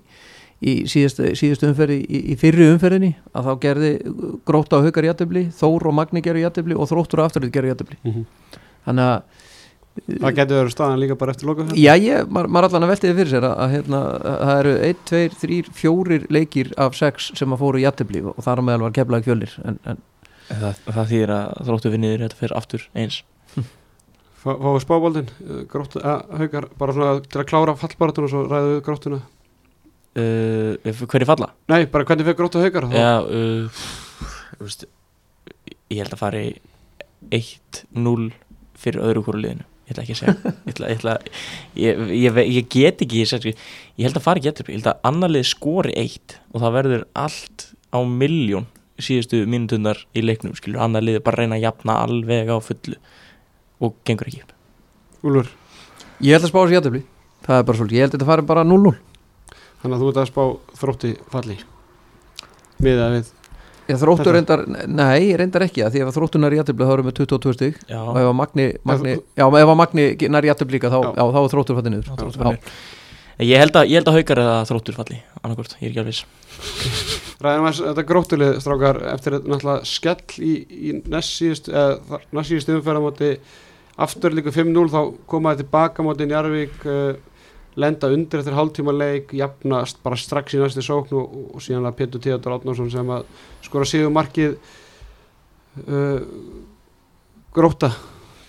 síðustu, 0.63 1.33
síðustu 1.39 1.69
umferði 1.71 2.01
í, 2.07 2.21
í 2.33 2.39
fyrri 2.39 2.69
umferðinni 2.71 3.13
að 3.35 3.49
þá 3.49 3.53
gerði 3.65 3.93
gróta 4.49 4.79
og 4.79 4.87
haukar 4.87 5.09
jættibli, 5.09 5.47
Þór 5.59 5.89
og 5.91 5.97
Magni 5.99 6.23
gerði 6.25 6.45
jættibli 6.45 6.77
og 6.79 6.91
þróttur 6.91 7.23
og 7.23 7.31
afturlið 7.31 7.55
gerði 7.57 7.73
jættibli 7.73 7.99
mm 8.03 8.13
-hmm. 8.13 8.61
þannig 8.87 9.11
að 9.15 9.49
Það 9.93 10.37
getur 10.39 10.57
verið 10.57 10.73
staðan 10.73 11.01
líka 11.03 11.17
bara 11.21 11.33
eftir 11.35 11.49
loka 11.51 11.67
Já, 11.77 11.93
ég, 12.01 12.29
maður 12.33 12.49
mað 12.49 12.67
allan 12.69 12.87
að 12.87 12.93
veltiði 12.95 13.17
fyrir 13.19 13.33
sér 13.33 13.45
að, 13.45 13.57
að 13.61 13.75
hérna, 13.75 13.99
að 14.31 14.45
það 14.49 14.61
eru 14.63 14.73
1, 14.87 15.03
2, 15.11 15.21
3, 15.43 15.59
4 15.81 16.19
leikir 16.33 16.71
af 16.81 16.97
6 16.97 17.27
sem 17.37 17.53
að 17.53 17.61
fóru 17.61 17.83
í 17.83 17.85
jættibli 17.85 18.23
og 18.25 18.41
þar 18.41 18.63
á 18.65 18.67
meðal 18.69 18.87
var 18.87 18.95
keflaði 18.97 19.27
kjölir 19.27 19.59
en, 19.69 19.77
en 19.85 20.01
það, 20.49 20.81
það 20.87 21.13
þýðir 21.13 21.35
að 21.37 21.53
þróttu 21.69 21.93
vinniður 21.93 22.25
þetta 22.25 22.41
fyrir 22.41 22.57
aftur 22.57 22.89
eins. 22.95 23.21
Fáðu 24.43 24.81
spábóldin, 24.83 25.29
grótt, 25.71 26.01
að, 26.01 26.25
haukar 26.41 26.71
bara 26.81 26.97
svona 26.97 27.21
til 27.29 27.43
að 27.43 27.49
klára 27.53 27.77
fallbaratun 27.79 28.27
og 28.27 28.33
svo 28.33 28.47
ræðu 28.49 28.73
við 28.73 28.83
gróttuna 28.89 29.21
uh, 30.19 30.93
hverju 31.09 31.29
falla? 31.29 31.53
Nei, 31.73 31.85
bara 31.91 32.07
hvernig 32.09 32.29
fyrir 32.29 32.41
haukar? 32.67 32.89
Þá? 32.91 32.97
Já, 32.97 33.13
uh, 33.23 34.63
veist, 34.63 34.87
ég 35.93 36.03
held 36.03 36.17
að 36.17 36.23
fari 36.23 36.43
1-0 37.33 38.29
fyrir 38.83 39.05
öðru 39.05 39.25
hverju 39.27 39.45
liðinu. 39.45 39.69
Ég 39.87 39.95
ætla 39.95 40.05
ekki 40.05 40.15
að 40.17 40.21
segja. 40.21 40.53
Ég, 40.69 40.83
ætla, 40.95 41.15
ég, 41.77 42.03
ég, 42.15 42.39
ég, 42.47 42.69
get 42.71 43.03
ekki 43.05 43.25
ég, 43.25 43.65
held 43.99 44.19
að 44.21 44.25
fari 44.25 44.45
getur 44.45 44.71
ég 44.71 44.79
held 44.79 44.89
að 44.93 45.09
annar 45.11 45.33
lið 45.35 45.49
skori 45.51 45.93
eitt 45.99 46.39
og 46.53 46.63
það 46.63 46.77
verður 46.79 47.03
allt 47.19 47.67
á 47.93 47.99
miljón 48.07 48.69
síðustu 49.03 49.43
mínutunnar 49.51 49.99
í 50.15 50.23
leiknum 50.23 50.55
skilur, 50.57 50.81
annar 50.85 51.03
lið 51.05 51.19
bara 51.27 51.43
reyna 51.43 51.59
að 51.59 51.67
jafna 51.67 51.99
alveg 52.07 52.53
á 52.55 52.57
fullu 52.63 52.97
og 53.83 53.97
gengur 54.07 54.31
ekki 54.31 54.45
upp. 54.45 54.55
Úlfur, 55.27 55.51
ég 56.23 56.37
held 56.37 56.47
að 56.47 56.53
spá 56.53 56.61
þessi 56.63 56.79
jættibli 56.79 57.03
það 57.43 57.59
er 57.59 57.67
bara 57.67 57.81
svolítið, 57.81 57.97
ég 57.97 58.07
held 58.07 58.13
að 58.13 58.19
þetta 58.19 58.31
fari 58.31 58.47
bara 58.53 58.65
0-0 58.67 58.95
þannig 59.83 59.95
að 59.97 60.03
þú 60.03 60.11
ert 60.13 60.21
að 60.23 60.29
spá 60.33 60.43
þrótti 60.83 61.13
falli 61.35 61.59
miðað 62.83 63.17
við 63.19 63.31
Ég 63.91 63.99
þróttur 63.99 64.29
Þetta? 64.37 64.57
reyndar, 64.63 64.87
nei, 64.95 65.33
reyndar 65.37 65.65
ekki 65.67 65.83
að 65.83 65.97
því 65.97 66.03
ef 66.05 66.09
að 66.13 66.17
þróttunar 66.17 66.55
jættibli 66.55 66.87
þá 66.87 66.93
erum 66.95 67.09
við 67.09 67.17
22 67.19 67.55
stig 67.57 67.79
Já, 67.91 67.99
og 67.99 68.19
ef 68.21 68.29
að 68.29 68.37
Magni, 68.39 68.67
Magni 68.87 69.15
já, 69.19 69.43
ef 69.43 69.71
að 69.73 69.79
Magni 69.81 70.05
nær 70.31 70.47
jættibli 70.47 70.79
líka 70.79 70.91
þá, 70.93 70.99
Já. 71.03 71.09
já, 71.19 71.25
þá 71.35 71.39
er 71.43 71.51
þróttur 71.55 71.79
fættið 71.81 71.95
niður 71.97 72.07
Já, 72.07 72.15
Já. 72.15 72.37
fallið. 72.39 72.71
ég 73.51 73.63
held 73.65 73.79
að, 73.81 73.91
ég 73.91 73.99
held 73.99 74.11
að 74.13 74.19
haukar 74.21 74.41
eða 74.45 74.55
þróttur 74.71 74.99
falli 75.01 75.19
annarkvort, 75.43 75.75
ég 75.81 75.83
er 75.83 75.91
ekki 75.91 76.03
alveg 76.05 76.15
viss 76.15 77.19
Ræðum 77.43 77.67
að 77.73 77.81
þetta 77.89 78.07
gróttulið 78.13 78.55
strákar 78.63 79.03
eftir 79.17 79.37
þetta 79.37 79.51
náttúrulega 79.51 79.91
skell 79.91 80.47
í, 80.47 80.53
í 80.71 80.95
næst 81.11 81.35
síðust 81.41 81.71
eða 81.73 82.21
næst 82.39 82.53
síðust 82.53 82.71
umferða 82.77 83.03
móti 83.03 83.33
aftur 84.07 84.39
líka 84.39 84.55
5-0 84.55 84.87
þá 84.95 85.01
komaði 85.29 85.65
tilbaka 85.65 86.07
móti 86.07 86.29
Njarvík 86.31 86.87
uh, 86.87 87.17
lenda 87.81 88.11
undir 88.13 88.43
eftir 88.43 88.57
hálftíma 88.57 88.93
leik 88.95 89.33
jafnast 89.37 90.03
bara 90.05 90.19
strax 90.21 90.57
í 90.57 90.61
næstu 90.61 90.85
sókn 90.85 91.17
og, 91.19 91.37
og 91.57 91.65
síðan 91.65 91.89
að 91.89 91.99
Pétur 92.03 92.23
Theodor 92.25 92.59
Átnársson 92.59 92.91
sem 92.93 93.13
að 93.15 93.27
skora 93.65 93.89
síðu 93.89 94.11
markið 94.13 94.59
uh, 95.87 96.19
gróta 97.57 97.93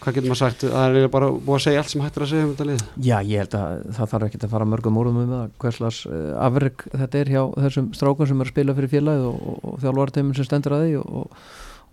hvað 0.03 0.17
getur 0.17 0.31
maður 0.33 0.41
sagt, 0.41 0.63
það 0.67 0.97
er 0.99 1.12
bara 1.12 1.29
búið 1.31 1.55
að 1.55 1.63
segja 1.63 1.81
allt 1.81 1.91
sem 1.93 2.01
hættir 2.03 2.25
að 2.25 2.31
segja 2.33 2.43
um 2.45 2.49
þetta 2.51 2.65
lið. 2.67 2.81
Já, 3.07 3.13
ég 3.23 3.43
held 3.43 3.53
að 3.55 3.83
það 3.95 4.09
þarf 4.13 4.25
ekki 4.27 4.39
að 4.41 4.53
fara 4.53 4.67
mörgum 4.67 4.97
úrðum 4.99 5.19
um 5.21 5.29
það 5.31 5.53
hverslas 5.63 5.99
uh, 6.09 6.23
afreg 6.43 6.88
þetta 6.91 7.21
er 7.21 7.31
hjá 7.31 7.41
þessum 7.65 7.91
strákum 7.95 8.29
sem 8.29 8.43
er 8.43 8.49
að 8.49 8.55
spila 8.55 8.75
fyrir 8.79 8.91
félagið 8.91 9.29
og, 9.29 9.38
og, 9.53 9.62
og 9.69 9.77
þjálfarteimin 9.83 10.36
sem 10.36 10.49
stendur 10.49 10.75
að 10.75 10.83
því 10.83 10.97
og, 10.99 11.38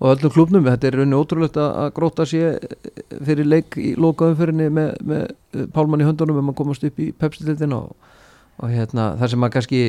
og, 0.00 0.14
öllu 0.14 0.30
klubnum, 0.32 0.64
þetta 0.66 0.88
er 0.88 0.98
raunni 1.00 1.18
ótrúlegt 1.18 1.58
að, 1.60 1.90
gróta 1.96 2.26
sé 2.28 2.54
fyrir 3.26 3.48
leik 3.48 3.76
í 3.80 3.92
lokaumfyrinni 4.00 4.70
með, 4.72 4.94
með 5.04 5.26
uh, 5.28 5.66
Pálmann 5.74 6.02
í 6.02 6.08
höndunum 6.08 6.40
um 6.40 6.52
að 6.54 6.58
komast 6.62 6.86
upp 6.88 6.98
í 7.02 7.10
pepsitildina 7.12 7.82
og, 7.84 8.10
og 8.60 8.72
hérna 8.72 9.12
það 9.20 9.34
sem 9.34 9.46
að 9.46 9.54
kannski 9.58 9.84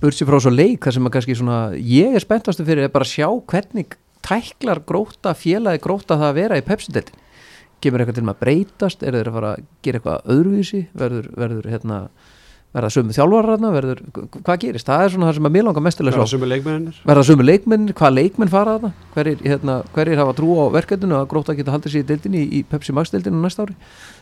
bursi 0.00 0.26
frá 0.26 0.38
svo 0.42 0.52
leik, 0.54 0.82
það 0.84 0.98
sem 0.98 1.08
að 1.08 1.16
kannski 1.16 1.38
svona 1.38 1.60
ég 1.78 2.18
er 2.18 2.26
spenntastu 2.26 2.66
fyrir 2.66 2.86
er 2.86 2.94
bara 2.94 3.06
að 3.06 3.14
sjá 3.14 3.28
hvernig 3.52 3.98
tæklar 4.26 4.82
gróta 4.86 5.32
félagi 5.38 5.82
gróta 5.82 6.18
það 6.18 6.28
að 6.28 6.38
vera 6.42 6.60
í 6.60 6.66
pepsitildin 6.66 7.26
kemur 7.80 8.02
eitthvað 8.02 8.18
til 8.18 8.26
með 8.26 8.34
að 8.34 8.42
breytast? 8.44 9.04
Er 9.04 9.16
þeir 9.16 9.30
að 9.30 9.36
fara 9.38 9.52
að 9.54 9.64
gera 9.84 10.00
eitthvað 10.00 10.30
öðruvísi? 10.34 10.80
Verður, 11.00 11.30
verður 11.40 11.68
hérna 11.72 12.00
verða 12.70 12.90
sömu 12.94 13.14
þjálfararna, 13.14 13.70
verður, 13.74 14.00
hvað 14.14 14.60
gerist? 14.62 14.86
Það 14.86 15.02
er 15.02 15.12
svona 15.14 15.26
það 15.26 15.36
sem 15.38 15.48
að 15.48 15.54
mér 15.56 15.64
langar 15.66 15.82
mestilega 15.82 16.14
Það 16.20 16.34
að 16.36 16.50
leikmennir 16.52 17.00
verða 17.10 17.24
sömu 17.26 17.46
leikmenn, 17.46 17.88
hvað 17.98 18.14
leikmenn 18.14 18.52
fara 18.52 18.76
þarna? 18.76 18.90
Hverjir, 19.16 19.42
hérna, 19.42 19.76
hverjir 19.96 20.22
hafa 20.22 20.36
trú 20.38 20.54
á 20.54 20.64
verkefninu 20.76 21.18
að 21.18 21.26
gróta 21.32 21.56
geta 21.58 21.74
haldið 21.74 21.96
sér 21.96 22.04
í 22.04 22.08
deildinni 22.12 22.44
í, 22.44 22.60
í 22.60 22.62
Pepsi 22.70 22.94
Max 22.94 23.10
deildinu 23.10 23.42
næsta 23.42 23.66
ári? 23.66 23.74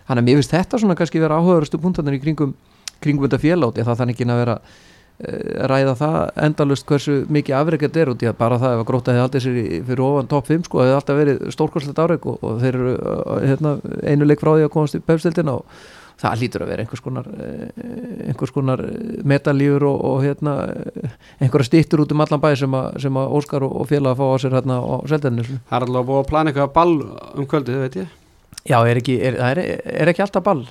Þannig 0.08 0.24
að 0.24 0.30
mér 0.30 0.40
finnst 0.40 0.54
þetta 0.56 0.80
svona 0.80 0.96
kannski 0.96 1.20
vera 1.20 1.36
áhugaðurustu 1.36 1.82
punktarnir 1.82 2.16
í 2.16 2.22
kringum, 2.24 2.56
kringum 3.04 3.28
þetta 3.28 3.42
félátt 3.44 3.82
ég 3.82 3.90
það 3.90 4.00
þannig 4.00 4.16
ekki 4.16 4.30
að 4.32 4.42
vera 4.46 4.56
eh, 4.64 5.68
ræða 5.68 5.94
það 6.00 6.18
endalust 6.48 6.88
hversu 6.88 7.20
mikið 7.28 7.60
afreg 7.60 7.84
þetta 7.84 8.04
er 8.06 8.14
út 8.14 8.24
í 8.24 8.32
að 8.32 8.40
bara 8.40 8.62
það 8.64 8.78
ef 8.78 8.80
að 8.80 8.88
gróta 8.88 9.12
hefði 9.12 9.26
haldið 9.26 9.44
sér 9.44 9.60
í, 9.60 9.68
fyrir 9.90 10.04
ofan 10.08 10.32
top 10.32 10.48
5 10.48 10.66
sko 10.70 10.80
hefði 10.86 10.96
alltaf 10.96 11.20
verið 11.20 11.46
stórkostlegt 11.52 12.00
afreg 12.00 12.28
og, 12.32 12.40
og 12.40 12.60
þeir 12.64 12.80
eru 12.80 12.96
eh, 12.96 13.46
hérna, 13.52 13.76
einu 14.08 14.28
leik 14.30 14.40
frá 14.40 14.54
því 14.54 14.68
að 14.70 14.76
komast 14.78 14.96
í 14.96 15.04
pepsdeildina 15.04 15.58
og 15.60 15.80
það 16.18 16.38
lítur 16.42 16.64
að 16.64 16.72
vera 16.72 16.84
einhvers 16.84 17.02
konar 17.04 17.28
eh, 17.38 18.28
einhvers 18.28 18.54
konar 18.54 18.84
metalífur 19.28 19.88
og, 19.88 19.98
og 20.10 20.22
hérna 20.26 20.54
eh, 20.68 21.18
einhverja 21.42 21.70
stýttur 21.70 22.04
út 22.04 22.14
um 22.14 22.24
allan 22.24 22.42
bæ 22.42 22.52
sem 22.58 22.78
að, 22.78 22.88
sem 23.04 23.20
að 23.22 23.34
Óskar 23.38 23.66
og, 23.66 23.76
og 23.82 23.90
félag 23.90 24.14
að 24.16 24.22
fá 24.22 24.26
á 24.26 24.36
sér 24.42 24.56
hérna 24.58 24.80
á 24.82 24.94
seldeninu 25.10 25.58
Það 25.58 25.76
er 25.78 25.88
allavega 25.88 26.08
búið 26.10 26.22
að 26.24 26.30
plana 26.32 26.52
eitthvað 26.54 26.72
ball 26.78 26.96
um 27.38 27.50
kvöldið, 27.50 27.78
það 27.78 27.86
veit 27.86 28.00
ég? 28.02 28.16
Já, 28.68 28.76
er 28.84 28.98
ekki, 29.00 29.14
er, 29.24 29.36
það 29.38 29.50
er, 29.62 29.80
er 30.02 30.10
ekki 30.10 30.22
alltaf 30.24 30.44
ball 30.44 30.62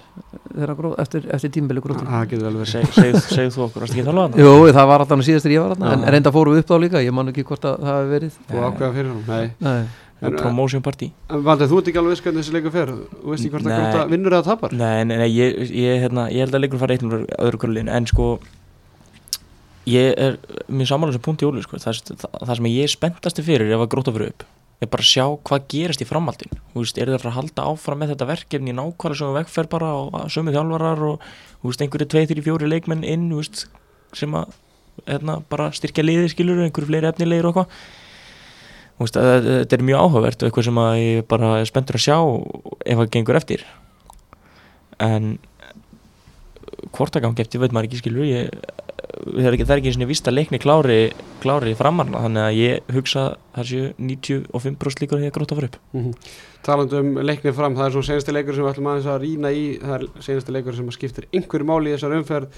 þegar 0.58 0.72
að 0.74 0.80
gró, 0.82 0.90
eftir, 1.02 1.24
eftir 1.34 1.54
tímbili 1.56 1.82
gróttur 1.82 2.10
Það 2.10 2.26
getur 2.34 2.46
vel 2.48 2.58
verið. 2.60 2.72
Seg, 2.74 2.92
segð, 2.94 3.18
segð 3.32 3.56
þú 3.56 3.64
okkur, 3.68 3.84
varst 3.84 3.96
ekki 3.96 4.04
að 4.04 4.10
tala 4.12 4.26
um 4.28 4.36
það? 4.36 4.44
Jú, 4.44 4.74
það 4.78 4.90
var 4.92 5.04
alltaf 5.04 5.24
síðast 5.26 5.48
þegar 5.48 5.56
ég 5.56 5.64
var 5.64 5.74
þarna 5.74 5.94
en 5.96 6.14
reynda 6.16 6.34
fórum 6.36 6.54
við 6.54 6.62
upp 6.64 6.70
þá 6.70 6.76
líka, 6.84 7.02
ég 7.06 7.16
man 7.18 7.32
ekki 7.32 7.46
hvort 7.48 7.66
að 7.70 7.80
það 7.88 7.98
hefði 7.98 8.12
verið. 8.14 8.38
Búið 8.52 8.62
að 8.62 8.68
ákveða 8.68 8.92
fyrir 8.98 9.10
hann 9.14 9.24
Nei, 9.32 9.50
Nei, 9.68 9.80
promotion 10.20 10.82
party. 10.82 11.12
Valdi, 11.30 11.68
þú 11.70 11.80
ert 11.82 11.90
ekki 11.92 12.00
alveg 12.02 12.16
viss 12.16 12.24
hvernig 12.26 12.44
þessi 12.44 12.56
leikur 12.56 12.74
fer? 12.74 12.92
Þú 12.92 13.32
veist 13.32 13.46
ekki 13.46 13.54
hvort 13.54 13.68
að 13.68 13.74
Nei. 13.74 13.80
gróta 13.84 14.06
vinnur 14.12 14.36
eða 14.38 14.48
tapar? 14.48 14.74
Nei, 14.74 15.04
nei, 15.06 15.18
nei 15.22 15.28
ég, 15.30 15.58
ég, 15.70 16.02
hérna, 16.04 16.28
ég 16.34 16.48
held 16.48 16.58
að 16.58 16.64
leikur 16.66 16.82
fara 16.82 16.98
eitt 16.98 17.06
og 17.06 17.26
öðru 17.38 17.62
kvöldin 17.62 17.92
en 17.94 18.10
sko 18.10 18.28
ég 19.88 20.18
er 20.18 20.38
mjög 20.68 20.90
samanlega 20.90 21.20
sem 21.20 21.26
punkt 21.28 21.46
í 21.46 21.48
óli 21.48 21.64
sko. 21.64 21.80
það, 21.80 22.02
það, 22.18 22.38
það 22.42 22.56
sem 22.60 22.70
ég 22.74 22.88
er 22.88 22.94
spenntasti 22.96 23.46
fyrir 23.46 23.74
ef 23.76 23.84
að 23.86 23.92
gróta 23.94 24.14
fyrir 24.16 24.34
upp. 24.34 24.48
Er 24.78 24.90
bara 24.94 25.06
að 25.06 25.10
sjá 25.10 25.26
hvað 25.48 25.68
gerist 25.74 26.04
í 26.04 26.06
framhaldin 26.06 26.58
þú 26.74 26.82
veist, 26.84 26.98
er 26.98 27.10
það 27.10 27.16
að 27.16 27.22
fara 27.24 27.32
að 27.32 27.38
halda 27.40 27.68
áfram 27.72 28.02
með 28.02 28.12
þetta 28.14 28.28
verkefni 28.30 28.76
nákvæmlega 28.78 29.20
sem 29.22 29.38
vegferð 29.38 29.72
bara 29.72 29.94
og 30.02 30.18
sömu 30.34 30.54
þjálfarar 30.54 31.06
og 31.08 31.24
þú 31.62 31.72
veist, 31.72 31.82
einhverju 31.82 32.10
tveið, 32.14 32.28
þrjú, 32.34 32.44
fjóri 32.46 32.70
leikmenn 32.70 33.06
inn 33.08 33.30
þú 33.32 33.40
veist, 33.42 33.64
sem 34.18 34.38
að 34.38 34.54
hérna, 35.08 35.40
bara 35.50 35.72
styrkja 35.74 36.06
liði 36.06 36.30
skilur, 36.36 36.62
einhverju 36.62 36.92
fleiri 36.92 37.10
efnilegir 37.10 37.50
og 37.50 37.58
eitthvað 37.58 38.06
veist, 39.06 39.18
að- 39.20 39.34
að- 39.38 39.50
þetta 39.62 39.78
er 39.78 39.86
mjög 39.90 40.02
áhugavert 40.06 40.42
og 40.44 40.50
eitthvað 40.50 40.68
sem 40.70 40.82
að 40.82 40.96
ég 41.02 41.28
bara 41.28 41.52
er 41.62 41.70
spenntur 41.70 42.00
að 42.00 42.06
sjá 42.08 42.18
ef 42.86 42.98
það 42.98 43.12
gengur 43.18 43.36
eftir. 43.42 43.66
En 45.00 45.38
hvort 46.96 47.14
það 47.14 47.26
gangi 47.28 47.44
eftir 47.46 47.62
veit 47.62 47.72
maður 47.76 47.90
ekki 47.92 48.00
skilur. 48.02 48.26
Ég, 48.26 48.50
það 49.28 49.48
er 49.50 49.56
ekki, 49.58 49.66
það 49.68 49.74
er 49.76 49.82
ekki 49.84 49.94
svona 49.96 50.10
vist 50.10 50.28
að 50.30 50.36
leikni 50.38 50.60
klári, 50.62 50.98
klári 51.44 51.74
framarna 51.78 52.22
þannig 52.26 52.44
að 52.48 52.58
ég 52.58 52.94
hugsa 52.96 53.26
að 53.58 53.70
séu 53.72 53.92
95% 54.00 55.04
líkur 55.04 55.20
að 55.20 55.28
ég 55.28 55.36
gróta 55.36 55.58
fyrir 55.58 55.72
upp. 55.72 55.80
Mm 55.94 56.14
Talandi 56.68 56.98
um 57.00 57.14
leiknir 57.24 57.54
fram, 57.56 57.76
það 57.78 57.86
er 57.86 57.94
svona 57.96 58.08
senasti 58.10 58.34
leikur 58.34 58.56
sem 58.58 58.66
við 58.66 58.72
ætlum 58.74 58.88
aðeins 58.92 59.06
að 59.08 59.22
rýna 59.24 59.52
í. 59.56 59.62
Það 59.80 59.94
er 59.96 60.08
senasti 60.26 60.52
leikur 60.52 60.76
sem 60.76 60.90
skiptir 60.92 61.28
einhverju 61.32 61.68
máli 61.70 61.94
í 61.94 61.96
þessar 61.96 62.16
umferð 62.18 62.58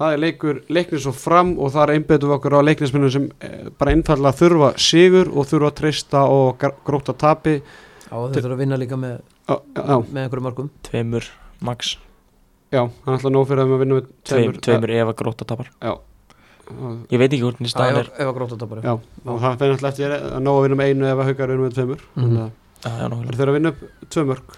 Það 0.00 0.14
er 0.16 0.20
leikur 0.22 0.58
leiknir 0.72 1.00
svo 1.04 1.12
fram 1.12 1.50
og 1.60 1.72
þar 1.74 1.90
einbetum 1.92 2.30
við 2.30 2.36
okkur 2.38 2.54
á 2.56 2.60
leiknisminnum 2.64 3.10
sem 3.12 3.24
eh, 3.44 3.66
bara 3.76 3.92
einfallega 3.92 4.32
þurfa 4.38 4.70
sigur 4.80 5.28
og 5.34 5.48
þurfa 5.50 5.68
að 5.68 5.74
treysta 5.82 6.22
og 6.32 6.54
gr- 6.62 6.78
gróta 6.88 7.12
tapi. 7.20 7.58
Já, 7.60 8.14
þau 8.16 8.30
þurfa 8.38 8.54
að 8.56 8.62
vinna 8.64 8.78
líka 8.80 8.96
með, 8.96 9.18
Já, 9.50 9.56
já, 9.76 9.96
með 10.00 10.22
einhverju 10.24 10.44
mörgum 10.46 10.70
tveimur 10.88 11.26
max, 11.68 11.92
já 12.72 12.80
hann 12.86 13.18
ætla 13.18 13.30
nóg 13.34 13.44
fyrir 13.50 13.62
að 13.66 13.74
vinna 13.82 13.98
með 14.00 14.08
tveimur, 14.30 14.58
tveimur 14.64 14.94
ef 14.96 15.10
að 15.12 15.18
gróta 15.20 15.46
tapar. 15.52 15.68
Já, 15.84 15.92
ég 17.10 17.18
veit 17.20 17.28
ekki 17.34 17.42
hvernig 17.44 17.68
Já, 17.68 17.74
staðan 17.74 18.00
er 18.00 18.10
ef 18.14 18.30
að 18.30 18.34
gróta 18.40 18.68
bara 18.70 18.84
já, 18.86 18.92
og 19.26 19.40
það 19.44 19.56
fyrir 19.60 19.76
alltaf 19.76 19.90
eftir 19.92 20.16
að 20.16 20.40
nóg 20.46 20.58
að 20.60 20.64
vinna 20.66 20.78
með 20.80 20.90
einu 20.94 21.08
ef 21.10 21.20
að 21.24 21.30
haukar 21.30 21.52
vinna 21.52 21.66
með 21.68 21.76
tveimur. 21.76 22.04
Þannig 22.16 22.40
að 22.40 22.50
Já, 22.80 22.88
já, 22.88 22.96
þeir 22.96 23.10
nákvæmlega. 23.12 23.36
þurfa 23.40 23.50
að 23.52 23.56
vinna 23.58 23.72
upp 23.74 24.10
tvö 24.16 24.24
mörg 24.30 24.54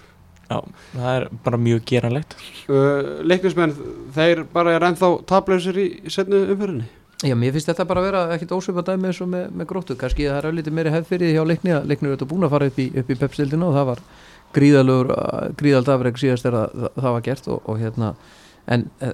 já, 0.53 0.57
það 0.95 1.19
er 1.19 1.27
bara 1.45 1.61
mjög 1.67 1.85
geranlegt. 1.89 2.35
Uh, 2.67 3.23
Leiknismenn, 3.25 3.73
þeir 4.15 4.43
bara 4.53 4.75
er 4.77 4.87
ennþá 4.89 5.15
tablausir 5.29 5.79
í 5.81 5.87
setnu 6.13 6.45
umferðinni? 6.53 6.89
Já, 7.23 7.37
mér 7.39 7.53
finnst 7.55 7.69
þetta 7.71 7.85
bara 7.87 8.01
að 8.01 8.07
vera 8.09 8.21
ekkit 8.35 8.51
ósvipað 8.51 8.89
dæmi 8.89 9.07
eins 9.09 9.21
og 9.23 9.29
með, 9.31 9.45
með 9.55 9.69
gróttu, 9.69 9.95
kannski 9.99 10.25
það 10.27 10.39
er 10.41 10.47
auðvitað 10.49 10.75
meiri 10.75 10.91
hefð 10.91 11.11
fyrir 11.11 11.29
því 11.29 11.35
hjá 11.37 11.45
leikni 11.47 11.71
að 11.71 11.85
leikni 11.87 12.09
eru 12.09 12.17
þetta 12.17 12.27
búin 12.33 12.43
að 12.43 12.51
fara 12.51 12.67
upp 12.67 12.81
í, 12.83 12.87
upp 12.99 13.13
í 13.13 13.17
pepsildina 13.21 13.69
og 13.69 13.77
það 13.77 13.87
var 13.91 14.01
gríðalur 14.53 15.13
gríðald 15.59 15.91
afreg 15.93 16.19
síðast 16.19 16.49
er 16.49 16.57
að 16.59 16.75
það, 16.81 16.97
það 16.97 17.15
var 17.15 17.23
gert 17.29 17.47
og, 17.53 17.61
og 17.63 17.79
hérna 17.79 18.11
en 18.75 18.85
e, 18.99 19.13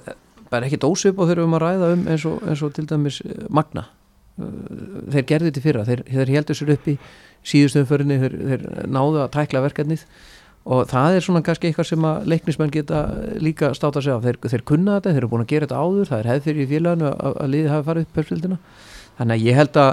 bara 0.50 0.66
ekkit 0.66 0.84
þegar 0.84 1.22
við 1.22 1.32
erum 1.36 1.56
að 1.56 1.64
ræða 1.64 1.92
um 1.94 2.04
eins 2.10 2.26
og, 2.26 2.42
eins 2.48 2.62
og 2.66 2.74
til 2.74 2.86
dæmis 2.90 3.20
eh, 3.22 3.46
Magna. 3.48 3.86
Uh, 4.40 5.06
þeir 5.12 5.26
gerðu 5.28 5.50
þetta 5.50 5.62
fyrra, 5.64 5.86
þeir, 5.86 6.02
þeir 6.08 6.30
heldur 6.34 6.56
sér 6.58 6.72
upp 6.74 6.86
í 6.88 6.94
síðustu 7.46 7.82
umförinni, 7.84 8.18
þeir, 8.22 8.36
þeir 8.50 8.64
náðu 8.90 9.22
að 9.24 9.32
tækla 9.36 9.62
verkefnið 9.66 10.04
og 10.64 10.88
það 10.90 11.16
er 11.16 11.24
svona 11.24 11.42
kannski 11.44 11.70
eitthvað 11.70 11.88
sem 11.88 12.04
að 12.04 12.26
leiknismenn 12.28 12.72
geta 12.74 13.00
líka 13.40 13.72
státa 13.76 14.02
sig 14.04 14.12
af, 14.12 14.24
þeir, 14.26 14.38
þeir 14.44 14.64
kunna 14.68 14.98
þetta 14.98 15.14
þeir 15.14 15.22
eru 15.22 15.30
búin 15.32 15.44
að 15.44 15.52
gera 15.54 15.68
þetta 15.68 15.80
áður, 15.80 16.10
það 16.10 16.18
er 16.18 16.30
hefð 16.30 16.48
fyrir 16.48 16.64
í 16.64 16.70
félaginu 16.70 17.08
að, 17.10 17.38
að 17.44 17.52
liðið 17.54 17.72
hafi 17.74 17.88
farið 17.88 18.06
upp 18.06 18.18
pepsildina 18.18 18.58
þannig 19.20 19.36
að 19.36 19.46
ég 19.48 19.60
held 19.60 19.80
að 19.80 19.92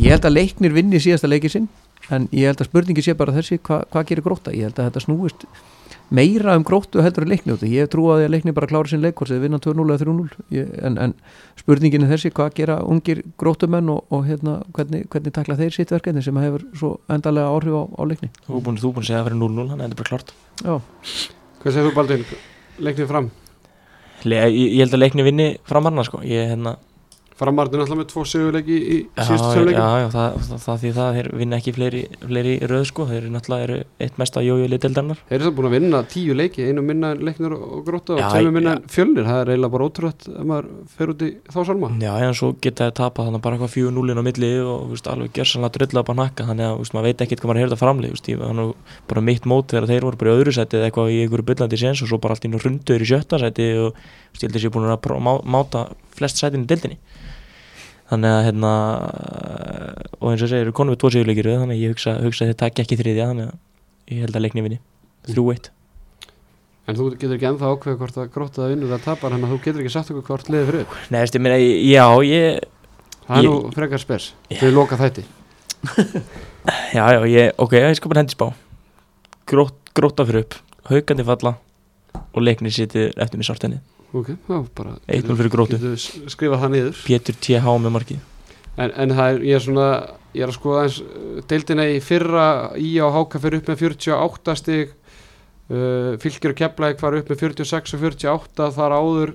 ég 0.00 0.14
held 0.14 0.26
að 0.26 0.36
leiknir 0.36 0.74
vinni 0.74 1.02
síðasta 1.02 1.30
leikið 1.30 1.54
sinn 1.54 1.68
en 2.10 2.26
ég 2.34 2.50
held 2.50 2.62
að 2.62 2.70
spurningi 2.70 3.04
sé 3.06 3.14
bara 3.14 3.34
þessi 3.36 3.60
hva, 3.62 3.84
hvað 3.90 4.08
gerir 4.10 4.26
gróta, 4.26 4.54
ég 4.54 4.66
held 4.66 4.78
að 4.78 4.90
þetta 4.90 5.04
snúist 5.06 5.46
meira 6.10 6.56
um 6.58 6.64
gróttu 6.66 7.02
heldur 7.04 7.22
en 7.26 7.30
leikni 7.30 7.54
út 7.54 7.62
ég 7.66 7.88
trú 7.92 8.08
að 8.10 8.24
að 8.26 8.32
leikni 8.34 8.54
bara 8.56 8.66
klára 8.70 8.90
sinn 8.90 9.02
leik 9.04 9.14
vinna 9.44 9.60
2-0 9.62 9.84
eða 9.94 10.00
3-0 10.02 10.30
Ég- 10.56 10.72
en, 10.86 10.98
en 10.98 11.14
spurningin 11.60 12.02
er 12.06 12.10
þessi, 12.14 12.32
hvað 12.34 12.54
gera 12.58 12.78
ungir 12.82 13.22
gróttumenn 13.38 13.88
og, 13.94 14.04
og 14.10 14.24
hérna, 14.26 14.56
hvernig, 14.74 15.04
hvernig 15.12 15.32
takla 15.36 15.56
þeir 15.60 15.76
sitt 15.76 15.92
verkefni 15.94 16.22
sem 16.26 16.36
hefur 16.42 16.64
svo 16.74 16.92
endalega 17.08 17.52
áhrif 17.54 17.76
á, 17.78 17.82
á 17.94 18.02
leikni? 18.10 18.30
Þú 18.48 18.62
búin, 18.66 18.80
að 19.04 19.08
segja 19.10 19.20
að 19.20 19.24
það 19.24 19.30
verið 19.30 19.42
0-0 19.44 19.68
þannig 19.70 19.72
að 19.72 19.86
þetta 19.86 19.94
er 19.94 20.02
bara 20.02 20.10
klart 20.10 20.34
Já, 20.64 20.74
Hvað 21.60 21.74
segir 21.76 21.88
þú 21.90 21.94
Baldur? 22.00 22.26
Leiknir 22.80 23.10
fram? 23.10 23.30
Le, 24.24 24.36
ég, 24.50 24.70
ég 24.76 24.80
held 24.84 24.94
að 24.96 25.02
leikni 25.04 25.24
vinni 25.24 25.48
framarna 25.68 26.04
sko. 26.04 26.20
ég 26.26 26.50
hérna 26.54 26.74
Framarðin 27.40 27.80
alltaf 27.80 27.96
með 27.96 28.08
tvo 28.10 28.24
sigurleiki 28.28 28.76
í 28.76 28.96
Já, 29.00 29.22
síðustu 29.24 29.46
já, 29.46 29.52
tveim 29.54 29.68
leikum 29.70 29.84
já, 29.84 30.08
það, 30.12 30.34
það, 30.46 30.58
það 30.64 30.80
því 30.82 30.90
það 30.98 31.18
vinna 31.40 31.58
ekki 31.60 31.72
fleiri, 31.76 32.02
fleiri 32.20 32.54
röð 32.68 32.84
sko, 32.90 33.06
þeir 33.08 33.18
eru 33.20 33.32
náttúrulega 33.34 33.78
eitt 34.04 34.20
mesta 34.20 34.42
jójóli 34.44 34.78
deildarinnar 34.82 35.22
Þeir 35.30 35.36
eru 35.38 35.46
það 35.48 35.56
búin 35.56 35.68
að 35.70 35.76
vinna 35.76 36.02
tíu 36.12 36.36
leiki, 36.36 36.66
einu 36.68 36.84
minna 36.84 37.12
leiknir 37.16 37.54
og 37.56 37.80
gróta 37.86 38.16
og 38.16 38.20
Já, 38.20 38.26
tveimur 38.34 38.56
minna 38.58 38.74
já. 38.74 38.80
en 38.82 38.92
fjölnir, 38.94 39.28
það 39.30 39.40
er 39.40 39.52
eiginlega 39.54 39.74
bara 39.76 39.88
ótrútt 39.88 40.28
ef 40.28 40.46
maður 40.50 40.68
fer 40.98 41.14
út 41.14 41.24
í 41.24 41.30
þá 41.48 41.58
salma 41.70 41.90
Já, 42.04 42.12
en 42.26 42.36
svo 42.36 42.52
geta 42.60 42.90
þeir 42.90 42.96
tapað 43.00 43.30
þannig 43.30 43.44
bara 43.46 43.58
eitthvað 43.58 43.74
4-0 43.78 44.20
á 44.20 44.24
milli 44.28 44.52
og 44.60 44.92
veist, 44.92 45.10
alveg 45.10 45.34
gersanlega 45.40 45.74
drilla 45.78 46.04
upp 46.04 46.12
á 46.12 46.14
nakka 46.20 46.48
þannig 46.50 46.68
að 46.68 46.78
veist, 46.82 46.96
maður 46.96 47.08
veit 47.08 47.24
ekkert 47.24 47.44
hvað 47.44 47.52
maður 47.54 47.64
er 47.64 47.76
að 47.76 47.82
framlið 47.84 48.14
veist, 48.16 48.30
ég, 48.30 48.44
þannig 48.44 48.74
bara 49.10 49.24
mitt 49.30 49.48
mót 49.48 49.72
þegar 49.72 49.88
þeir 49.90 50.06
voru 50.08 50.20
bara 50.20 50.34
í 50.34 50.40
öðru 50.40 50.56
eða 50.60 50.84
eitthvað 50.90 51.14
í 51.14 51.20
einhverju 51.24 51.48
byllandi 51.50 51.80
séns 51.80 52.04
og 52.04 52.10
svo 52.10 52.20
bara 52.20 52.36
allt 52.36 52.46
í 52.46 52.52
rundur 52.52 53.04
í 53.04 53.08
sjötta 53.08 53.40
sæti 53.40 53.70
og 53.80 53.96
ég 54.36 54.44
held 54.44 54.56
að 54.56 54.60
ég 54.60 54.70
er 54.70 54.74
búin 54.74 54.90
að 54.90 55.48
máta 55.48 55.86
flest 56.16 56.40
sætin 56.40 56.66
í 56.66 56.70
deildinni 56.70 56.98
þannig 58.10 58.36
að 58.36 58.46
hérna 58.48 58.70
og 60.20 60.30
eins 60.32 60.44
og 60.44 60.50
segir, 60.50 60.64
eru 60.66 60.74
konum 60.76 60.94
við 60.94 61.02
tvo 61.02 61.10
sigurleikir 61.14 61.50
þannig 61.50 61.76
að 61.76 61.84
ég 61.84 61.92
hugsa, 61.94 62.16
hugsa 62.24 62.46
að 62.46 62.50
þeir 62.50 62.58
takja 62.62 62.84
ekki 62.84 62.98
þriðja 63.00 63.28
þannig 63.30 63.50
að 63.50 64.14
ég 64.14 64.24
held 64.24 64.38
að 64.38 64.44
leikni 64.46 64.64
vinni. 64.66 64.80
3-1 65.30 65.70
En 66.90 66.96
þú 66.98 67.06
getur 67.14 67.36
ekki 67.36 67.46
ennþá 67.46 67.70
ákveða 67.70 67.98
hvort 68.00 68.16
að 68.18 68.30
gróta 68.34 68.62
það 68.62 68.70
vinnur 68.72 68.94
að 68.96 69.04
tapar 69.04 69.34
Þannig 69.34 69.46
að 69.46 69.52
þú 69.52 69.58
getur 69.66 69.82
ekki 69.82 69.92
sagt 69.94 70.10
okkur 70.10 70.24
hvort 70.26 70.48
liðið 70.50 70.70
fyrir. 70.70 70.96
Nei, 71.12 71.18
veist, 71.20 71.36
ég 71.36 71.44
meina, 71.44 71.58
já, 71.60 72.06
ég 72.26 72.64
Það 73.26 73.36
er 73.36 73.46
nú 73.46 73.52
frekar 73.76 74.02
spes. 74.02 74.26
Þau 74.58 74.70
loka 74.74 74.98
þætti. 74.98 75.26
Já, 76.96 77.04
já, 77.14 77.20
ég, 77.30 77.54
ok, 77.56 77.72
ég 77.78 77.94
skal 77.96 78.10
bara 78.12 78.20
hendi 78.20 78.34
spá. 78.34 78.50
Grót, 79.48 79.78
Gróta 79.96 80.26
fyrir 80.28 80.44
upp 80.44 80.58
Haukandi 80.90 81.24
falla 81.24 81.54
Og 82.34 82.44
leiknir 82.44 82.74
sitið 82.74 83.14
eftir 83.16 83.40
mig 83.40 83.48
sartenni 83.48 83.80
Ok, 84.10 84.32
þá 84.48 84.54
bara 84.74 84.96
1-0 85.06 85.36
fyrir 85.38 85.52
Gróttu. 85.52 85.76
Getur 85.78 85.92
s- 85.94 86.16
skrifað 86.34 86.64
það 86.64 86.72
niður 86.74 87.02
Pétur 87.06 87.36
TH 87.46 87.74
með 87.84 87.94
markið 87.94 88.26
En, 88.80 88.90
en 88.96 89.12
það 89.14 89.28
er, 89.34 89.44
ég 89.50 89.58
er 89.58 89.64
svona 89.66 89.88
Ég 90.34 90.44
er 90.46 90.50
að 90.52 90.56
skoða 90.56 90.82
eins 90.86 90.96
Deildina 91.50 91.84
í 91.90 92.00
fyrra 92.02 92.46
Í 92.78 92.90
á 93.02 93.06
Háka 93.14 93.40
fyrir 93.42 93.60
upp 93.62 93.70
með 93.70 93.80
48 93.86 94.54
stig 94.60 94.92
uh, 94.94 96.18
Fylgir 96.22 96.52
og 96.54 96.58
Keflæk 96.60 97.00
var 97.02 97.16
upp 97.18 97.30
með 97.32 97.42
46 97.44 97.94
og 97.98 98.04
48 98.08 98.68
Þar 98.78 98.94
áður 98.98 99.32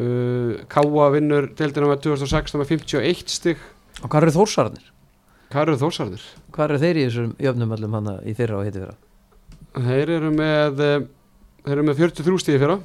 uh, 0.00 0.52
Káa 0.72 1.06
vinnur 1.16 1.48
deildina 1.56 1.88
með 1.92 2.04
2016 2.08 2.60
með 2.62 2.72
51 2.76 3.24
stig 3.38 3.60
og 4.04 4.10
hvað 4.12 4.26
eru 4.26 4.34
þórsararnir? 4.36 4.88
Hvað 5.52 5.62
eru 5.62 5.76
þórsarðir? 5.80 6.24
Hvað 6.52 6.66
eru 6.74 6.80
þeir 6.82 6.98
í 7.00 7.04
þessum 7.06 7.28
jöfnum 7.40 7.70
öllum 7.76 7.94
hana 7.96 8.16
í 8.28 8.34
fyrra 8.36 8.58
og 8.58 8.66
hitti 8.66 8.82
fyrra? 8.82 8.96
Þeir 9.86 10.12
eru 10.18 10.32
með 10.36 10.82
eh, 10.84 11.06
Þeir 11.64 11.72
eru 11.78 11.84
með 11.88 12.00
43 12.02 12.42
stíði 12.44 12.60
fyrra 12.64 12.76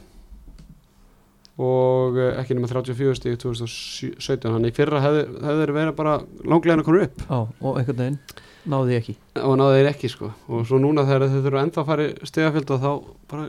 og 1.60 2.20
eh, 2.22 2.38
ekki 2.40 2.56
nema 2.56 2.70
34 2.72 3.18
stíði 3.20 3.42
2017 3.42 4.48
þannig 4.48 4.72
í 4.72 4.78
fyrra 4.78 5.02
hefði, 5.04 5.26
hefði 5.44 5.68
verið 5.76 5.98
bara 5.98 6.16
langlegin 6.46 6.84
að 6.84 6.88
koma 6.88 7.04
upp. 7.08 7.26
Já, 7.28 7.40
og 7.42 7.82
einhvern 7.82 8.00
veginn 8.00 8.22
náði 8.70 8.98
ekki. 9.00 9.18
Og 9.42 9.58
náðu 9.58 9.80
þeir 9.80 9.90
ekki 9.92 10.12
sko. 10.12 10.32
Og 10.52 10.64
svo 10.70 10.80
núna 10.82 11.06
þegar 11.08 11.28
þeir 11.28 11.46
þurfa 11.48 11.66
ennþá 11.66 11.82
að 11.82 11.92
fara 11.92 12.08
í 12.08 12.30
stíðafjöld 12.30 12.74
þá 12.84 12.90
bara 13.32 13.46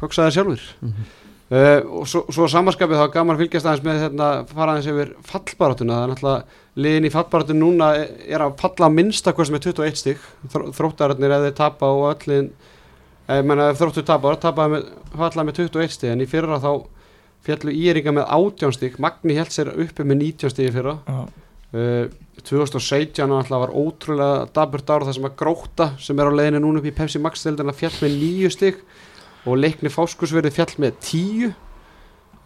koksa 0.00 0.26
þeir 0.26 0.36
sjálfur 0.36 0.64
mm 0.82 0.92
-hmm. 0.92 1.12
uh, 1.56 1.80
og 2.00 2.08
svo, 2.10 2.24
svo 2.28 2.48
samanskapið 2.50 3.00
þá 3.00 3.14
gaman 3.14 3.38
fylgjast 3.40 3.68
aðeins 3.68 3.86
með 3.86 4.02
hérna 4.02 4.28
fara 4.50 4.74
aðeins 4.74 4.90
yfir 4.92 5.14
fallbaráttuna. 5.30 5.94
Það 5.94 6.04
er 6.04 6.12
náttúrulega 6.12 6.44
liðin 6.74 7.08
í 7.08 7.14
fallbaráttuna 7.14 7.60
núna 7.60 7.90
er 7.96 8.40
að 8.44 8.56
falla 8.60 8.88
að 8.88 8.96
minnstakost 8.98 9.52
með 9.52 9.68
21 9.70 10.00
stík 10.02 10.20
þróttararnir 10.52 11.30
eða 11.30 11.48
þeir 11.48 11.58
tapa 11.58 11.86
og 11.86 12.08
öllin 12.12 12.52
ég 13.28 13.44
menna 13.46 13.72
þróttur 13.72 14.04
tapa 14.04 14.36
tapa 14.36 14.68
með, 14.68 14.88
falla 15.16 15.44
með 15.44 15.62
21 15.62 15.88
stík 15.88 16.10
en 16.12 16.20
í 16.20 16.26
fyrra 16.26 16.58
þá 16.60 16.72
fjallu 17.46 17.74
íringa 17.74 18.14
með 18.14 18.28
18 18.38 18.76
stík 18.76 18.98
Magni 19.02 19.36
held 19.38 19.54
sér 19.54 19.72
uppi 19.72 20.06
með 20.06 20.20
19 20.22 20.52
stík 20.54 20.70
í 20.70 20.74
fyrra. 20.74 20.96
Uh, 21.72 22.06
2017 22.42 23.24
náttúrulega 23.28 23.62
var 23.62 23.74
ótrúlega 23.76 24.46
daburt 24.56 24.90
ára 24.90 25.08
það 25.08 25.16
sem 25.18 25.28
að 25.28 25.36
gróta 25.40 25.86
sem 26.02 26.18
er 26.20 26.28
á 26.28 26.32
leiðinu 26.32 26.62
núna 26.64 26.82
upp 26.82 26.88
í 26.88 26.94
Pepsi 26.96 27.20
Max 27.22 27.44
deildina 27.46 27.74
fjall 27.76 27.94
með 28.02 28.16
nýju 28.20 28.52
stig. 28.52 28.80
Og 29.42 29.58
leikni 29.58 29.90
fáskursverði 29.90 30.52
fjall 30.54 30.72
með 30.82 30.98
tíu 31.02 31.52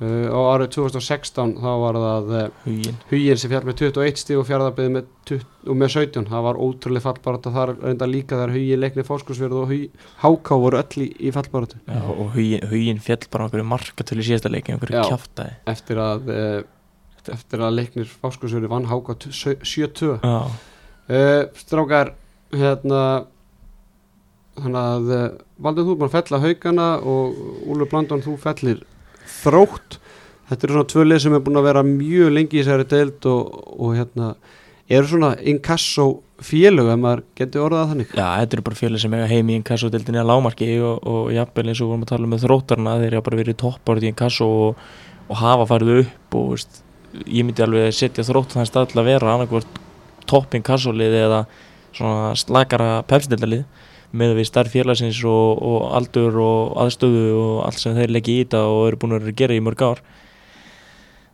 uh, 0.00 0.28
og 0.30 0.48
árið 0.52 0.70
2016 0.76 1.54
þá 1.62 1.70
var 1.82 1.98
það 2.02 2.30
uh, 2.32 2.44
hugin 2.66 2.98
huginn 3.10 3.40
sem 3.42 3.52
fjall 3.52 3.62
með 3.68 3.82
21 3.82 4.22
stig 4.22 4.40
og 4.40 4.46
fjárðarbyrði 4.48 4.94
með, 4.96 5.10
20 5.30 5.72
og 5.72 5.80
með 5.82 5.92
17 5.96 6.30
það 6.30 6.46
var 6.46 6.60
ótrúlega 6.66 7.06
fallbarata 7.06 7.54
þar 7.56 7.74
reynda 7.80 8.10
líka 8.10 8.40
þar 8.40 8.54
huginn 8.56 8.82
leikni 8.84 9.06
fáskursverði 9.08 9.62
og 9.62 9.74
háká 10.22 10.60
voru 10.62 10.80
öll 10.82 11.04
í, 11.06 11.10
í 11.28 11.34
fallbaratu 11.34 11.82
Já, 11.82 12.00
og 12.06 12.32
hugin, 12.36 12.68
hugin 12.70 13.02
fjall 13.02 13.26
bara 13.32 13.50
á 13.50 13.72
markatölu 13.74 14.24
í 14.24 14.30
síðasta 14.30 14.52
leiki 14.52 14.74
einhverju 14.74 15.00
Já. 15.00 15.06
kjaftaði 15.10 15.58
eftir 15.74 16.02
að 16.02 16.32
uh, 16.32 16.58
eftir 17.36 17.66
að 17.66 17.78
leiknir 17.80 18.16
fáskursverði 18.22 18.70
vann 18.70 18.90
háká 18.90 19.18
7-2 19.26 20.16
Já, 20.22 20.40
Uh, 21.06 21.44
strákar, 21.54 22.08
hérna 22.50 23.00
þannig 24.56 24.80
að 24.80 25.10
eh, 25.14 25.26
Valdur 25.62 25.86
þú 25.86 25.94
er 25.94 26.00
búin 26.00 26.36
að 26.36 26.44
haugana 26.44 26.86
og 27.00 27.40
Úlur 27.70 27.88
Blandón 27.90 28.24
þú 28.24 28.36
fellir 28.40 28.82
þrótt. 29.30 29.98
Þetta 30.46 30.66
eru 30.66 30.76
svona 30.76 30.90
tvö 30.92 31.06
lið 31.06 31.24
sem 31.24 31.34
er 31.34 31.42
búin 31.42 31.58
að 31.58 31.66
vera 31.66 31.82
mjög 31.86 32.30
lengi 32.36 32.60
í 32.60 32.62
þessari 32.62 32.86
deild 32.90 33.26
og, 33.30 33.58
og 33.76 33.96
hérna 33.98 34.30
eru 34.86 35.10
svona 35.10 35.32
inkasso 35.42 36.06
félög 36.46 36.90
ef 36.92 36.98
maður 37.00 37.22
getur 37.38 37.64
orðað 37.66 37.92
þannig. 37.92 38.12
Já, 38.12 38.26
þetta 38.42 38.56
eru 38.56 38.64
bara 38.66 38.78
fjöli 38.78 39.00
sem 39.02 39.14
eiga 39.16 39.28
heim 39.30 39.50
í 39.50 39.56
inkasso-dildinni 39.60 40.20
að 40.20 40.30
lámarki 40.30 40.68
og, 40.84 40.98
og 41.08 41.30
jafnvel 41.34 41.66
eins 41.72 41.80
og 41.80 41.90
vorum 41.90 42.04
að 42.04 42.12
tala 42.12 42.28
um 42.28 42.34
með 42.34 42.44
þróttarna 42.44 42.96
þeir 43.00 43.08
eru 43.08 43.22
bara 43.28 43.40
verið 43.40 43.58
toppárið 43.62 44.06
í 44.06 44.10
inkasso 44.12 44.48
og, 44.66 44.82
og 45.26 45.40
hafa 45.40 45.68
farið 45.72 46.02
upp 46.02 46.38
og 46.38 46.50
veist, 46.52 46.82
ég 47.24 47.48
myndi 47.48 47.64
alveg 47.64 47.96
setja 47.96 48.26
þrótt 48.28 48.54
þannig 48.54 48.70
stað 48.70 48.90
til 48.92 49.00
að 49.00 49.08
vera 49.08 49.32
annarkvort 49.32 49.80
topp 50.28 50.58
inkasso-lið 50.60 51.18
eða 51.24 51.40
svona 51.96 52.34
slakara 52.38 52.90
pepsdildalið 53.08 53.64
með 54.12 54.36
við 54.40 54.48
starf 54.50 54.74
félagsins 54.74 55.22
og, 55.26 55.62
og 55.62 55.88
aldur 55.96 56.38
og 56.42 56.76
aðstöðu 56.84 57.26
og 57.40 57.56
allt 57.66 57.82
sem 57.82 57.96
þeir 57.96 58.14
leggja 58.14 58.34
í 58.34 58.44
þetta 58.44 58.62
og 58.70 58.84
eru 58.90 59.00
búin 59.02 59.18
að 59.18 59.32
gera 59.38 59.56
í 59.56 59.64
mörg 59.64 59.82
ár. 59.82 60.04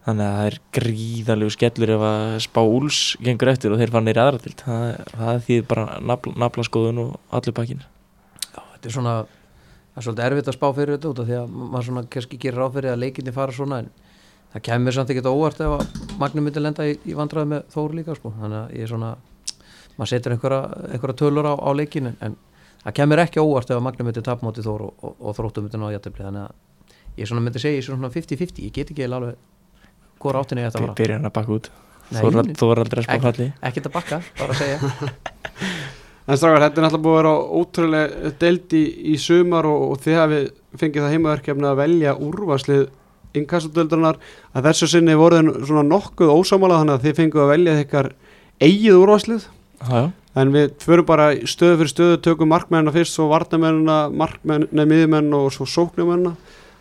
Þannig 0.03 0.27
að 0.27 0.37
það 0.37 0.49
er 0.49 0.57
gríðalegu 0.75 1.53
skellur 1.55 1.93
ef 1.95 2.05
að 2.09 2.33
spá 2.43 2.59
úls 2.63 3.03
gengur 3.23 3.53
eftir 3.53 3.71
og 3.71 3.79
þeir 3.79 3.93
fara 3.95 4.07
neyri 4.09 4.23
aðratild 4.23 4.65
það, 4.65 4.87
það 5.13 5.45
þýðir 5.47 5.69
bara 5.71 5.85
nafla, 6.03 6.33
nafla 6.43 6.65
skoðun 6.67 7.03
og 7.05 7.13
allir 7.39 7.55
bakkin 7.55 7.85
Já, 8.49 8.63
þetta 8.73 8.91
er 8.91 8.97
svona 8.97 9.13
það 9.23 10.01
er 10.01 10.07
svolítið 10.07 10.27
erfitt 10.27 10.51
að 10.51 10.57
spá 10.57 10.67
fyrir 10.75 10.97
þetta 10.97 11.13
út 11.13 11.23
af 11.23 11.29
því 11.29 11.37
að 11.39 11.55
maður 11.61 11.87
svona 11.89 12.05
kannski 12.17 12.41
gerir 12.43 12.59
ráð 12.59 12.81
að 12.83 12.99
leikinni 12.99 13.37
fara 13.37 13.55
svona 13.55 13.79
en 13.85 13.93
það 14.53 14.65
kemur 14.69 14.97
samt 14.97 15.13
ekki 15.13 15.25
óvart 15.29 15.63
ef 15.63 15.77
að 15.77 16.17
Magnum 16.19 16.49
myndi 16.49 16.63
lenda 16.63 16.87
í, 16.89 16.97
í 17.07 17.15
vandraði 17.17 17.51
með 17.53 17.63
Þóru 17.73 17.99
líka 17.99 18.17
sko. 18.19 18.33
þannig 18.41 18.59
að 18.59 18.75
ég 18.77 18.85
er 18.85 18.91
svona 18.91 19.13
maður 19.97 20.11
setur 20.11 20.35
einhverja, 20.35 20.63
einhverja 20.93 21.19
tölur 21.23 21.49
á, 21.49 21.55
á 21.57 21.71
leikinu 21.77 22.13
en 22.19 22.37
það 22.85 22.97
kemur 22.99 23.23
ekki 23.23 23.43
óvart 23.43 23.71
ef 23.71 23.79
að 23.79 23.87
Magnum 23.87 24.09
myndi 24.11 24.25
tapmóti 24.27 24.65
Þóru 24.65 24.91
og, 24.91 25.07
og, 25.07 25.17
og 25.21 25.39
þróttum 25.39 25.67
myndi 25.67 25.81
ná 25.81 25.89
jættibli 25.95 26.27
þannig 26.27 26.49
að 26.49 27.23
ég 27.23 27.31
svona 27.31 27.45
myndi 27.45 27.63
segja 27.63 27.79
ég 27.79 27.85
er 27.85 27.89
svona 27.91 28.13
50-50 28.13 28.67
ég 28.67 28.75
get 28.75 28.93
ekki 28.93 29.09
alveg 29.09 29.39
hvora 30.23 30.43
áttinni 30.43 30.65
ég 30.65 30.71
ætti 30.71 30.81
að 30.81 30.87
fara 30.87 30.99
byrja 31.01 31.19
hann 31.19 31.29
að 31.29 31.35
bakka 31.39 31.57
út. 31.59 31.73
Þú 32.13 32.69
var 32.69 32.83
aldrei 32.83 33.03
að 33.03 33.07
spá 33.09 33.27
falli. 33.27 33.49
ekkert 33.65 33.89
að 33.89 33.95
bakka, 33.97 34.21
bara 34.39 34.57
að 34.57 34.63
segja. 34.63 34.79
En 36.23 36.39
strafgar, 36.39 36.63
þetta 36.63 36.79
er 36.79 36.85
náttúrulega 36.87 37.03
búið 37.03 37.17
að 37.17 37.19
vera 37.19 37.31
ótrúlega 37.59 38.31
deild 38.39 38.75
í, 38.79 38.83
í 39.11 39.15
sumar 39.19 39.67
og, 39.67 39.81
og 39.91 40.03
þið 40.05 40.19
hafi 40.21 40.37
fengið 40.79 41.03
það 41.03 41.15
heimaverkefni 41.17 41.67
að 41.67 41.81
velja 41.81 42.13
úrvarslið 42.23 42.85
inkassodöldarnar 43.41 44.21
að 44.55 44.69
þessu 44.69 44.89
sinni 44.93 45.17
voruð 45.19 45.51
svona 45.67 45.83
nokkuð 45.89 46.31
ósámála 46.31 46.79
þannig 46.79 46.95
að 46.95 47.09
þið 47.09 47.19
fengið 47.19 47.43
að 47.43 47.51
velja 47.51 47.75
þekkar 47.81 48.09
eigið 48.63 49.01
úrvarslið. 49.01 49.49
Já, 49.83 50.03
en 50.39 50.53
við 50.55 50.73
förum 50.83 51.09
bara 51.09 51.33
stöðu 51.49 51.83
fyrir 51.83 51.93
stöðu 51.93 52.21
tökum 52.25 52.53
markmennina 52.53 52.95
fyrst, 52.95 53.17
svo 53.17 53.29
vartamennina 53.33 54.07
markmennina, 54.09 54.87
miðmenn 54.89 55.33
og 55.37 55.51
svo 55.55 55.67
sóknumennina 55.69 56.37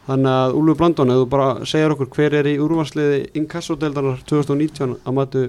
þannig 0.07 0.31
að 0.31 0.55
Úlfur 0.59 0.79
Blandón 0.79 1.11
eða 1.13 1.23
þú 1.23 1.27
bara 1.31 1.49
segjar 1.69 1.95
okkur 1.95 2.09
hver 2.15 2.37
er 2.39 2.49
í 2.49 2.55
úrvarsliði 2.61 3.19
inkassodeldarnar 3.41 4.23
2019 4.29 4.95
að 5.03 5.17
matu, 5.17 5.43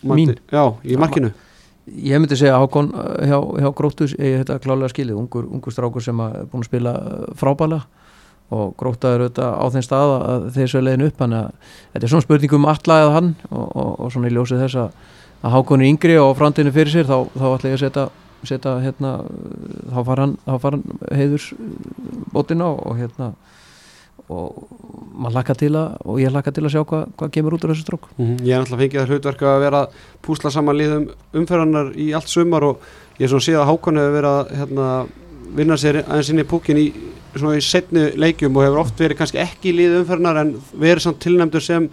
Mín? 0.00 0.34
Já, 0.48 0.64
í 0.84 0.96
markinu. 0.96 1.32
ég 1.90 2.20
myndi 2.20 2.36
segja 2.38 2.58
Hákon 2.60 2.92
uh, 2.94 3.20
hjá, 3.26 3.38
hjá 3.60 3.70
Gróttus 3.76 4.14
ég 4.16 4.42
þetta 4.42 4.60
klálega 4.64 4.92
skilið, 4.92 5.18
ungur, 5.20 5.48
ungur 5.48 5.74
strákur 5.74 6.04
sem 6.04 6.20
er 6.24 6.46
búin 6.48 6.64
að 6.64 6.70
spila 6.70 6.94
uh, 6.96 7.26
frábæla 7.36 7.82
og 8.50 8.74
Gróta 8.78 9.14
er 9.14 9.24
auðvitað 9.24 9.52
á 9.62 9.64
þeim 9.70 9.84
stað 9.86 10.12
að 10.16 10.46
þeir 10.56 10.70
svo 10.72 10.82
leiðin 10.82 11.06
upp. 11.06 11.18
Þannig 11.20 11.40
að 11.40 11.74
þetta 11.92 12.06
er 12.06 12.12
svona 12.12 12.26
spurning 12.26 12.54
um 12.56 12.68
allæðið 12.72 13.14
hann 13.14 13.28
og, 13.50 13.66
og, 13.68 13.90
og 13.94 14.12
svona 14.14 14.30
í 14.30 14.34
ljósið 14.34 14.62
þess 14.64 14.80
að, 14.82 14.96
að 15.40 15.54
Hákon 15.56 15.84
er 15.84 15.90
yngri 15.90 16.16
og 16.20 16.34
framtíðinu 16.38 16.74
fyrir 16.74 16.92
sér 16.94 17.08
þá, 17.08 17.18
þá 17.32 17.46
ætla 17.54 17.70
ég 17.70 17.76
að 17.76 17.84
setja, 17.84 18.06
setja 18.48 18.74
hérna, 18.84 19.12
þá 19.90 20.00
far 20.08 20.24
hann, 20.24 20.34
hann 20.46 20.82
heiðurs 21.10 21.52
bótina 22.34 22.68
og, 22.72 22.82
og 22.90 23.00
hérna 23.00 23.32
og 24.30 24.66
maður 25.20 25.36
lakka 25.38 25.54
til 25.58 25.70
að 25.74 25.94
og 26.04 26.18
ég 26.22 26.32
lakka 26.32 26.52
til 26.54 26.64
að 26.64 26.74
sjá 26.74 26.82
hvað 26.86 27.06
hva 27.18 27.28
kemur 27.34 27.56
út 27.56 27.64
úr 27.66 27.72
þessu 27.72 27.86
strók 27.86 28.04
mm 28.16 28.26
-hmm. 28.26 28.42
Ég 28.46 28.54
er 28.54 28.60
náttúrulega 28.60 28.82
fengið 28.82 29.00
það 29.00 29.08
hlutverk 29.08 29.42
að 29.42 29.60
vera 29.60 29.80
að 29.82 29.88
púsla 30.22 30.50
saman 30.50 30.76
liðum 30.76 31.08
umferðarnar 31.32 31.92
í 31.96 32.12
allt 32.14 32.28
sumar 32.28 32.64
og 32.64 32.78
ég 33.18 33.24
er 33.24 33.28
svona 33.28 33.46
síðan 33.46 33.62
að 33.62 33.70
Hákon 33.70 33.96
hefur 33.96 34.16
verið 34.18 34.30
að 34.30 34.50
hérna, 34.58 35.06
vinna 35.56 35.76
sér 35.76 35.96
aðeins 36.04 36.30
inn 36.30 36.38
í 36.38 36.44
púkin 36.44 36.78
í 36.78 36.92
svona 37.34 37.56
í 37.56 37.60
setnu 37.60 38.12
leikjum 38.16 38.56
og 38.56 38.64
hefur 38.64 38.78
oft 38.78 39.00
verið 39.00 39.18
kannski 39.18 39.38
ekki 39.38 39.72
umferðarnar 40.00 40.40
en 40.40 40.54
verið 40.78 41.02
samt 41.02 41.20
tilnæmdur 41.20 41.60
sem 41.62 41.90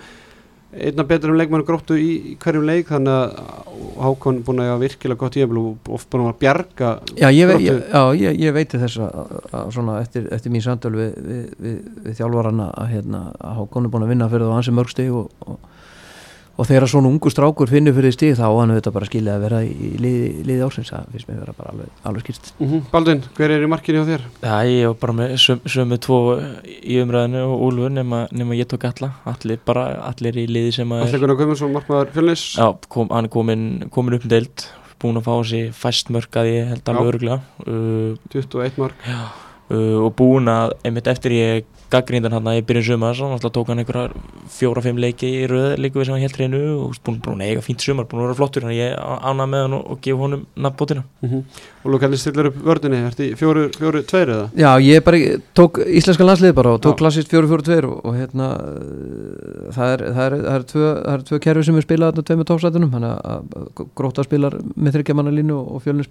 einna 0.76 1.04
betur 1.08 1.32
um 1.32 1.38
leikmannu 1.40 1.66
gróttu 1.68 1.96
í, 1.96 2.36
hverjum 2.44 2.66
leik 2.68 2.90
þannig 2.92 3.14
að 3.14 3.76
Hákon 3.98 4.42
búin 4.46 4.60
að 4.62 4.82
virkilega 4.84 5.20
gott 5.22 5.38
íhjafl 5.40 5.58
og 5.62 5.88
oft 5.96 6.10
búin 6.12 6.28
að 6.28 6.36
bjarga 6.42 6.90
Já, 7.18 7.30
ég, 7.34 7.48
Gróttu. 7.50 7.64
ég, 7.66 7.80
já, 7.88 8.02
ég, 8.20 8.42
ég 8.44 8.54
veiti 8.54 8.82
þess 8.82 9.00
að, 9.06 9.72
svona 9.74 9.96
eftir, 10.04 10.28
eftir 10.36 10.54
mín 10.54 10.66
samtöl 10.66 10.92
við, 10.98 11.16
við, 11.30 11.48
við, 11.64 11.80
við 12.04 12.20
þjálfarana 12.20 12.68
að, 12.74 12.92
hérna, 12.94 13.24
að 13.40 13.58
Hákon 13.62 13.88
er 13.88 13.94
búin 13.96 14.06
að 14.06 14.14
vinna 14.14 14.30
fyrir 14.34 14.46
það 14.46 14.54
á 14.54 14.58
hansi 14.60 14.76
mörg 14.78 14.94
stig 14.94 15.16
og, 15.16 15.32
og, 15.48 15.58
og 16.58 16.66
þegar 16.66 16.90
svona 16.90 17.12
ungu 17.12 17.30
strákur 17.32 17.70
finnur 17.70 17.94
fyrir 17.94 18.16
stig 18.16 18.34
þá 18.38 18.46
hann 18.48 18.74
þetta 18.74 18.94
bara 18.96 19.10
skilja 19.10 19.36
að 19.38 19.44
vera 19.46 19.60
í 19.66 19.92
liði, 20.02 20.30
liði 20.48 20.64
ársins. 20.66 20.90
Það 20.94 21.12
finnst 21.14 21.30
mér 21.30 21.42
vera 21.44 21.54
bara 21.58 21.74
alveg, 21.74 21.92
alveg 22.10 22.26
skýrst 22.26 22.50
mm 22.58 22.68
-hmm. 22.72 22.88
Baldvin, 22.92 23.22
hver 23.38 23.52
er 23.52 23.64
í 23.64 23.70
markinu 23.70 24.02
hjá 24.02 24.10
þér? 24.12 24.26
Já, 24.42 24.56
ég 24.66 24.88
var 24.88 24.98
bara 25.02 25.14
með 25.14 25.36
söm, 25.46 25.62
sömu 25.66 26.00
tvo 26.02 26.20
í 26.66 26.98
umræðinu 27.04 27.44
og 27.46 27.62
Úlfur 27.68 27.92
nema, 27.92 28.28
nema 28.32 28.56
ég 28.56 28.68
tók 28.68 28.84
alla, 28.90 29.14
allir 29.26 29.60
bara 29.66 29.86
allir 30.10 30.38
í 30.38 30.48
liði 30.48 30.72
sem 30.72 30.90
að 30.92 31.08
Allir 31.08 31.20
Gunnar 31.20 31.38
Guðmundsson, 31.38 31.74
markmaður 31.74 32.12
fjölnis. 32.14 32.58
Já, 32.58 32.74
kom, 32.90 33.08
hann 33.10 33.30
komin, 33.30 33.90
komin 33.90 34.14
upp 34.14 34.24
um 34.24 34.30
deild 34.30 34.68
búin 35.02 35.20
að 35.20 35.28
fá 35.28 35.34
þessi 35.38 35.62
fæst 35.78 36.10
mörg 36.10 36.38
að 36.40 36.52
ég 36.52 36.70
held 36.72 36.90
alveg 36.90 37.04
Já. 37.04 37.10
öruglega 37.12 37.40
uh, 37.68 38.18
21 38.34 38.80
mark. 38.82 38.96
uh, 39.08 40.06
og 40.06 40.16
búin 40.18 40.50
að 40.50 40.74
einmitt 40.84 41.10
eftir 41.12 41.32
ég 41.32 41.66
gaggríndan 41.92 42.34
hann 42.36 42.48
að 42.50 42.58
ég 42.60 42.66
byrjun 42.68 42.86
sumar 42.88 43.16
svo 43.16 43.30
náttúrulega 43.32 43.56
tók 43.56 43.70
hann 43.72 43.82
einhverjar 43.82 44.16
fjóra-fimm 44.52 45.00
leiki 45.00 45.30
í 45.42 45.46
röð 45.48 45.78
líku 45.80 46.02
við 46.02 46.10
sem 46.10 46.16
hann 46.18 46.24
helt 46.26 46.40
reynu 46.42 46.60
og 46.84 46.98
búin, 47.06 47.20
búin 47.24 47.44
að 47.44 47.52
eiga 47.54 47.64
fínt 47.64 47.84
sumar, 47.84 48.08
búin 48.10 48.22
að 48.22 48.28
vera 48.28 48.38
flottur 48.42 48.66
þannig 48.66 48.78
að 48.78 48.84
ég 48.84 48.92
ánað 49.24 49.52
með 49.54 49.64
hann 49.64 49.76
og, 49.78 49.84
og 49.94 50.02
gefa 50.04 50.24
honum 50.26 50.46
nafnbótina 50.56 51.04
mm 51.22 51.30
-hmm. 51.30 51.44
Og 51.88 52.00
hvernig 52.02 52.20
stillar 52.20 52.46
upp 52.48 52.56
vördinni? 52.66 52.98
Ertu 53.08 53.24
í 53.24 53.36
fjóru, 53.40 53.70
fjóru, 53.72 54.02
tveir 54.04 54.28
eða? 54.28 54.50
Já, 54.56 54.80
ég 54.82 55.04
bara 55.04 55.18
tók 55.56 55.80
íslenska 55.88 56.24
landslið 56.24 56.54
bara 56.54 56.70
og 56.74 56.82
tók 56.82 56.98
klassist 56.98 57.32
4-4-2 57.32 57.86
og, 57.86 58.06
og 58.06 58.16
hérna 58.16 58.60
uh, 58.60 59.72
það 59.72 59.94
er, 59.94 60.00
það 60.14 60.26
er, 60.26 60.34
það 60.44 60.56
er 60.56 60.64
tvö, 60.64 61.04
það 61.06 61.14
er 61.14 61.22
tvö 61.24 61.40
kerfi 61.40 61.64
sem 61.64 61.78
er 61.78 61.82
spilað 61.82 62.12
þarna 62.12 62.24
tveimur 62.24 62.46
tópsætunum 62.46 62.92
þannig 62.92 63.12
að- 63.24 63.88
gróta 63.96 64.24
spilar 64.24 64.54
með 64.76 64.92
þryggjamanna 64.94 65.32
línu 65.32 65.56
og 65.56 65.82
fjölnir 65.84 66.04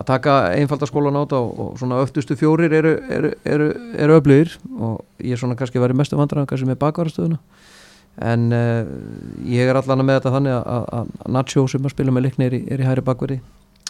að 0.00 0.08
taka 0.08 0.36
einfalda 0.56 0.88
skólan 0.88 1.18
á 1.20 1.22
þetta 1.22 1.40
og, 1.44 1.50
og 1.60 1.72
svona 1.80 2.00
öftustu 2.00 2.36
fjórir 2.40 2.72
eru, 2.72 2.94
eru, 3.12 3.32
eru, 3.44 3.68
eru 4.00 4.16
öflugir 4.16 4.54
og 4.78 5.02
ég 5.20 5.36
er 5.36 5.40
svona 5.40 5.58
kannski 5.58 5.82
verið 5.82 6.00
mestu 6.00 6.16
vandræðan 6.16 6.48
kannski 6.48 6.68
með 6.70 6.80
bakvarastöðuna. 6.80 7.40
En 8.30 8.48
uh, 8.52 8.88
ég 9.48 9.68
er 9.68 9.78
allan 9.78 10.04
með 10.04 10.20
þetta 10.20 10.34
þannig 10.34 10.56
að, 10.58 11.14
Nacho 11.36 11.66
sem 11.70 11.84
að 11.84 11.94
spila 11.94 12.14
með 12.14 12.28
leikni 12.28 12.48
er 12.48 12.56
í, 12.56 12.62
er 12.72 12.82
í 12.82 12.88
hæri 12.88 13.04
bakverði 13.04 13.40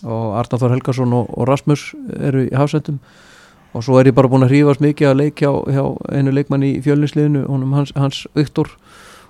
og 0.00 0.36
Arnar 0.40 0.60
Þór 0.62 0.74
Helgason 0.74 1.14
og, 1.14 1.30
og 1.36 1.48
Rasmus 1.48 1.90
eru 2.18 2.46
í 2.46 2.54
hafsendum. 2.56 3.00
Og 3.76 3.84
svo 3.86 4.00
er 4.00 4.10
ég 4.10 4.16
bara 4.16 4.30
búin 4.30 4.42
að 4.42 4.54
hrífast 4.54 4.82
mikið 4.82 5.12
að 5.12 5.18
leik 5.20 5.42
hjá, 5.44 5.50
hjá 5.70 5.84
einu 6.10 6.32
leikmann 6.34 6.64
í 6.66 6.72
fjölninsliðinu 6.82 7.44
honum 7.46 7.76
hans, 7.76 7.92
hans 7.94 8.24
Viktor 8.34 8.72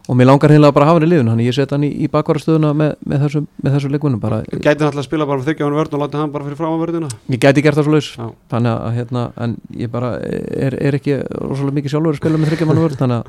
og 0.09 0.17
mér 0.17 0.27
langar 0.31 0.51
heila 0.53 0.71
bara 0.73 0.87
að 0.87 0.91
hafa 0.91 0.99
hann 1.01 1.07
í 1.07 1.11
liðinu 1.11 1.31
þannig 1.33 1.47
ég 1.51 1.55
set 1.57 1.71
hann 1.75 1.85
í, 1.87 1.91
í 2.05 2.07
bakvarastöðuna 2.11 2.71
með, 2.77 2.91
með 3.07 3.19
þessu, 3.25 3.41
með 3.63 3.71
þessu 3.77 3.89
leikunum 3.93 4.21
bara, 4.23 4.39
Gæti 4.51 4.81
hann 4.81 4.89
alltaf 4.89 5.03
að 5.03 5.09
spila 5.09 5.27
bara 5.29 5.39
fyrir 5.41 5.49
þryggja 5.51 5.65
hann 5.67 5.77
vörn 5.79 5.95
og 5.97 6.01
láta 6.05 6.21
hann 6.23 6.33
bara 6.35 6.45
fyrir 6.49 6.59
fram 6.59 6.75
á 6.75 6.79
vörðina? 6.81 7.09
ég 7.31 7.41
gæti 7.45 7.65
gert 7.65 7.77
það 7.79 7.87
svo 7.87 7.95
laus 7.95 8.09
Já. 8.17 8.27
þannig 8.55 8.73
að 8.75 8.93
hérna, 8.99 9.23
en 9.45 9.51
ég 9.83 9.89
bara 9.93 10.11
er, 10.21 10.73
er 10.81 10.93
ekki 10.99 11.15
rosalega 11.37 11.77
mikið 11.79 11.91
sjálfur 11.95 12.13
að 12.15 12.21
spila 12.23 12.37
með 12.41 12.49
þryggjamann 12.53 12.83
vörð 12.85 13.01
þannig 13.05 13.19
að 13.21 13.25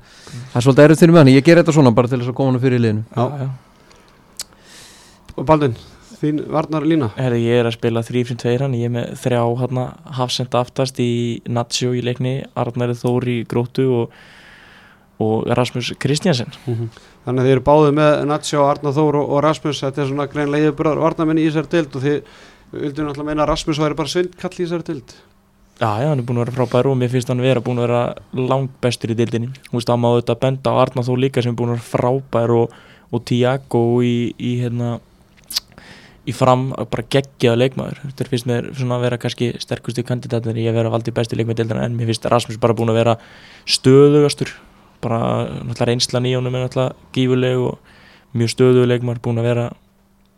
það 0.52 0.58
er 0.58 0.66
svolítið 0.68 0.86
erfitt 0.88 1.02
fyrir 1.04 1.14
mig 1.14 1.22
þannig 1.22 1.38
ég 1.38 1.46
ger 1.48 1.58
þetta 1.62 1.76
svona 1.78 1.96
bara 2.00 2.08
til 2.12 2.20
þess 2.22 2.32
að 2.32 2.38
koma 2.42 2.50
hann 2.52 2.64
fyrir 2.66 2.78
í 2.78 2.84
liðinu 2.88 3.04
Já. 3.16 3.26
Og 5.38 5.44
Baldvin, 5.48 5.76
þín 6.20 6.38
varnar 6.52 6.84
lína? 6.86 7.08
Herði, 7.16 7.40
ég 7.48 7.56
er 7.62 7.68
að 7.70 7.78
spila 7.78 8.02
3-2 8.04 8.36
og, 15.22 15.50
Rasmus 15.58 15.94
Kristjansen 16.02 16.54
Þannig 17.22 17.44
að 17.44 17.46
þið 17.46 17.56
eru 17.56 17.64
báðið 17.66 17.92
með 18.00 18.16
Natsjó, 18.26 18.64
Arnar 18.66 18.96
Þór 18.96 19.18
og, 19.20 19.28
og 19.30 19.44
Rasmus. 19.46 19.82
Þetta 19.84 20.02
er 20.02 20.08
svona 20.10 20.26
greinlega 20.26 20.72
yfirbúrar 20.72 20.98
varnamenn 21.04 21.38
í 21.38 21.44
þessari 21.46 21.70
dild 21.70 21.98
og 22.00 22.02
þið 22.02 22.16
vildu 22.72 23.04
náttúrulega 23.06 23.28
meina 23.28 23.44
að 23.46 23.52
Rasmus 23.52 23.82
væri 23.82 23.98
bara 24.00 24.12
svindkall 24.12 24.56
í 24.56 24.64
þessari 24.64 24.88
dild 24.88 25.14
Já, 25.82 25.98
já, 25.98 26.08
hann 26.12 26.20
er 26.22 26.26
búin 26.26 26.38
að 26.38 26.46
vera 26.46 26.56
frábær 26.60 26.90
og 26.92 26.98
mér 26.98 27.10
finnst 27.10 27.30
hann 27.32 27.42
vera 27.42 27.62
búin 27.64 27.80
að 27.82 27.88
vera 27.88 28.02
langt 28.38 28.74
bestur 28.84 29.12
í 29.12 29.18
dildinni 29.18 29.50
Þú 29.70 29.78
veist, 29.78 29.90
það 29.90 30.02
má 30.04 30.10
þetta 30.14 30.36
benda 30.44 30.74
á 30.74 30.82
Arnar 30.86 31.08
Þór 31.08 31.20
líka 31.24 31.44
sem 31.44 31.54
er 31.54 31.58
búin 31.58 31.74
að 31.74 31.80
vera 31.80 31.90
frábær 31.90 32.50
og, 32.56 32.76
og 33.12 33.20
Tiago 33.28 33.84
í, 34.06 34.34
í 34.38 34.52
hérna 34.62 35.00
í 36.22 36.34
fram 36.38 36.70
bara 36.78 37.04
geggjaða 37.10 37.58
leikmaður. 37.58 37.98
Þetta 38.06 38.28
finnst 38.30 38.46
mér 38.46 38.68
svona 38.78 39.00
að 39.00 39.06
vera 39.08 39.18
kannski 39.22 39.48
sterkustu 39.62 40.04
kandidatir 40.06 40.60
í 40.62 40.68
að 40.70 40.78
vera 40.78 40.92
valdið 40.94 41.18
besti 41.18 41.40
leikmaður 41.40 41.66
bara 45.02 45.22
náttúrulega 45.50 45.90
reynslan 45.90 46.28
í 46.30 46.36
honum 46.38 46.56
er 46.56 46.66
náttúrulega 46.66 47.12
gífuleg 47.16 47.64
og 47.66 47.80
mjög 48.38 48.54
stöðuleg 48.56 48.92
leikmaður 48.94 49.24
búin 49.26 49.42
að 49.42 49.50
vera 49.50 49.66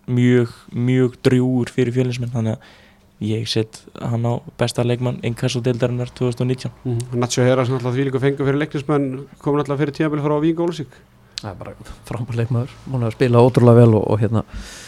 mjög, 0.08 0.56
mjög 0.74 1.20
drjúur 1.24 1.72
fyrir 1.72 1.96
fjölinsmenn 1.96 2.34
þannig 2.34 2.58
að 2.58 2.82
ég 3.24 3.48
set 3.48 3.84
hann 4.02 4.26
á 4.28 4.34
besta 4.60 4.84
leikmann 4.84 5.22
Inkasso 5.24 5.62
deildarinnar 5.64 6.12
2019 6.12 6.72
mm 6.84 6.98
-hmm. 6.98 7.20
Nacho 7.20 7.42
Hera 7.42 7.66
sem 7.66 7.76
alltaf 7.76 7.94
því 7.94 8.06
líka 8.10 8.20
fengur 8.20 8.46
fyrir 8.46 8.60
leiknismenn 8.60 9.28
komin 9.40 9.60
alltaf 9.60 9.80
fyrir 9.80 9.94
tímabili 9.94 10.22
frá 10.22 10.40
Vík 10.42 10.60
Ólusík 10.60 10.92
það 11.42 11.52
er 11.52 11.58
bara 11.60 11.74
frábær 12.08 12.36
leikmaður 12.36 12.72
múin 12.88 13.04
að 13.04 13.16
spila 13.18 13.44
ótrúlega 13.44 13.76
vel 13.76 13.96
og, 13.96 14.12
og 14.12 14.20
hérna 14.20 14.44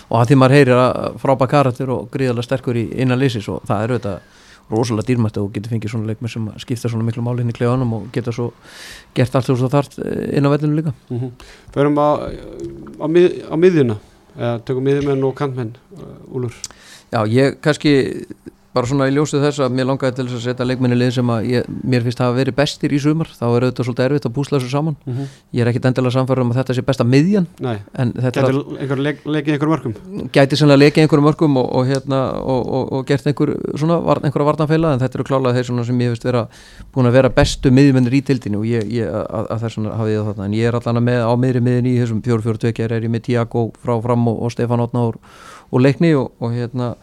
og 0.10 0.20
að 0.22 0.28
því 0.30 0.36
maður 0.36 0.56
heyrir 0.56 0.78
að 0.78 1.20
frábær 1.24 1.52
karakter 1.52 1.90
og 1.90 2.10
gríðarlega 2.14 2.48
sterkur 2.48 2.76
í 2.76 2.86
innan 2.96 3.20
lýsis 3.20 3.50
og 3.52 3.62
það 3.68 3.84
er 3.84 3.94
auðvitað 3.96 4.20
rosalega 4.72 5.10
dýrmætt 5.10 5.38
og 5.42 5.52
getur 5.54 5.76
fengið 5.76 5.94
svona 5.94 6.10
leikmenn 6.10 6.32
sem 6.32 6.48
skipta 6.62 6.90
svona 6.90 7.06
miklu 7.06 7.24
máli 7.26 7.46
inn 7.46 7.54
í 7.54 7.58
klefanum 7.58 7.94
og 8.00 8.08
geta 8.16 8.34
svo 8.36 8.52
gert 9.18 9.36
allt 9.38 9.52
svo 9.52 9.70
þart 9.70 10.00
eh, 10.02 10.38
inn 10.38 10.48
á 10.48 10.54
vellinu 10.54 10.80
líka 10.80 10.94
mm 11.10 11.20
-hmm. 11.20 11.32
Förum 11.74 11.98
á, 12.02 12.10
á, 13.00 13.08
mið, 13.08 13.46
á 13.46 13.56
miðjuna 13.56 13.98
eða 14.38 14.60
tökum 14.66 14.84
miðjumenn 14.84 15.24
og 15.24 15.36
kantmenn 15.36 15.76
Úlur 16.32 16.54
Já, 17.12 17.26
ég 17.28 17.62
kannski 17.62 18.26
bara 18.76 18.90
svona 18.90 19.08
í 19.08 19.14
ljósið 19.16 19.46
þess 19.46 19.64
að 19.64 19.76
mér 19.78 19.88
langaði 19.88 20.18
til 20.18 20.26
þess 20.28 20.38
að 20.40 20.46
setja 20.50 20.68
leikminni 20.68 20.98
lið 21.00 21.12
sem 21.16 21.30
að 21.32 21.46
ég, 21.48 21.68
mér 21.88 22.04
finnst 22.04 22.20
að 22.20 22.28
hafa 22.28 22.40
verið 22.42 22.56
bestir 22.58 22.96
í 22.96 23.00
sumar, 23.00 23.30
þá 23.32 23.46
er 23.48 23.66
auðvitað 23.66 23.88
svolítið 23.88 24.06
erfitt 24.10 24.28
að 24.28 24.34
púsla 24.36 24.60
þessu 24.60 24.72
saman. 24.74 24.98
Mm 25.06 25.14
-hmm. 25.14 25.30
ég 25.56 25.62
er 25.64 25.72
ekkit 25.72 25.86
endilega 25.90 26.16
samfæður 26.16 26.42
um 26.44 26.52
að 26.52 26.60
þetta 26.60 26.76
sé 26.76 26.82
besta 26.86 27.06
miðjan 27.08 27.48
Nei, 27.60 27.78
gæti 27.96 28.40
einhver 28.44 29.00
leik, 29.00 29.24
leikið 29.26 29.54
einhverjum 29.54 29.74
mörgum 29.76 30.30
Gæti 30.36 30.60
sannlega 30.60 30.84
leikið 30.84 31.02
einhverjum 31.06 31.28
mörgum 31.30 31.58
og, 31.58 31.68
og, 31.76 31.88
hérna, 31.88 32.20
og, 32.44 32.92
og 32.92 33.06
gert 33.08 33.28
einhver 33.28 33.56
svona 33.76 34.00
einhverja 34.24 34.50
vartanfeila 34.50 34.94
en 34.94 35.00
þetta 35.00 35.20
eru 35.20 35.24
klálega 35.24 35.56
þeir 35.56 35.86
sem 35.86 36.02
ég 36.02 36.12
finnst 36.12 36.26
vera 36.26 36.48
búin 36.94 37.08
að 37.08 37.16
vera 37.16 37.30
bestu 37.30 37.72
miðjumennir 37.72 38.14
í 38.14 38.22
tildinu 38.22 38.60
og 38.60 38.68
ég, 38.68 38.84
ég 38.92 39.08
að, 39.08 39.50
að 39.56 39.64
þess 39.64 39.78
vegna 39.80 39.98
hafi 40.00 40.16
ég 40.16 40.30
þarna. 40.30 40.46
En 40.46 40.54
ég 40.54 40.68
er 40.68 40.76
allan 40.76 41.04
með 41.04 41.22
á 41.24 41.34
miðri 41.40 41.62
miðin 41.62 41.90
í 41.92 42.00
þessum 42.00 42.22
4-4-2 42.26 42.84
er 42.86 43.04
ég 43.04 43.12
með 43.12 43.28
Tiago 43.30 43.72
frá 43.80 43.96
fram 44.04 44.28
og 44.32 44.52
Stefán 44.52 44.84
Ótna 44.84 45.08
og 45.10 45.82
leikni 45.82 46.14
og 46.16 46.52
hérna 46.52 46.96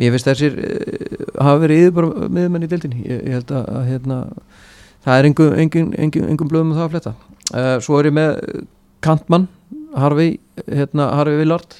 mér 0.00 0.14
finnst 0.14 0.30
þessir 0.30 0.58
uh, 0.58 1.26
hafa 1.38 1.62
verið 1.64 1.82
yfirbara 1.84 2.28
miðmenn 2.28 2.66
í 2.66 2.70
deildinni. 2.70 3.02
Ég, 3.06 3.24
ég 3.28 3.38
held 3.38 3.54
að, 3.54 3.70
að 3.78 3.88
hérna, 3.92 4.20
það 5.06 5.20
er 5.20 5.30
engum, 5.30 5.56
engum, 5.64 5.90
engum, 6.06 6.28
engum 6.34 6.50
blöðum 6.50 6.74
að 6.74 6.80
það 6.80 6.86
að 6.86 6.94
fletta. 6.94 7.14
Uh, 7.52 7.74
svo 7.84 7.98
er 8.00 8.10
ég 8.10 8.16
með 8.16 8.30
Kantmann 9.04 9.48
Harfi, 9.94 10.28
hérna, 10.66 11.10
Harfi 11.18 11.36
Villard 11.38 11.76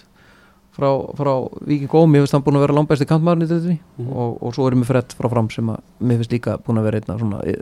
frá, 0.74 0.88
frá 1.18 1.32
Viking 1.66 1.90
Góð 1.90 2.08
mér 2.10 2.24
finnst 2.24 2.36
hann 2.36 2.44
búin 2.46 2.58
að 2.58 2.66
vera 2.66 2.76
langbæsti 2.78 3.06
kantmann 3.10 3.44
í 3.44 3.48
deildinni. 3.50 3.78
Mm 3.96 4.06
-hmm. 4.06 4.16
og, 4.16 4.42
og 4.42 4.54
svo 4.54 4.66
er 4.66 4.76
ég 4.76 4.82
með 4.82 4.90
Fred 4.90 5.14
frá 5.18 5.30
fram 5.30 5.50
sem 5.50 5.70
að 5.70 5.80
mér 6.00 6.20
finnst 6.22 6.34
líka 6.34 6.58
búin 6.58 6.78
að 6.78 6.88
vera 6.88 7.00
einna 7.00 7.18
svona 7.18 7.40
eh, 7.46 7.54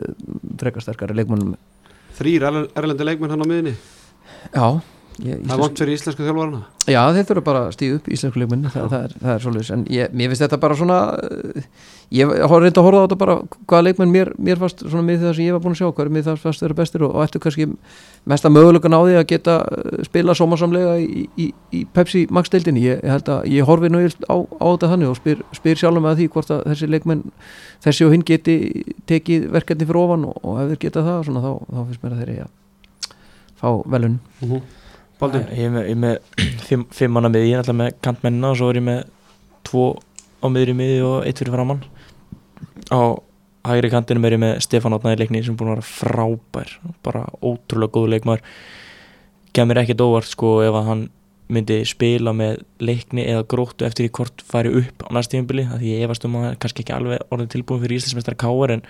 frekasterkari 0.59 1.15
leikmannum 1.15 1.55
Þrýr 2.17 2.43
erlendi 2.75 3.03
leikmann 3.05 3.31
hann 3.33 3.45
á 3.45 3.47
miðinni 3.47 3.75
Já 4.53 4.81
Ég, 5.21 5.43
það 5.45 5.51
er 5.53 5.59
vant 5.61 5.79
fyrir 5.79 5.93
íslensku 5.93 6.23
þjálfvarna 6.25 6.59
Já, 6.89 6.99
þeir 7.13 7.25
þurfa 7.29 7.41
bara 7.45 7.59
að 7.67 7.73
stíða 7.75 7.97
upp 7.99 8.07
íslensku 8.15 8.39
leikmenni 8.41 8.69
það, 8.73 8.85
það, 8.89 9.03
er, 9.05 9.11
það 9.21 9.33
er 9.33 9.43
svolítið, 9.43 9.67
en 9.75 9.83
ég, 9.93 10.15
mér 10.17 10.31
finnst 10.31 10.43
þetta 10.43 10.57
bara 10.63 10.77
svona 10.79 10.97
ég 12.13 12.31
har 12.33 12.61
reyndið 12.63 12.79
að 12.81 12.87
horfa 12.87 12.97
á 12.97 13.05
þetta 13.05 13.17
bara 13.21 13.35
hvaða 13.69 13.85
leikmenn 13.87 14.13
mér, 14.13 14.31
mér 14.41 14.57
fannst 14.63 14.81
svona 14.81 15.05
með 15.05 15.21
það 15.27 15.35
sem 15.37 15.45
ég 15.45 15.53
var 15.53 15.63
búin 15.63 15.75
að 15.75 15.79
sjá, 15.79 15.87
hvað 15.91 16.05
er 16.05 16.11
mér 16.15 16.25
það 16.25 16.41
fannst 16.41 16.61
þeirra 16.63 16.79
bestir 16.81 17.05
og, 17.05 17.11
og 17.13 17.21
ættu 17.27 17.41
kannski 17.45 17.65
mesta 18.33 18.51
mögulegan 18.53 18.97
á 18.97 19.01
því 19.05 19.15
að 19.21 19.29
geta 19.31 19.55
uh, 19.61 20.01
spila 20.09 20.35
sómasamlega 20.37 20.93
í, 20.97 21.23
í, 21.37 21.47
í 21.77 21.85
Pepsi 21.93 22.25
Max-deildinni 22.33 22.81
ég, 22.83 22.97
ég 23.05 23.13
held 23.13 23.27
að 23.37 23.41
ég 23.53 23.69
horfi 23.69 23.93
nú 23.93 24.01
á, 24.01 24.09
á 24.33 24.65
þetta 24.73 24.91
þannig 24.95 25.13
og 25.13 25.17
spyr, 25.21 25.39
spyr 25.53 25.77
sjálf 25.79 26.01
með 26.01 26.19
því 26.19 26.25
hvort 26.35 26.49
að 26.57 26.65
þessi 26.73 26.89
leikmenn, 26.89 27.23
þessi 27.85 28.07
og 28.07 28.13
hinn 28.17 28.25
geti 28.27 28.55
tekið 29.09 29.49
verkefni 29.53 29.85
fyrir 29.89 30.03
ofan 30.03 30.25
og, 30.29 30.35
og 30.41 30.53
ef 30.63 30.73
þeir 30.73 30.83
geta 30.87 31.05
það, 31.05 31.19
svona, 31.29 31.41
þá, 31.45 31.51
þá 31.69 31.81
finnst 33.61 34.81
Baldur? 35.23 35.43
Ég 35.55 35.67
er 35.69 35.71
með, 35.71 35.85
ég 35.87 35.95
er 35.95 36.01
með 36.03 36.63
fimm, 36.67 36.87
fimm 36.91 37.13
manna 37.15 37.31
miði, 37.31 37.51
ég 37.51 37.57
er 37.57 37.63
alltaf 37.63 37.77
með 37.79 37.93
kantmennina 38.03 38.51
og 38.51 38.59
svo 38.59 38.71
er 38.71 38.79
ég 38.81 38.87
með 38.87 39.03
tvo 39.63 39.85
á 40.43 40.45
miðri 40.51 40.75
miði 40.75 40.97
og 41.07 41.27
eitt 41.27 41.39
fyrir 41.39 41.55
framann 41.55 41.83
á 42.91 43.01
hægri 43.63 43.91
kantinum 43.93 44.25
er 44.27 44.35
ég 44.35 44.41
með 44.43 44.57
Stefán 44.65 44.95
Átnaði 44.97 45.21
leikni 45.21 45.43
sem 45.43 45.55
er 45.55 45.59
búin 45.59 45.71
að 45.71 45.77
vera 45.77 45.89
frábær 45.89 46.71
bara 47.05 47.25
ótrúlega 47.39 47.95
góð 47.95 48.09
leikmar 48.11 48.43
gemir 49.55 49.79
ekkert 49.83 50.03
óvart 50.03 50.27
sko 50.27 50.57
ef 50.65 50.75
að 50.75 50.89
hann 50.89 51.03
myndi 51.53 51.79
spila 51.87 52.33
með 52.35 52.63
leikni 52.83 53.23
eða 53.29 53.45
gróttu 53.53 53.85
eftir 53.87 54.07
því 54.07 54.13
hvort 54.17 54.43
færi 54.47 54.73
upp 54.81 55.05
á 55.07 55.09
næstíðumbili 55.15 55.67
því 55.71 55.93
ég 55.93 56.05
efast 56.07 56.27
um 56.27 56.39
að 56.41 56.57
kannski 56.63 56.83
ekki 56.83 56.95
alveg 56.95 57.23
orðin 57.29 57.51
tilbúin 57.53 57.83
fyrir 57.83 57.99
Íslandsmestrar 57.99 58.39
Káar 58.43 58.75
en, 58.75 58.83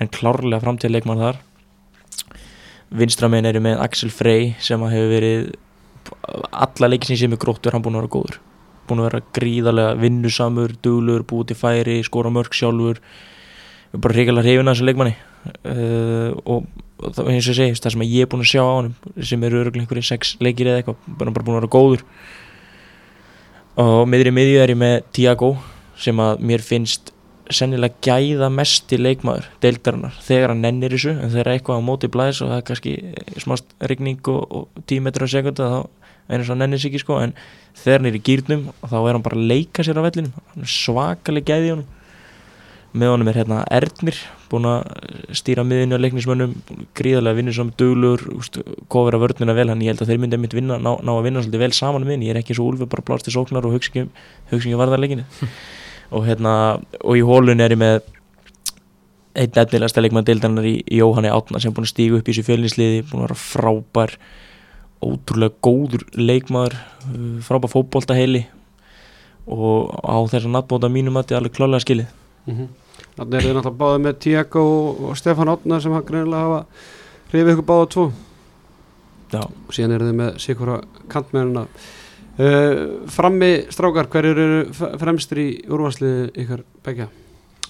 en 0.00 0.12
klárlega 0.12 0.60
framtíða 0.64 0.96
leikmar 0.96 1.22
þar 1.22 1.40
vinstraminn 3.00 3.48
er 3.48 3.60
ég 3.60 3.64
með 3.64 3.80
Axel 3.84 4.12
Frey 4.12 4.54
sem 4.64 4.84
hefur 4.84 5.12
verið 5.12 5.48
alla 6.28 6.90
leikið 6.92 7.12
sem 7.12 7.20
sé 7.22 7.30
með 7.30 7.42
gróttur 7.44 7.74
hann 7.74 7.84
búin 7.84 7.98
að 7.98 8.04
vera 8.04 8.14
góður. 8.16 8.40
Búin 8.88 9.02
að 9.02 9.08
vera 9.08 9.22
gríðarlega 9.36 9.96
vinnusamur, 10.02 10.74
duglur, 10.84 11.24
búið 11.28 11.50
til 11.50 11.58
færi 11.60 11.96
skora 12.06 12.32
mörg 12.32 12.56
sjálfur. 12.56 13.00
Bara 13.94 14.16
reyngilega 14.16 14.46
hrifina 14.46 14.74
þessu 14.74 14.88
leikmanni. 14.88 15.14
Uh, 15.64 16.34
og, 16.44 16.66
og 17.00 17.14
það, 17.14 17.30
eins 17.32 17.46
og 17.46 17.54
ég 17.54 17.58
segi 17.60 17.78
það 17.78 17.94
sem 17.94 18.06
ég 18.08 18.26
er 18.26 18.30
búin 18.32 18.44
að 18.44 18.50
sjá 18.50 18.62
á 18.64 18.72
hann 18.74 18.90
sem 19.30 19.44
eru 19.46 19.62
öruglega 19.62 19.86
einhverju 19.86 20.08
sex 20.08 20.34
leikir 20.44 20.72
eða 20.72 20.82
eitthvað 20.82 21.04
bara, 21.20 21.34
búin 21.38 21.54
að 21.54 21.60
vera 21.60 21.72
góður. 21.76 22.06
Og 23.78 24.02
miðri 24.10 24.34
miðju 24.34 24.58
er 24.64 24.74
ég 24.74 24.80
með 24.80 24.96
Tiago 25.14 25.52
sem 25.98 26.18
að 26.22 26.42
mér 26.50 26.64
finnst 26.64 27.12
sennilega 27.54 27.96
gæða 28.04 28.48
mest 28.52 28.92
í 28.92 28.98
leikmaður 29.00 29.48
deildarinnar 29.62 30.16
þegar 30.24 30.52
hann 30.52 30.62
nennir 30.64 30.92
þessu 30.94 31.14
en 31.14 31.32
þegar 31.32 31.52
eitthvað 31.54 31.80
á 31.80 31.86
móti 31.86 32.10
blæs 32.12 32.42
og 32.44 32.50
það 32.52 32.58
er 32.58 32.66
kannski 32.68 32.94
smast 33.40 33.72
regning 33.90 34.30
og, 34.32 34.42
og 34.52 34.82
10 34.84 35.04
metrar 35.06 35.30
á 35.30 35.32
sekundu 35.32 35.68
þá 35.68 35.78
er 35.78 35.86
eins 36.28 36.48
og 36.48 36.54
hann 36.54 36.64
nennir 36.64 36.80
sér 36.80 36.92
ekki 36.92 37.02
sko 37.02 37.20
en 37.22 37.34
þegar 37.78 38.02
hann 38.02 38.10
er 38.10 38.18
í 38.18 38.24
gýrnum 38.24 38.66
þá 38.82 38.98
er 38.98 39.14
hann 39.14 39.24
bara 39.24 39.38
að 39.38 39.48
leika 39.52 39.84
sér 39.86 40.00
á 40.00 40.06
vellinum. 40.06 40.34
Svakalega 40.64 41.54
gæði 41.54 41.72
honum. 41.74 41.94
Með 42.98 43.12
honum 43.12 43.28
er 43.28 43.38
hérna 43.42 43.62
Erdnir 43.78 44.18
búin 44.48 44.64
að 44.68 45.34
stýra 45.36 45.64
miðinu 45.68 45.98
á 46.00 46.02
leiknismönnum 46.04 46.54
gríðarlega 46.96 47.36
vinnur 47.36 47.56
saman 47.56 47.74
duglur 47.80 48.22
kofur 48.88 49.16
að 49.16 49.24
vörnuna 49.26 49.56
vel. 49.56 49.68
Hann 49.72 49.84
ég 49.84 49.92
held 49.92 50.04
að 50.04 50.12
þeir 50.12 50.22
myndi 50.22 50.40
að 50.40 50.56
vinna, 50.56 50.78
ná, 50.80 50.94
ná 51.04 51.12
að 51.14 51.26
vinna 51.28 51.42
svolítið 51.44 51.64
vel 51.66 51.74
saman 51.76 52.06
með 52.06 52.16
henni. 52.16 52.30
Ég 52.30 52.36
er 52.36 52.40
ekki 52.42 52.56
svo 52.56 52.70
úlfið 52.72 52.88
bara 52.94 53.04
blást 53.10 53.28
í 53.28 53.34
sóknar 53.34 53.68
og 53.68 53.76
hugsa 53.76 54.06
ekki 54.48 54.78
varðarleikinu 54.80 55.26
og 56.16 56.24
hérna 56.24 56.54
og 57.04 57.20
í 57.20 57.24
hólun 57.28 57.60
er 57.60 57.76
ég 57.76 57.80
með 57.80 58.00
einn 59.38 59.60
efnilegasta 59.62 60.02
leikmann 60.02 60.26
deildarinnar 60.26 60.66
í, 60.66 60.78
Jóhanni 60.98 61.30
Átna 61.30 61.60
sem 61.62 61.74
búin 61.74 61.86
að 61.86 61.92
stígu 61.92 62.18
upp 62.18 62.28
í 62.28 62.32
þessu 62.32 62.46
fjölninsliði 62.46 63.02
búin 63.06 63.22
að 63.22 63.26
vera 63.26 63.40
frábær 63.42 64.14
ótrúlega 65.04 65.54
góður 65.64 66.04
leikmaður 66.18 66.76
uh, 66.78 67.38
frábær 67.44 67.72
fókbólta 67.72 68.16
heili 68.18 68.46
og 69.48 69.94
á 70.04 70.16
þess 70.28 70.44
að 70.44 70.54
nattbóta 70.54 70.90
mínum 70.92 71.16
að 71.16 71.26
þetta 71.26 71.34
er 71.34 71.40
alveg 71.40 71.56
klálega 71.56 71.84
skilið 71.84 72.08
mm 72.46 72.54
-hmm. 72.54 72.68
Þannig 73.18 73.34
er 73.34 73.42
þið 73.42 73.54
náttúrulega 73.54 73.78
báðið 73.78 74.02
með 74.02 74.18
Tiago 74.22 74.64
og 75.08 75.16
Stefan 75.18 75.48
Átna 75.48 75.80
sem 75.80 75.92
hann 75.92 76.04
greinilega 76.06 76.42
hafa 76.42 76.64
hrifið 77.30 77.52
ykkur 77.52 77.66
báða 77.70 77.86
tvo 77.94 78.12
Já. 79.32 79.42
og 79.42 79.72
síðan 79.74 79.92
er 79.92 80.00
þið 80.00 80.14
með 80.14 80.38
Sikura 80.38 80.80
Kantmennina 81.08 81.66
Uh, 82.38 83.02
frammi 83.10 83.66
strákar, 83.66 84.06
hverjur 84.06 84.38
eru 84.38 84.58
fremstur 85.00 85.40
í 85.42 85.46
úrvarsliðu 85.66 86.28
ykkar 86.38 86.60
begja? 86.86 87.08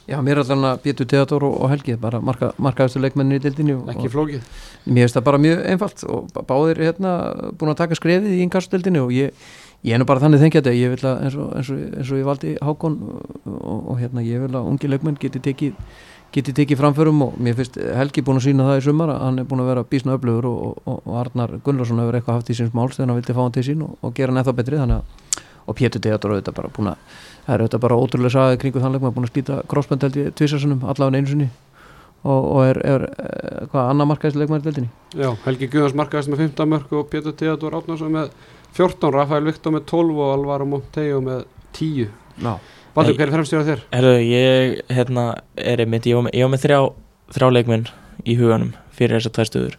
Já, 0.09 0.17
mér 0.25 0.39
er 0.41 0.47
allavega 0.47 0.81
Pétur 0.81 1.05
Teator 1.05 1.45
og, 1.45 1.55
og 1.61 1.69
Helgi, 1.69 1.95
bara 2.01 2.21
marka, 2.25 2.55
markaðustu 2.57 3.01
leikmennin 3.03 3.37
í 3.37 3.43
deildinni. 3.45 3.75
Ekki 3.93 4.09
flókið? 4.09 4.45
Mér 4.87 5.05
finnst 5.05 5.19
það 5.19 5.25
bara 5.27 5.41
mjög 5.45 5.65
einfalt 5.69 6.05
og 6.09 6.31
báðir 6.49 6.81
hérna 6.87 7.13
búin 7.61 7.75
að 7.75 7.81
taka 7.83 7.99
skrefið 7.99 8.39
í 8.39 8.43
innkastdeildinni 8.47 9.03
og 9.05 9.13
ég, 9.13 9.49
ég 9.85 9.93
er 9.93 10.01
nú 10.01 10.07
bara 10.09 10.23
þannig 10.25 10.41
þengjað 10.47 10.71
að 10.73 10.79
ég 10.79 10.95
vil 10.95 11.11
að 11.11 11.27
eins 11.27 11.37
og, 11.37 11.51
eins 11.61 11.73
og, 11.75 11.83
eins 12.01 12.13
og 12.15 12.23
ég 12.23 12.31
valdi 12.31 12.55
Hákon 12.65 12.97
og, 13.11 13.77
og 13.77 14.01
hérna 14.01 14.25
ég 14.25 14.47
vil 14.47 14.55
að 14.55 14.71
ungi 14.73 14.93
leikmenn 14.95 15.21
geti 15.21 15.45
tekið 15.45 15.77
getið 16.33 16.57
tekið 16.63 16.81
framförum 16.81 17.23
og 17.25 17.37
mér 17.41 17.57
finnst 17.61 17.77
Helgi 17.77 18.25
búin 18.25 18.41
að 18.41 18.49
sína 18.49 18.67
það 18.69 18.81
í 18.81 18.85
sumar 18.89 19.13
að 19.13 19.23
hann 19.27 19.43
er 19.43 19.47
búin 19.49 19.63
að 19.65 19.71
vera 19.75 19.85
bísna 19.93 20.17
öflugur 20.17 20.49
og, 20.49 20.83
og, 20.85 20.99
og 21.05 21.21
Arnar 21.21 21.55
Gunnarsson 21.65 22.01
hefur 22.03 22.19
eitthvað 22.19 22.41
haft 22.41 22.53
í 22.53 22.57
síns 22.59 22.75
máls 22.77 22.97
þegar 22.97 23.09
hann 23.09 23.21
vildi 23.21 23.37
fá 23.37 23.41
hann 23.45 23.57
til 23.57 23.65
sín 23.65 23.85
og, 23.87 24.11
gera 24.17 24.33
hann 24.33 24.43
eða 24.43 24.57
betri 24.57 24.81
þannig 24.81 25.01
að 25.01 25.47
og 25.69 25.77
Pétur 25.77 26.01
Teator 26.01 26.33
auðvitað 26.33 26.57
bara 26.57 26.73
búin 26.73 26.91
að 26.93 27.17
það 27.49 27.55
er 27.55 27.65
auðvitað 27.65 27.83
bara 27.87 27.97
ótrúlega 27.97 28.35
sagði 28.35 28.61
kringu 28.61 28.83
þannleik 28.83 29.05
maður 29.05 29.17
búin 29.17 29.27
að 29.27 29.33
spýta 29.33 29.57
crossband 29.73 30.05
held 30.05 30.21
í 30.21 30.27
tvisarsunum 30.37 30.85
allavega 30.85 31.23
einu 31.23 31.33
sinni. 31.33 31.49
Og 32.29 32.59
er, 32.67 32.81
er 32.83 33.05
eh, 33.09 33.67
hvað 33.71 33.93
annar 33.93 34.09
markaðisleik 34.11 34.51
maður 34.51 34.65
deldinni 34.67 34.89
Já, 35.15 35.29
Helgi 35.45 35.69
Guðars 35.71 35.95
markaðist 35.97 36.33
með 36.33 36.41
15 36.43 36.67
mörg 36.73 36.95
og 36.99 37.05
Pétur 37.13 37.37
Teator 37.39 37.77
Átnarsson 37.79 38.11
með 38.11 38.33
14 38.75 39.13
Rafael 39.15 39.47
Viktor 39.47 39.77
með 39.77 39.85
12 39.93 40.19
og 40.19 40.33
Alvaro 40.35 40.67
Monteo 40.67 41.21
með 41.23 41.45
10 41.79 42.11
Já. 42.43 42.57
Valdur, 42.99 43.15
hver 43.15 43.29
er 43.29 43.35
fremstjóðað 43.37 43.71
þér? 43.71 43.85
Herru, 43.95 44.13
ég 44.27 44.81
hérna, 44.91 45.25
er 45.55 45.85
einmitt, 45.85 46.09
ég 46.11 46.19
var 46.19 46.51
með 46.51 46.65
þrjá, 46.65 46.79
þrjá 47.37 47.49
leikminn 47.55 47.87
í 48.27 48.35
huganum 48.41 48.73
fyrir 48.99 49.19
þessar 49.19 49.35
tvær 49.37 49.51
stöður. 49.53 49.77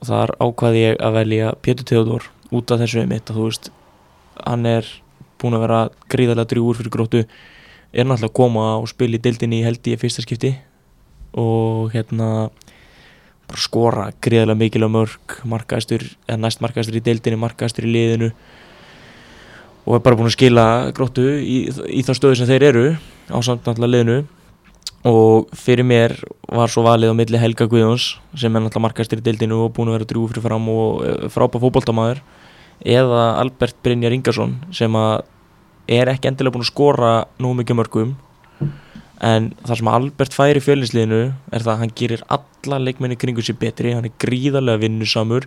Og 0.00 0.08
þar 0.10 0.34
ákvaði 0.42 0.82
ég 0.82 0.98
að 0.98 1.18
velja 1.20 1.54
Pétur 1.62 1.88
Teodor 1.90 2.28
út 2.54 2.74
af 2.74 2.82
þessu 2.82 3.04
einmitt 3.04 3.30
að 3.30 3.38
þú 3.38 3.46
veist, 3.46 3.70
hann 4.42 4.66
er 4.66 4.90
búin 5.44 5.58
að 5.58 5.66
vera 5.66 5.80
gríðarlega 6.12 6.50
drjúur 6.50 6.80
fyrir 6.80 6.94
gróttu. 6.94 7.24
Er 7.94 8.08
náttúrulega 8.08 8.32
að 8.32 8.38
koma 8.40 8.66
og 8.80 8.88
spila 8.90 9.18
í 9.18 9.22
deildinni 9.22 9.60
í 9.60 9.66
held 9.66 9.86
í 9.86 9.96
fyrsta 10.00 10.24
skipti. 10.24 10.54
Og 11.38 11.92
hérna 11.94 12.48
skora 13.60 14.08
gríðarlega 14.24 14.58
mikil 14.58 14.86
á 14.88 14.90
mörg 14.90 15.34
markaðistur, 15.46 16.06
eða 16.26 16.40
næst 16.46 16.62
markaðistur 16.64 16.98
í 16.98 17.04
deildinni, 17.04 17.40
markaðistur 17.42 17.86
í 17.86 17.92
liðinu. 17.92 18.30
Og 19.84 19.98
er 19.98 20.06
bara 20.06 20.16
búin 20.16 20.30
að 20.30 20.38
skila 20.38 20.64
gróttu 20.96 21.26
í, 21.44 21.66
í 21.68 22.00
þá 22.06 22.14
stöðu 22.16 22.40
sem 22.40 22.48
þeir 22.48 22.70
eru 22.70 22.86
á 23.28 23.38
samt 23.44 23.68
náttúrulega 23.68 23.92
liðinu. 23.98 24.22
Og 25.04 25.50
fyrir 25.52 25.84
mér 25.84 26.16
var 26.48 26.72
svo 26.72 26.86
valið 26.86 27.12
á 27.12 27.18
milli 27.18 27.40
Helga 27.40 27.68
Guðjóns 27.68 28.14
sem 28.32 28.48
er 28.48 28.64
náttúrulega 28.64 28.86
markastir 28.86 29.20
í 29.20 29.26
deildinu 29.26 29.66
og 29.66 29.74
búin 29.76 29.92
að 29.92 29.98
vera 29.98 30.08
drúg 30.08 30.32
fyrir 30.32 30.46
fram 30.46 30.70
og 30.72 31.04
eh, 31.04 31.28
frábær 31.28 31.60
fótboltamaður 31.60 32.24
eða 32.80 33.22
Albert 33.40 33.76
Brynjar 33.84 34.14
Ingarsson 34.16 34.56
sem 34.74 34.96
að 34.98 35.24
er 35.90 36.10
ekki 36.12 36.30
endilega 36.30 36.54
búin 36.54 36.64
að 36.64 36.72
skora 36.72 37.12
nú 37.42 37.52
mikið 37.58 37.78
mörgum 37.80 38.14
en 39.24 39.52
það 39.64 39.78
sem 39.80 39.90
Albert 39.92 40.36
fær 40.36 40.58
í 40.58 40.62
fjölinsliðinu 40.64 41.20
er 41.28 41.64
það 41.64 41.72
að 41.74 41.80
hann 41.82 41.94
gerir 42.00 42.24
alla 42.36 42.80
leikmenni 42.82 43.18
kringu 43.20 43.44
sér 43.44 43.58
betri, 43.60 43.94
hann 43.94 44.08
er 44.08 44.14
gríðarlega 44.20 44.82
vinnusamur 44.82 45.46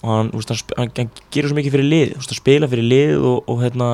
og 0.00 0.10
hann, 0.14 0.32
úst, 0.36 0.52
hann, 0.52 0.76
hann, 0.78 0.92
hann 0.96 1.10
gerir 1.32 1.50
svo 1.50 1.58
mikið 1.58 1.76
fyrir 1.76 1.88
lið, 1.88 2.14
úst, 2.16 2.32
hann 2.32 2.40
spila 2.40 2.70
fyrir 2.70 2.88
lið 2.88 3.16
og, 3.18 3.50
og 3.50 3.64
hérna 3.64 3.90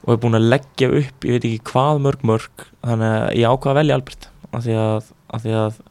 og 0.00 0.14
er 0.14 0.22
búin 0.22 0.38
að 0.38 0.48
leggja 0.48 0.88
upp, 0.88 1.26
ég 1.28 1.36
veit 1.36 1.46
ekki 1.46 1.72
hvað 1.72 2.00
mörg 2.06 2.24
mörg 2.26 2.64
þannig 2.80 3.10
að 3.10 3.26
ég 3.36 3.52
ákvað 3.52 3.72
að 3.72 3.80
velja 3.82 3.98
Albert 3.98 4.30
af 4.50 4.64
því 4.64 4.78
að, 4.80 5.12
af 5.30 5.44
því 5.44 5.58
að 5.60 5.82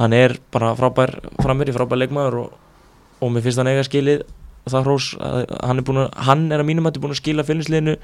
hann 0.00 0.16
er 0.16 0.36
bara 0.50 0.74
frábær 0.78 1.14
framir 1.38 1.70
í 1.70 1.76
frábær 1.76 2.00
leikmaður 2.00 2.38
og, 2.42 2.58
og 3.20 3.32
mér 3.32 3.44
finnst 3.44 3.62
hann 3.62 3.70
eiga 3.70 3.86
skilið 3.86 4.24
það 4.70 4.86
hrós 4.86 5.12
hann 5.20 5.80
er 5.80 6.00
að 6.02 6.10
hann 6.26 6.48
er 6.52 6.62
að 6.62 6.68
mínum 6.68 6.88
að 6.88 7.00
búin 7.02 7.14
að 7.14 7.20
skila 7.22 7.46
fylgisliðinu 7.46 7.96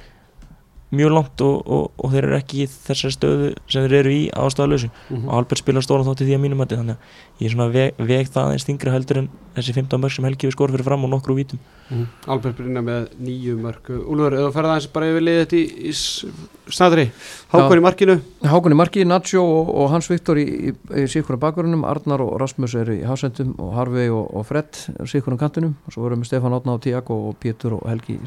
mjög 0.94 1.10
langt 1.16 1.40
og, 1.42 1.56
og, 1.66 1.86
og 1.98 2.12
þeir 2.12 2.24
eru 2.28 2.36
ekki 2.38 2.60
í 2.62 2.66
þessari 2.70 3.14
stöðu 3.16 3.48
sem 3.66 3.86
þeir 3.88 3.94
eru 4.00 4.10
í 4.14 4.20
ástæðalösu 4.30 4.90
Mhm. 5.10 5.24
og 5.28 5.34
Albert 5.34 5.58
spilar 5.58 5.82
stóran 5.82 6.06
þátt 6.06 6.22
í 6.22 6.26
því 6.28 6.36
að 6.36 6.42
mínum 6.44 6.62
að 6.62 6.76
þannig 6.76 6.96
að 6.96 7.42
ég 7.42 7.46
er 7.46 7.54
svona 7.56 7.72
veg, 7.72 7.94
veg 7.98 8.28
það 8.30 8.46
aðeins 8.46 8.66
þingri 8.68 8.92
heldur 8.94 9.18
en 9.18 9.28
þessi 9.56 9.74
15 9.74 10.00
mörg 10.00 10.12
sem 10.14 10.24
Helgi 10.24 10.46
við 10.46 10.52
skor 10.54 10.70
fyrir 10.70 10.84
fram 10.86 11.04
og 11.04 11.10
nokkru 11.10 11.34
vítum. 11.34 11.58
Mhm. 11.90 12.06
Albert 12.28 12.56
Brynja 12.56 12.82
með 12.86 13.08
nýju 13.18 13.56
mörg 13.62 13.90
Úlfur, 14.06 14.32
eða 14.38 14.52
ferða 14.54 14.72
aðeins 14.76 14.92
bara 14.92 15.10
yfir 15.10 15.26
liðið 15.26 15.42
þetta 15.46 15.58
í, 15.58 15.90
í 15.90 16.70
snadri 16.70 17.10
Hákon 17.52 17.78
í 17.78 17.82
markinu. 17.82 18.16
Hákon 18.42 18.72
í 18.74 18.78
marki, 18.78 19.04
Nacho 19.06 19.42
og, 19.42 19.68
og 19.74 19.90
Hans 19.90 20.08
Viktor 20.10 20.36
í, 20.38 20.46
í, 20.70 20.74
í 21.02 21.06
síkvara 21.10 21.38
bakverunum 21.38 21.84
Arnar 21.86 22.22
og 22.22 22.34
Rasmus 22.40 22.74
eru 22.78 22.96
í 22.98 23.04
hásendum 23.06 23.54
og 23.58 23.74
Harvey 23.74 24.08
og, 24.10 24.30
og 24.34 24.46
Fred 24.46 24.70
síkvara 25.06 25.38
kantinum. 25.38 25.76
Og 25.86 25.92
svo 25.94 26.02
vorum 26.06 26.22
við 26.22 26.30
Stefán 26.32 26.54
Átna 26.56 26.74
og 26.78 26.82
Tiago 26.82 27.20
og 27.30 27.38
Pétur 27.42 27.78
og 27.78 27.86
Helgi 27.90 28.18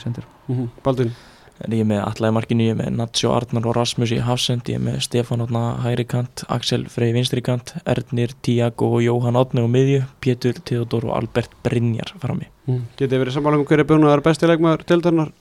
ég 1.67 1.81
er 1.83 1.87
með 1.89 1.99
Alla 2.05 2.29
í 2.29 2.33
markinu, 2.37 2.63
ég 2.69 2.75
er 2.75 2.79
með 2.79 2.93
Nacho 2.95 3.31
Arnar 3.35 3.65
og 3.67 3.75
Rasmus 3.75 4.13
í 4.15 4.19
Hafsend, 4.23 4.69
ég 4.71 4.79
er 4.79 4.83
með 4.85 5.01
Stefán 5.03 5.43
Átna 5.43 5.63
hægri 5.83 6.05
kant, 6.07 6.43
Axel 6.47 6.85
Frey 6.87 7.11
vinstri 7.15 7.41
kant 7.43 7.73
Ernir, 7.85 8.31
Tiago 8.45 8.93
og 8.95 9.03
Jóhann 9.03 9.35
Átni 9.39 9.59
á 9.63 9.67
miðju, 9.67 10.01
Pétur, 10.23 10.59
Theodor 10.63 11.09
og 11.09 11.17
Albert 11.19 11.51
Brynjar 11.63 12.13
frammi, 12.23 12.47
Mhm. 12.69 12.81
Getið 12.97 13.19
verið 13.25 13.33
sammála 13.33 13.57
um 13.59 13.65
hver 13.65 13.79
er 13.79 13.83
búin 13.89 14.03
að 14.05 14.11
vera 14.13 14.21
besti 14.21 14.45
leikmaður 14.47 14.83
tildarnar 14.85 15.31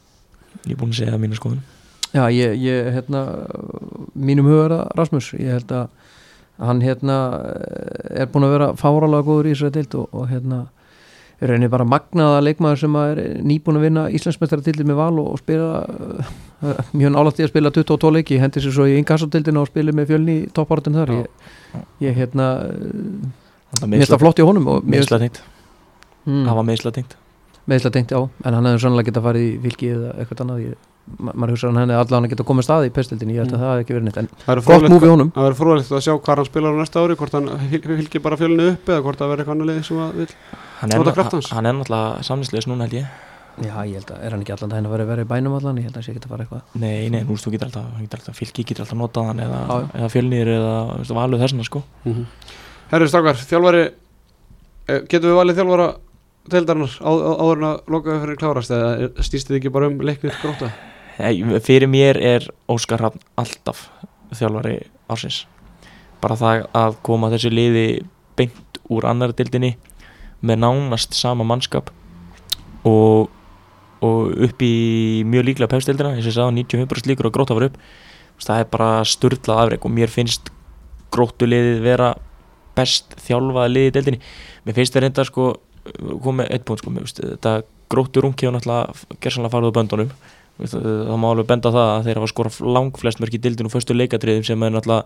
ég 0.67 0.73
er 0.73 0.77
búin 0.81 0.91
að 0.91 0.97
segja 0.97 1.13
það 1.13 1.21
mínu 1.21 1.37
skoðun. 1.39 1.61
Já, 2.15 2.25
ég, 2.33 2.55
ég 2.65 2.87
hérna 2.95 3.21
mínum 4.17 4.47
huga 4.49 4.69
það 4.73 4.97
Rasmus. 4.97 5.33
Ég 5.37 5.53
held 5.53 5.69
að 5.77 5.89
hann 6.59 6.81
hérna 6.81 7.17
er 8.11 8.27
búin 8.33 8.47
að 8.49 8.55
vera 8.57 8.69
fáralega 8.81 9.27
góður 9.29 9.47
í 9.47 9.53
Ísrael 9.53 9.73
dild 9.77 9.95
og, 9.95 10.09
og 10.13 10.29
hérna 10.31 10.63
rauninni 11.47 11.71
bara 11.71 11.87
magnaða 11.87 12.41
leikmaður 12.43 12.81
sem 12.81 12.97
er 12.99 13.21
nýbúin 13.47 13.79
að 13.79 13.85
vinna 13.87 14.07
Íslandsmeistara 14.15 14.65
dildið 14.67 14.89
með 14.91 14.99
val 14.99 15.21
og, 15.23 15.29
og 15.37 15.39
spila 15.39 15.69
uh, 15.85 16.81
mjög 16.99 17.15
nálægt 17.15 17.39
í 17.39 17.47
að 17.47 17.53
spila 17.53 17.73
22 17.77 18.11
leiki 18.17 18.41
hendi 18.43 18.63
sér 18.65 18.75
svo 18.75 18.89
í 18.91 18.97
inkassodildina 18.99 19.63
og 19.63 19.71
spila 19.71 19.95
með 19.95 20.11
fjölni 20.11 20.37
í 20.41 20.49
toppartin 20.55 20.99
þar. 20.99 21.15
Ég, 21.15 21.55
ég 22.09 22.19
hérna 22.19 22.49
mér 23.85 24.01
finnst 24.01 24.15
það 24.17 24.25
flott 24.25 24.43
í 24.43 24.49
honum 24.49 24.69
tengt, 25.23 25.43
mm, 26.27 26.45
það 26.49 26.61
var 26.61 26.69
meðsla 26.73 26.95
tengt. 26.99 27.19
Meðsla 27.69 27.95
tengt 27.95 28.15
já 28.17 28.19
en 28.25 28.59
hann 28.59 28.71
hefði 28.73 28.85
sannlega 28.87 29.13
getað 29.13 29.29
farið 29.29 29.47
í 29.47 29.57
fylki 29.69 29.93
eða 29.95 30.15
eitthvað 30.17 30.45
annað 30.47 30.65
ég, 30.65 30.87
ma 31.19 31.33
maður 31.33 31.53
hugsa 31.55 31.69
að 31.69 31.79
hann 31.79 31.91
hefði 31.93 31.99
allan 32.05 32.25
að 32.27 32.33
geta 32.35 32.45
komið 32.49 32.67
stað 32.69 32.87
í 32.89 32.93
pestildinni, 32.99 33.35
ég 33.37 33.43
held 33.45 33.53
að 33.53 33.59
Mm. 33.59 33.63
það 33.63 33.73
hefði 33.73 33.85
ekki 33.85 33.95
verið 33.97 34.07
neitt 34.09 34.19
en 34.19 34.29
gott 34.29 34.65
fróðlegt- 34.65 34.93
múfi 34.95 35.09
honum. 35.13 35.31
það 35.33 35.47
verður 35.49 35.59
fróðilegt 35.61 35.93
að 35.99 36.05
sjá 36.07 36.15
hvað 36.19 36.37
hann 36.37 36.45
spilar 36.51 36.73
á 36.75 36.79
næsta 36.83 37.01
ári 37.05 37.17
hvort 37.17 37.33
hann 37.33 37.49
fylgir 37.71 38.23
bara 38.23 38.37
fjölinu 38.37 38.67
upp 38.73 38.87
eða 38.89 39.03
hvort 39.03 39.19
það 39.19 39.29
verður 39.33 39.43
eitthvað 39.45 39.57
annað 39.57 39.71
lið 39.73 39.85
sem 39.89 39.97
að 39.99 40.13
vil 40.19 40.29
hann 40.81 40.93
er, 40.93 40.99
Nota 40.99 41.11
ná- 41.11 41.15
kraft 41.15 41.33
hans. 41.33 41.51
hann 41.51 41.67
er 41.67 41.73
náttúrulega 41.73 42.23
samninsleis 42.29 42.67
núna 42.69 42.85
held 42.89 42.93
ég. 43.01 43.07
Já, 43.59 43.75
ég 43.83 43.95
held 43.99 44.07
að 44.15 44.23
er 44.23 44.31
hann 44.31 44.43
ekki 44.45 44.53
allan 44.55 44.87
að 44.87 44.91
vera 44.95 45.05
verið 45.09 45.25
í 45.25 45.29
bænum 45.33 45.55
allan? 45.59 45.77
Ég 45.79 45.83
held 45.89 45.97
að 45.97 45.99
það 45.99 46.05
sé 46.07 46.13
ekki 46.15 46.23
að 46.23 46.31
fara 46.31 46.45
eitthvað. 46.45 46.63
Nei, 46.79 47.09
nei, 47.11 47.23
nú 47.27 47.35
veist 47.35 47.43
þú 47.45 47.51
getur 47.51 47.67
alltaf, 47.67 47.87
hann 47.97 48.05
getur 48.07 48.19
alltaf 48.21 48.37
fylki 48.39 48.63
getur 48.65 48.85
alltaf 48.87 48.99
notað 48.99 49.27
hann 49.27 49.41
eða, 49.43 50.11
fjölnir 50.15 50.47
eða 50.47 50.99
veist, 50.99 51.11
valuð 51.11 51.41
þessna 51.43 51.65
sko. 51.67 51.83
Herri 52.93 53.09
Strákar, 53.11 53.35
þjálfari 53.35 53.83
eh, 54.89 55.01
getum 55.11 55.33
við 55.33 55.39
valið 55.43 55.59
þjálfara 55.59 55.89
á, 57.03 57.11
áður 57.11 57.57
en 57.59 57.67
að 57.69 57.81
loka 57.93 58.15
fyrir 58.23 58.39
klárast 58.39 58.71
eða 58.71 59.11
stýst 59.27 59.51
þið 59.51 59.59
ekki 59.59 59.73
bara 59.75 59.87
um 59.91 59.99
leiknir 60.01 60.33
gróta 60.41 60.71
fyrir 61.19 61.91
mér 61.91 62.19
er 62.23 62.47
Óskar 62.71 63.01
Hrafn 63.03 63.23
alltaf 63.39 63.89
þjálfari 64.39 64.79
ársins. 65.11 65.47
Bara 66.23 66.37
það 66.39 66.67
að 66.77 66.99
koma 67.07 67.31
þessu 67.33 67.51
liði 67.53 67.87
beint 68.39 68.81
úr 68.93 69.07
annari 69.09 69.35
dildinni 69.39 69.75
með 70.47 70.61
nánast 70.63 71.17
sama 71.19 71.47
mannskap 71.47 71.91
og, 72.87 73.29
og 74.05 74.45
upp 74.47 74.63
í 74.63 75.25
mjög 75.27 75.49
líklega 75.49 75.73
pefstildina 75.73 76.15
eins 76.15 76.27
og 76.27 76.31
ég 76.31 76.37
sagði 76.39 76.65
95% 76.65 77.11
líkur 77.11 77.31
og 77.31 77.35
gróta 77.35 77.59
var 77.59 77.69
upp. 77.71 77.81
Það 78.39 78.63
er 78.63 78.71
bara 78.71 78.91
sturlað 79.09 79.65
afreg 79.65 79.87
og 79.87 79.95
mér 79.95 80.13
finnst 80.13 80.53
gróttuliðið 81.15 81.83
vera 81.83 82.13
best 82.79 83.17
þjálfaða 83.25 83.73
liðið 83.73 83.91
í 83.91 83.95
deildinni. 83.97 84.23
Mér 84.67 84.79
finnst 84.79 84.95
það 84.95 85.07
reynda 85.07 85.27
sko 85.27 85.51
komið 86.23 86.53
eitt 86.53 86.67
punkt 86.69 86.83
sko, 86.83 86.93
mér 86.95 87.07
finnst 87.07 87.23
þetta 87.25 87.55
grótturungi 87.91 88.47
og 88.47 88.55
náttúrulega 88.55 89.19
gersanlega 89.25 89.55
farið 89.55 89.73
á 89.73 89.77
böndunum 89.79 90.11
Það 90.59 91.19
má 91.23 91.29
alveg 91.31 91.47
benda 91.47 91.71
það 91.75 91.89
að 91.93 92.07
þeir 92.07 92.19
hafa 92.19 92.31
skorað 92.33 92.61
langflest 92.77 93.21
mörg 93.23 93.35
í 93.37 93.43
dildinu 93.43 93.71
og 93.71 93.75
föstu 93.77 93.95
leikatriðum 93.95 94.47
sem 94.47 94.65
er 94.67 94.73
náttúrulega 94.75 95.05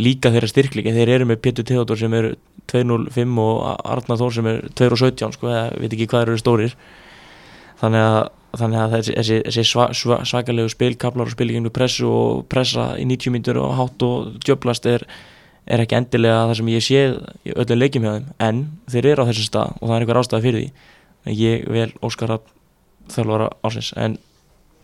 líka 0.00 0.30
þeirra 0.32 0.48
styrkleika 0.48 0.94
þeir 0.96 1.10
eru 1.16 1.28
með 1.28 1.40
Pétur 1.44 1.66
Theodor 1.68 1.98
sem 2.00 2.14
er 2.16 2.30
2.05 2.72 3.40
og 3.42 3.58
Arnar 3.92 4.20
Þór 4.20 4.36
sem 4.36 4.48
er 4.48 4.62
2.17 4.78 5.34
sko, 5.36 5.50
eða 5.50 5.64
veit 5.82 5.92
ekki 5.92 6.08
hvað 6.08 6.24
eru 6.26 6.38
stórir. 6.40 6.76
Þannig 7.82 8.06
að, 8.06 8.20
þannig 8.60 8.80
að 8.80 8.94
þessi, 8.96 9.36
þessi, 9.48 9.66
sva, 9.66 9.88
sva, 9.98 10.20
svakalegu 10.28 10.72
spilkablar 10.72 11.28
og 11.28 11.34
spilíkjum 11.34 11.68
pressu 11.74 12.08
og 12.08 12.46
pressa 12.52 12.92
í 13.00 13.06
90 13.10 13.34
mínútur 13.34 13.60
og 13.60 13.76
hátt 13.76 14.06
og 14.06 14.32
djöblast 14.46 14.88
er, 14.88 15.04
er 15.66 15.82
ekki 15.82 15.98
endilega 15.98 16.46
það 16.46 16.58
sem 16.60 16.72
ég 16.72 16.86
sé 16.86 17.04
í 17.48 17.54
öllum 17.56 17.82
leikjum 17.82 18.06
hjá 18.06 18.14
þeim. 18.14 18.32
En 18.48 18.64
þeir 18.94 19.12
eru 19.12 19.26
á 19.26 19.28
þessu 19.32 19.48
stað 19.50 19.76
og 19.80 19.88
það 19.88 19.96
er 19.96 20.06
einhver 20.06 20.22
ástæða 20.22 20.44
fyrir 20.46 20.62
því. 20.62 20.90
Ég 21.38 21.66
vel 21.70 21.90
Óskar 22.06 22.36
að 22.38 22.46
þjálfara 23.12 23.50
ársins. 23.66 23.92
En 23.98 24.16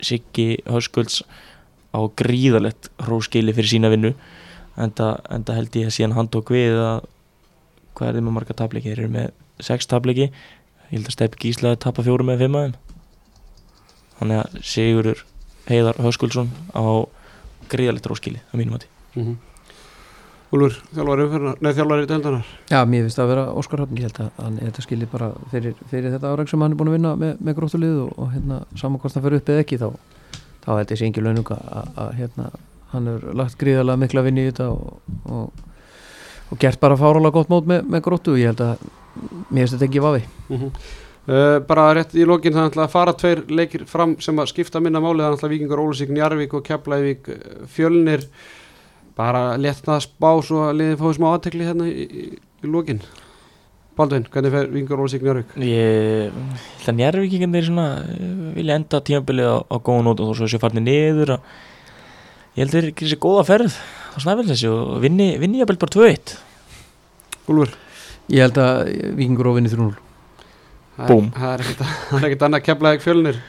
Siggi 0.04 0.58
Höskulds 0.68 1.22
á 1.94 2.00
gríðalegt 2.20 2.90
hróskili 3.02 3.54
fyrir 3.56 3.70
sína 3.70 3.90
vinnu 3.92 4.12
enda, 4.78 5.16
enda 5.30 5.56
held 5.56 5.74
ég 5.76 5.88
að 5.88 5.96
síðan 5.96 6.16
hann 6.18 6.30
tók 6.32 6.52
við 6.54 6.76
að 6.78 7.06
hvað 7.98 8.08
er 8.10 8.18
þið 8.18 8.26
með 8.26 8.36
marga 8.36 8.58
tableiki? 8.58 8.92
Þeir 8.92 9.00
eru 9.02 9.14
með 9.14 9.30
sex 9.64 9.88
tableiki. 9.90 10.28
Ég 10.88 10.94
held 10.94 11.08
að 11.08 11.16
Steppi 11.16 11.42
Gíslaði 11.42 11.80
tapa 11.82 12.04
fjórum 12.06 12.30
með 12.30 12.44
fimm 12.44 12.58
aðeim 12.60 12.76
þannig 14.18 14.40
að 14.42 14.62
Sigurur 14.66 15.24
Heiðar 15.68 15.98
Höskuldsson 16.00 16.50
á 16.72 16.84
gríðalegt 17.68 18.08
hróskili 18.08 18.40
að 18.48 18.60
mínum 18.60 18.78
að 18.78 18.86
mm 18.88 19.24
-hmm. 19.24 19.36
Úlfur, 20.48 20.78
þjálfari 20.96 21.24
umferðar, 21.26 21.56
nei 21.60 21.74
þjálfari 21.76 22.06
tildarnar 22.08 22.46
Já, 22.70 22.78
mér 22.88 23.02
finnst 23.04 23.18
það 23.18 23.24
að 23.26 23.30
vera 23.34 23.42
Óskar 23.60 23.80
Hrafn. 23.82 23.98
Ég 24.00 24.06
held 24.06 24.20
að 24.24 24.28
hann, 24.40 24.54
þetta 24.62 24.84
skilji 24.86 25.08
bara 25.12 25.26
fyrir, 25.52 25.74
fyrir 25.90 26.14
þetta 26.14 26.30
áreg 26.32 26.48
sem 26.48 26.62
hann 26.64 26.72
er 26.72 26.78
búin 26.80 26.88
að 26.88 26.94
vinna 26.96 27.10
með, 27.20 27.32
með 27.44 27.56
gróttulið 27.58 27.98
og, 28.00 28.14
og 28.16 28.30
hérna, 28.32 28.56
saman 28.80 29.00
hvort 29.02 29.18
hann 29.18 29.24
fyrir 29.26 29.42
upp 29.42 29.50
eða 29.52 29.64
ekki 29.66 29.76
þá, 29.82 29.88
þá 30.64 30.70
held 30.72 30.94
ég 30.94 31.00
sé 31.00 31.04
engin 31.04 31.26
launung 31.26 31.50
að, 31.52 31.66
að, 31.68 31.90
að 32.00 32.08
hérna, 32.22 32.46
hann 32.94 33.10
hefur 33.12 33.36
lagt 33.42 33.58
gríðarlega 33.60 34.02
mikla 34.06 34.24
vinni 34.24 34.46
í 34.46 34.48
þetta 34.48 34.70
og, 34.72 34.86
og, 35.28 35.46
og 36.48 36.62
gert 36.62 36.80
bara 36.80 36.96
fárálega 37.02 37.36
gott 37.36 37.52
mót 37.52 37.68
með, 37.68 37.84
með 37.92 38.00
gróttu 38.08 38.32
og 38.32 38.40
ég 38.40 38.48
held 38.54 38.64
að 38.64 38.88
mér 39.50 39.60
finnst 39.66 39.76
þetta 39.76 39.88
ekki 39.90 40.04
vafi. 40.06 40.22
Mm 40.48 40.64
uh, 41.28 41.60
Bara 41.68 41.90
rétt 41.98 42.16
í 42.16 42.24
lokin 42.24 42.56
það 42.56 42.62
er 42.62 42.64
náttúrulega 42.70 42.88
að 42.88 42.96
fara 42.96 43.12
tveir 43.20 43.44
leikir 43.52 43.84
fram 43.84 44.16
sem 44.24 44.40
að 44.40 44.48
skipta 44.54 44.80
minna 44.80 44.96
máli. 45.04 45.20
Það 45.20 45.28
er 45.28 45.36
náttúrulega 47.68 48.24
bara 49.18 49.42
það 49.58 50.02
spá 50.06 50.28
svo 50.46 50.64
að 50.68 50.76
liðið 50.80 51.00
fóði 51.02 51.16
smá 51.18 51.28
aðtekli 51.34 51.66
hérna 51.66 51.88
í, 51.90 52.04
í, 52.06 52.26
í 52.64 52.70
lokin 52.70 53.00
Baldvin, 53.98 54.28
hvernig 54.30 54.52
fer 54.54 54.68
Víkingur 54.70 55.00
Ólusík, 55.02 55.24
Njarvík? 55.26 55.54
Ég 55.58 56.28
held 56.30 56.90
að 56.92 56.98
njárvíkingarnir 57.00 57.64
svona 57.66 57.86
eh, 58.06 58.28
vilja 58.54 58.76
enda 58.78 59.00
tímabilið 59.02 59.48
á, 59.50 59.56
á 59.66 59.76
góða 59.82 60.04
nót 60.06 60.20
og 60.22 60.28
þó 60.30 60.36
svo 60.38 60.46
þessi 60.46 60.60
farnir 60.62 60.84
niður 60.86 61.32
að 61.34 61.48
ég 62.54 62.60
held 62.62 62.74
þeir 62.76 62.86
ekki 62.92 63.08
þessi 63.08 63.18
góða 63.24 63.42
ferð 63.48 63.74
á 63.74 64.16
snæfellsessi 64.22 64.70
og 64.70 65.00
vinni, 65.02 65.32
vinni 65.42 65.58
jafnvel 65.64 65.80
bara 65.82 65.94
2-1 65.96 66.36
Úlfur? 67.50 67.74
Ég 68.30 68.44
held 68.46 68.60
að 68.62 68.84
Víkingur 69.18 69.50
óvinni 69.50 69.72
3-0 69.74 69.90
Það 70.98 71.02
er- 71.02 71.10
Búm. 71.10 71.28
Það 71.34 71.50
er 71.56 71.64
ekkert- 71.66 71.82
það 72.12 72.16
er 72.22 72.28
ekkert 72.30 72.46
annað 72.48 72.64
Keflavík 72.68 73.02
Fjölnir 73.08 73.42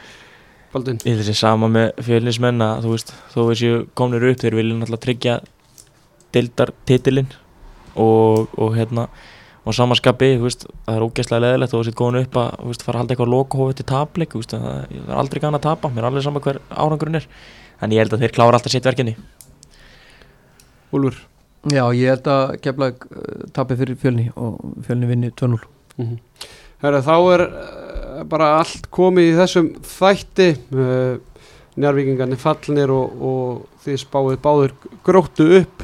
Baldvin 0.74 1.00
Ég 1.06 1.14
held 1.14 1.24
þessi 1.28 1.38
sama 1.44 1.70
með 1.78 1.94
fjölinsmenn 2.10 2.66
að 2.66 2.84
þú 2.88 2.96
veist 2.98 3.14
þó 3.36 3.40
þessi 3.52 3.72
komnir 4.02 4.26
upp 4.34 4.42
þeir 4.42 4.58
vilja 4.64 4.82
náttúrulega 4.82 5.06
tryggja 5.06 5.38
deildar 6.36 6.72
titilinn 6.90 7.30
og, 7.96 8.50
og 8.58 8.76
hérna 8.78 9.08
og 9.68 9.76
samanskapi, 9.76 10.32
þú 10.40 10.46
veist, 10.48 10.64
það 10.88 10.96
er 10.96 11.06
ógeðslega 11.06 11.44
leðilegt 11.44 11.74
og 11.74 11.82
þú 11.82 11.88
sétt 11.90 11.98
góðin 12.00 12.24
upp 12.24 12.38
að 12.42 12.52
þú 12.58 12.70
veist, 12.72 12.84
fara 12.86 12.96
að 12.96 13.02
halda 13.04 13.14
eitthvað 13.16 13.32
lokahófi 13.34 13.76
til 13.78 13.88
tapleik, 13.92 14.32
þú 14.34 14.42
veist, 14.42 14.54
það 14.56 14.64
það 14.70 15.12
er 15.14 15.20
aldrei 15.22 15.42
gana 15.44 15.60
að 15.60 15.66
tapa, 15.68 15.92
mér 15.94 16.04
er 16.04 16.10
alveg 16.10 16.26
saman 16.26 16.46
hver 16.46 16.62
árangurinn 16.70 17.20
er. 17.20 17.28
En 17.80 17.94
ég 17.94 18.02
held 18.02 18.16
að 18.16 18.24
þeir 18.24 18.34
klára 18.36 18.58
alltaf 18.58 18.74
sitt 18.74 18.88
verkefni. 18.88 19.14
Úlfur? 20.96 21.20
Já, 21.70 21.84
ég 21.92 22.08
held 22.14 22.30
að 22.32 22.56
Keflag 22.64 23.06
uh, 23.12 23.46
tapi 23.56 23.76
fyrir 23.80 24.00
fjölni 24.00 24.30
og 24.40 24.62
fjölni 24.88 25.10
vinni 25.12 25.34
2-0 25.36 25.60
Mhm. 26.00 26.16
Herra, 26.80 27.02
þá 27.04 27.16
er 27.34 27.42
uh, 27.44 28.20
bara 28.24 28.54
allt 28.62 28.86
komið 28.96 29.34
í 29.34 29.36
þessum 29.36 29.66
þætti. 29.84 30.46
Uh, 30.72 31.18
njárvíkingarnir 31.80 32.40
fallnir 32.40 32.92
og, 32.92 33.20
og 33.20 33.84
þið 33.84 34.00
spáið 34.02 34.40
báður 34.44 34.74
gróttu 35.06 35.48
upp 35.60 35.84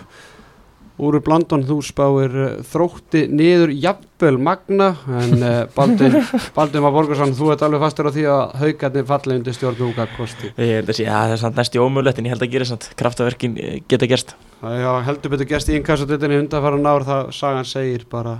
úr 1.01 1.17
blandon 1.23 1.65
þú 1.67 1.77
spáir 1.83 2.35
uh, 2.39 2.51
þrótti 2.69 3.25
niður 3.27 3.73
jafnvel 3.73 4.37
magna 4.39 4.91
en 5.21 5.43
uh, 5.43 5.55
Baldur, 5.75 6.15
Baldur 6.57 6.85
Már 6.85 6.95
Borgarsson 6.95 7.35
þú 7.35 7.51
ert 7.53 7.65
alveg 7.67 7.83
fastur 7.83 8.09
á 8.09 8.15
því 8.15 8.27
að 8.31 8.53
haugarnir 8.61 9.07
falli 9.09 9.39
undir 9.39 9.57
stjórn 9.57 9.81
Húka 9.81 10.07
Kosti. 10.15 10.53
Ég 10.55 10.79
held 10.79 10.93
að 10.93 10.99
sé, 10.99 11.07
ja, 11.07 11.25
það 11.25 11.35
er 11.35 11.41
samt 11.43 11.59
næst 11.59 11.75
í 11.75 11.81
ómögulegt 11.83 12.21
en 12.21 12.29
ég 12.29 12.35
held 12.35 12.47
að 12.47 12.55
gera 12.55 12.69
samt, 12.71 12.87
kraftaverkin 12.99 13.59
eh, 13.59 13.75
geta 13.91 14.09
gerst. 14.11 14.35
Það 14.61 14.79
er 14.79 15.05
heldur 15.09 15.35
betur 15.35 15.51
gerst 15.51 15.73
í 15.73 15.77
innkassadutinni 15.79 16.39
undanfara 16.45 16.79
nár 16.79 17.07
það 17.07 17.35
sagan 17.35 17.67
segir 17.67 18.07
bara 18.11 18.39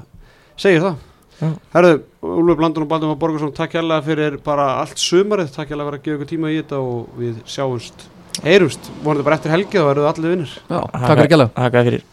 segir 0.55 0.85
það. 0.85 1.03
Já. 1.35 1.49
Herðu, 1.75 1.95
Úlfur 2.23 2.59
Blandun 2.61 2.85
og 2.85 2.91
Baldur 2.93 3.11
Már 3.11 3.19
Borgarsson 3.19 3.51
takk 3.55 3.75
hérlega 3.75 4.07
fyrir 4.07 4.39
bara 4.43 4.77
allt 4.79 5.01
sumarið. 5.03 5.51
Takk 5.57 5.75
hérlega 5.75 5.91
fyrir 5.91 5.99
að 5.99 6.05
gefa 6.05 6.19
ykkur 6.21 6.31
tíma 6.31 6.53
í 6.55 6.61
þetta 6.61 6.79
og 6.79 7.17
við 7.19 7.41
sjáumst 7.43 8.07
heyrumst, 8.43 8.91
vonandi 9.03 9.27
bara 9.27 9.39
eftir 9.39 9.53
helgi 9.53 9.79
þá 9.79 9.87
verður 9.91 10.09
allir 10.11 10.35
vinnir 10.35 10.57
Já, 10.57 10.81
takk 10.91 11.13
fyrir 11.13 11.33
gæla. 11.35 11.49
Takk 11.55 11.79
fyrir 11.83 12.03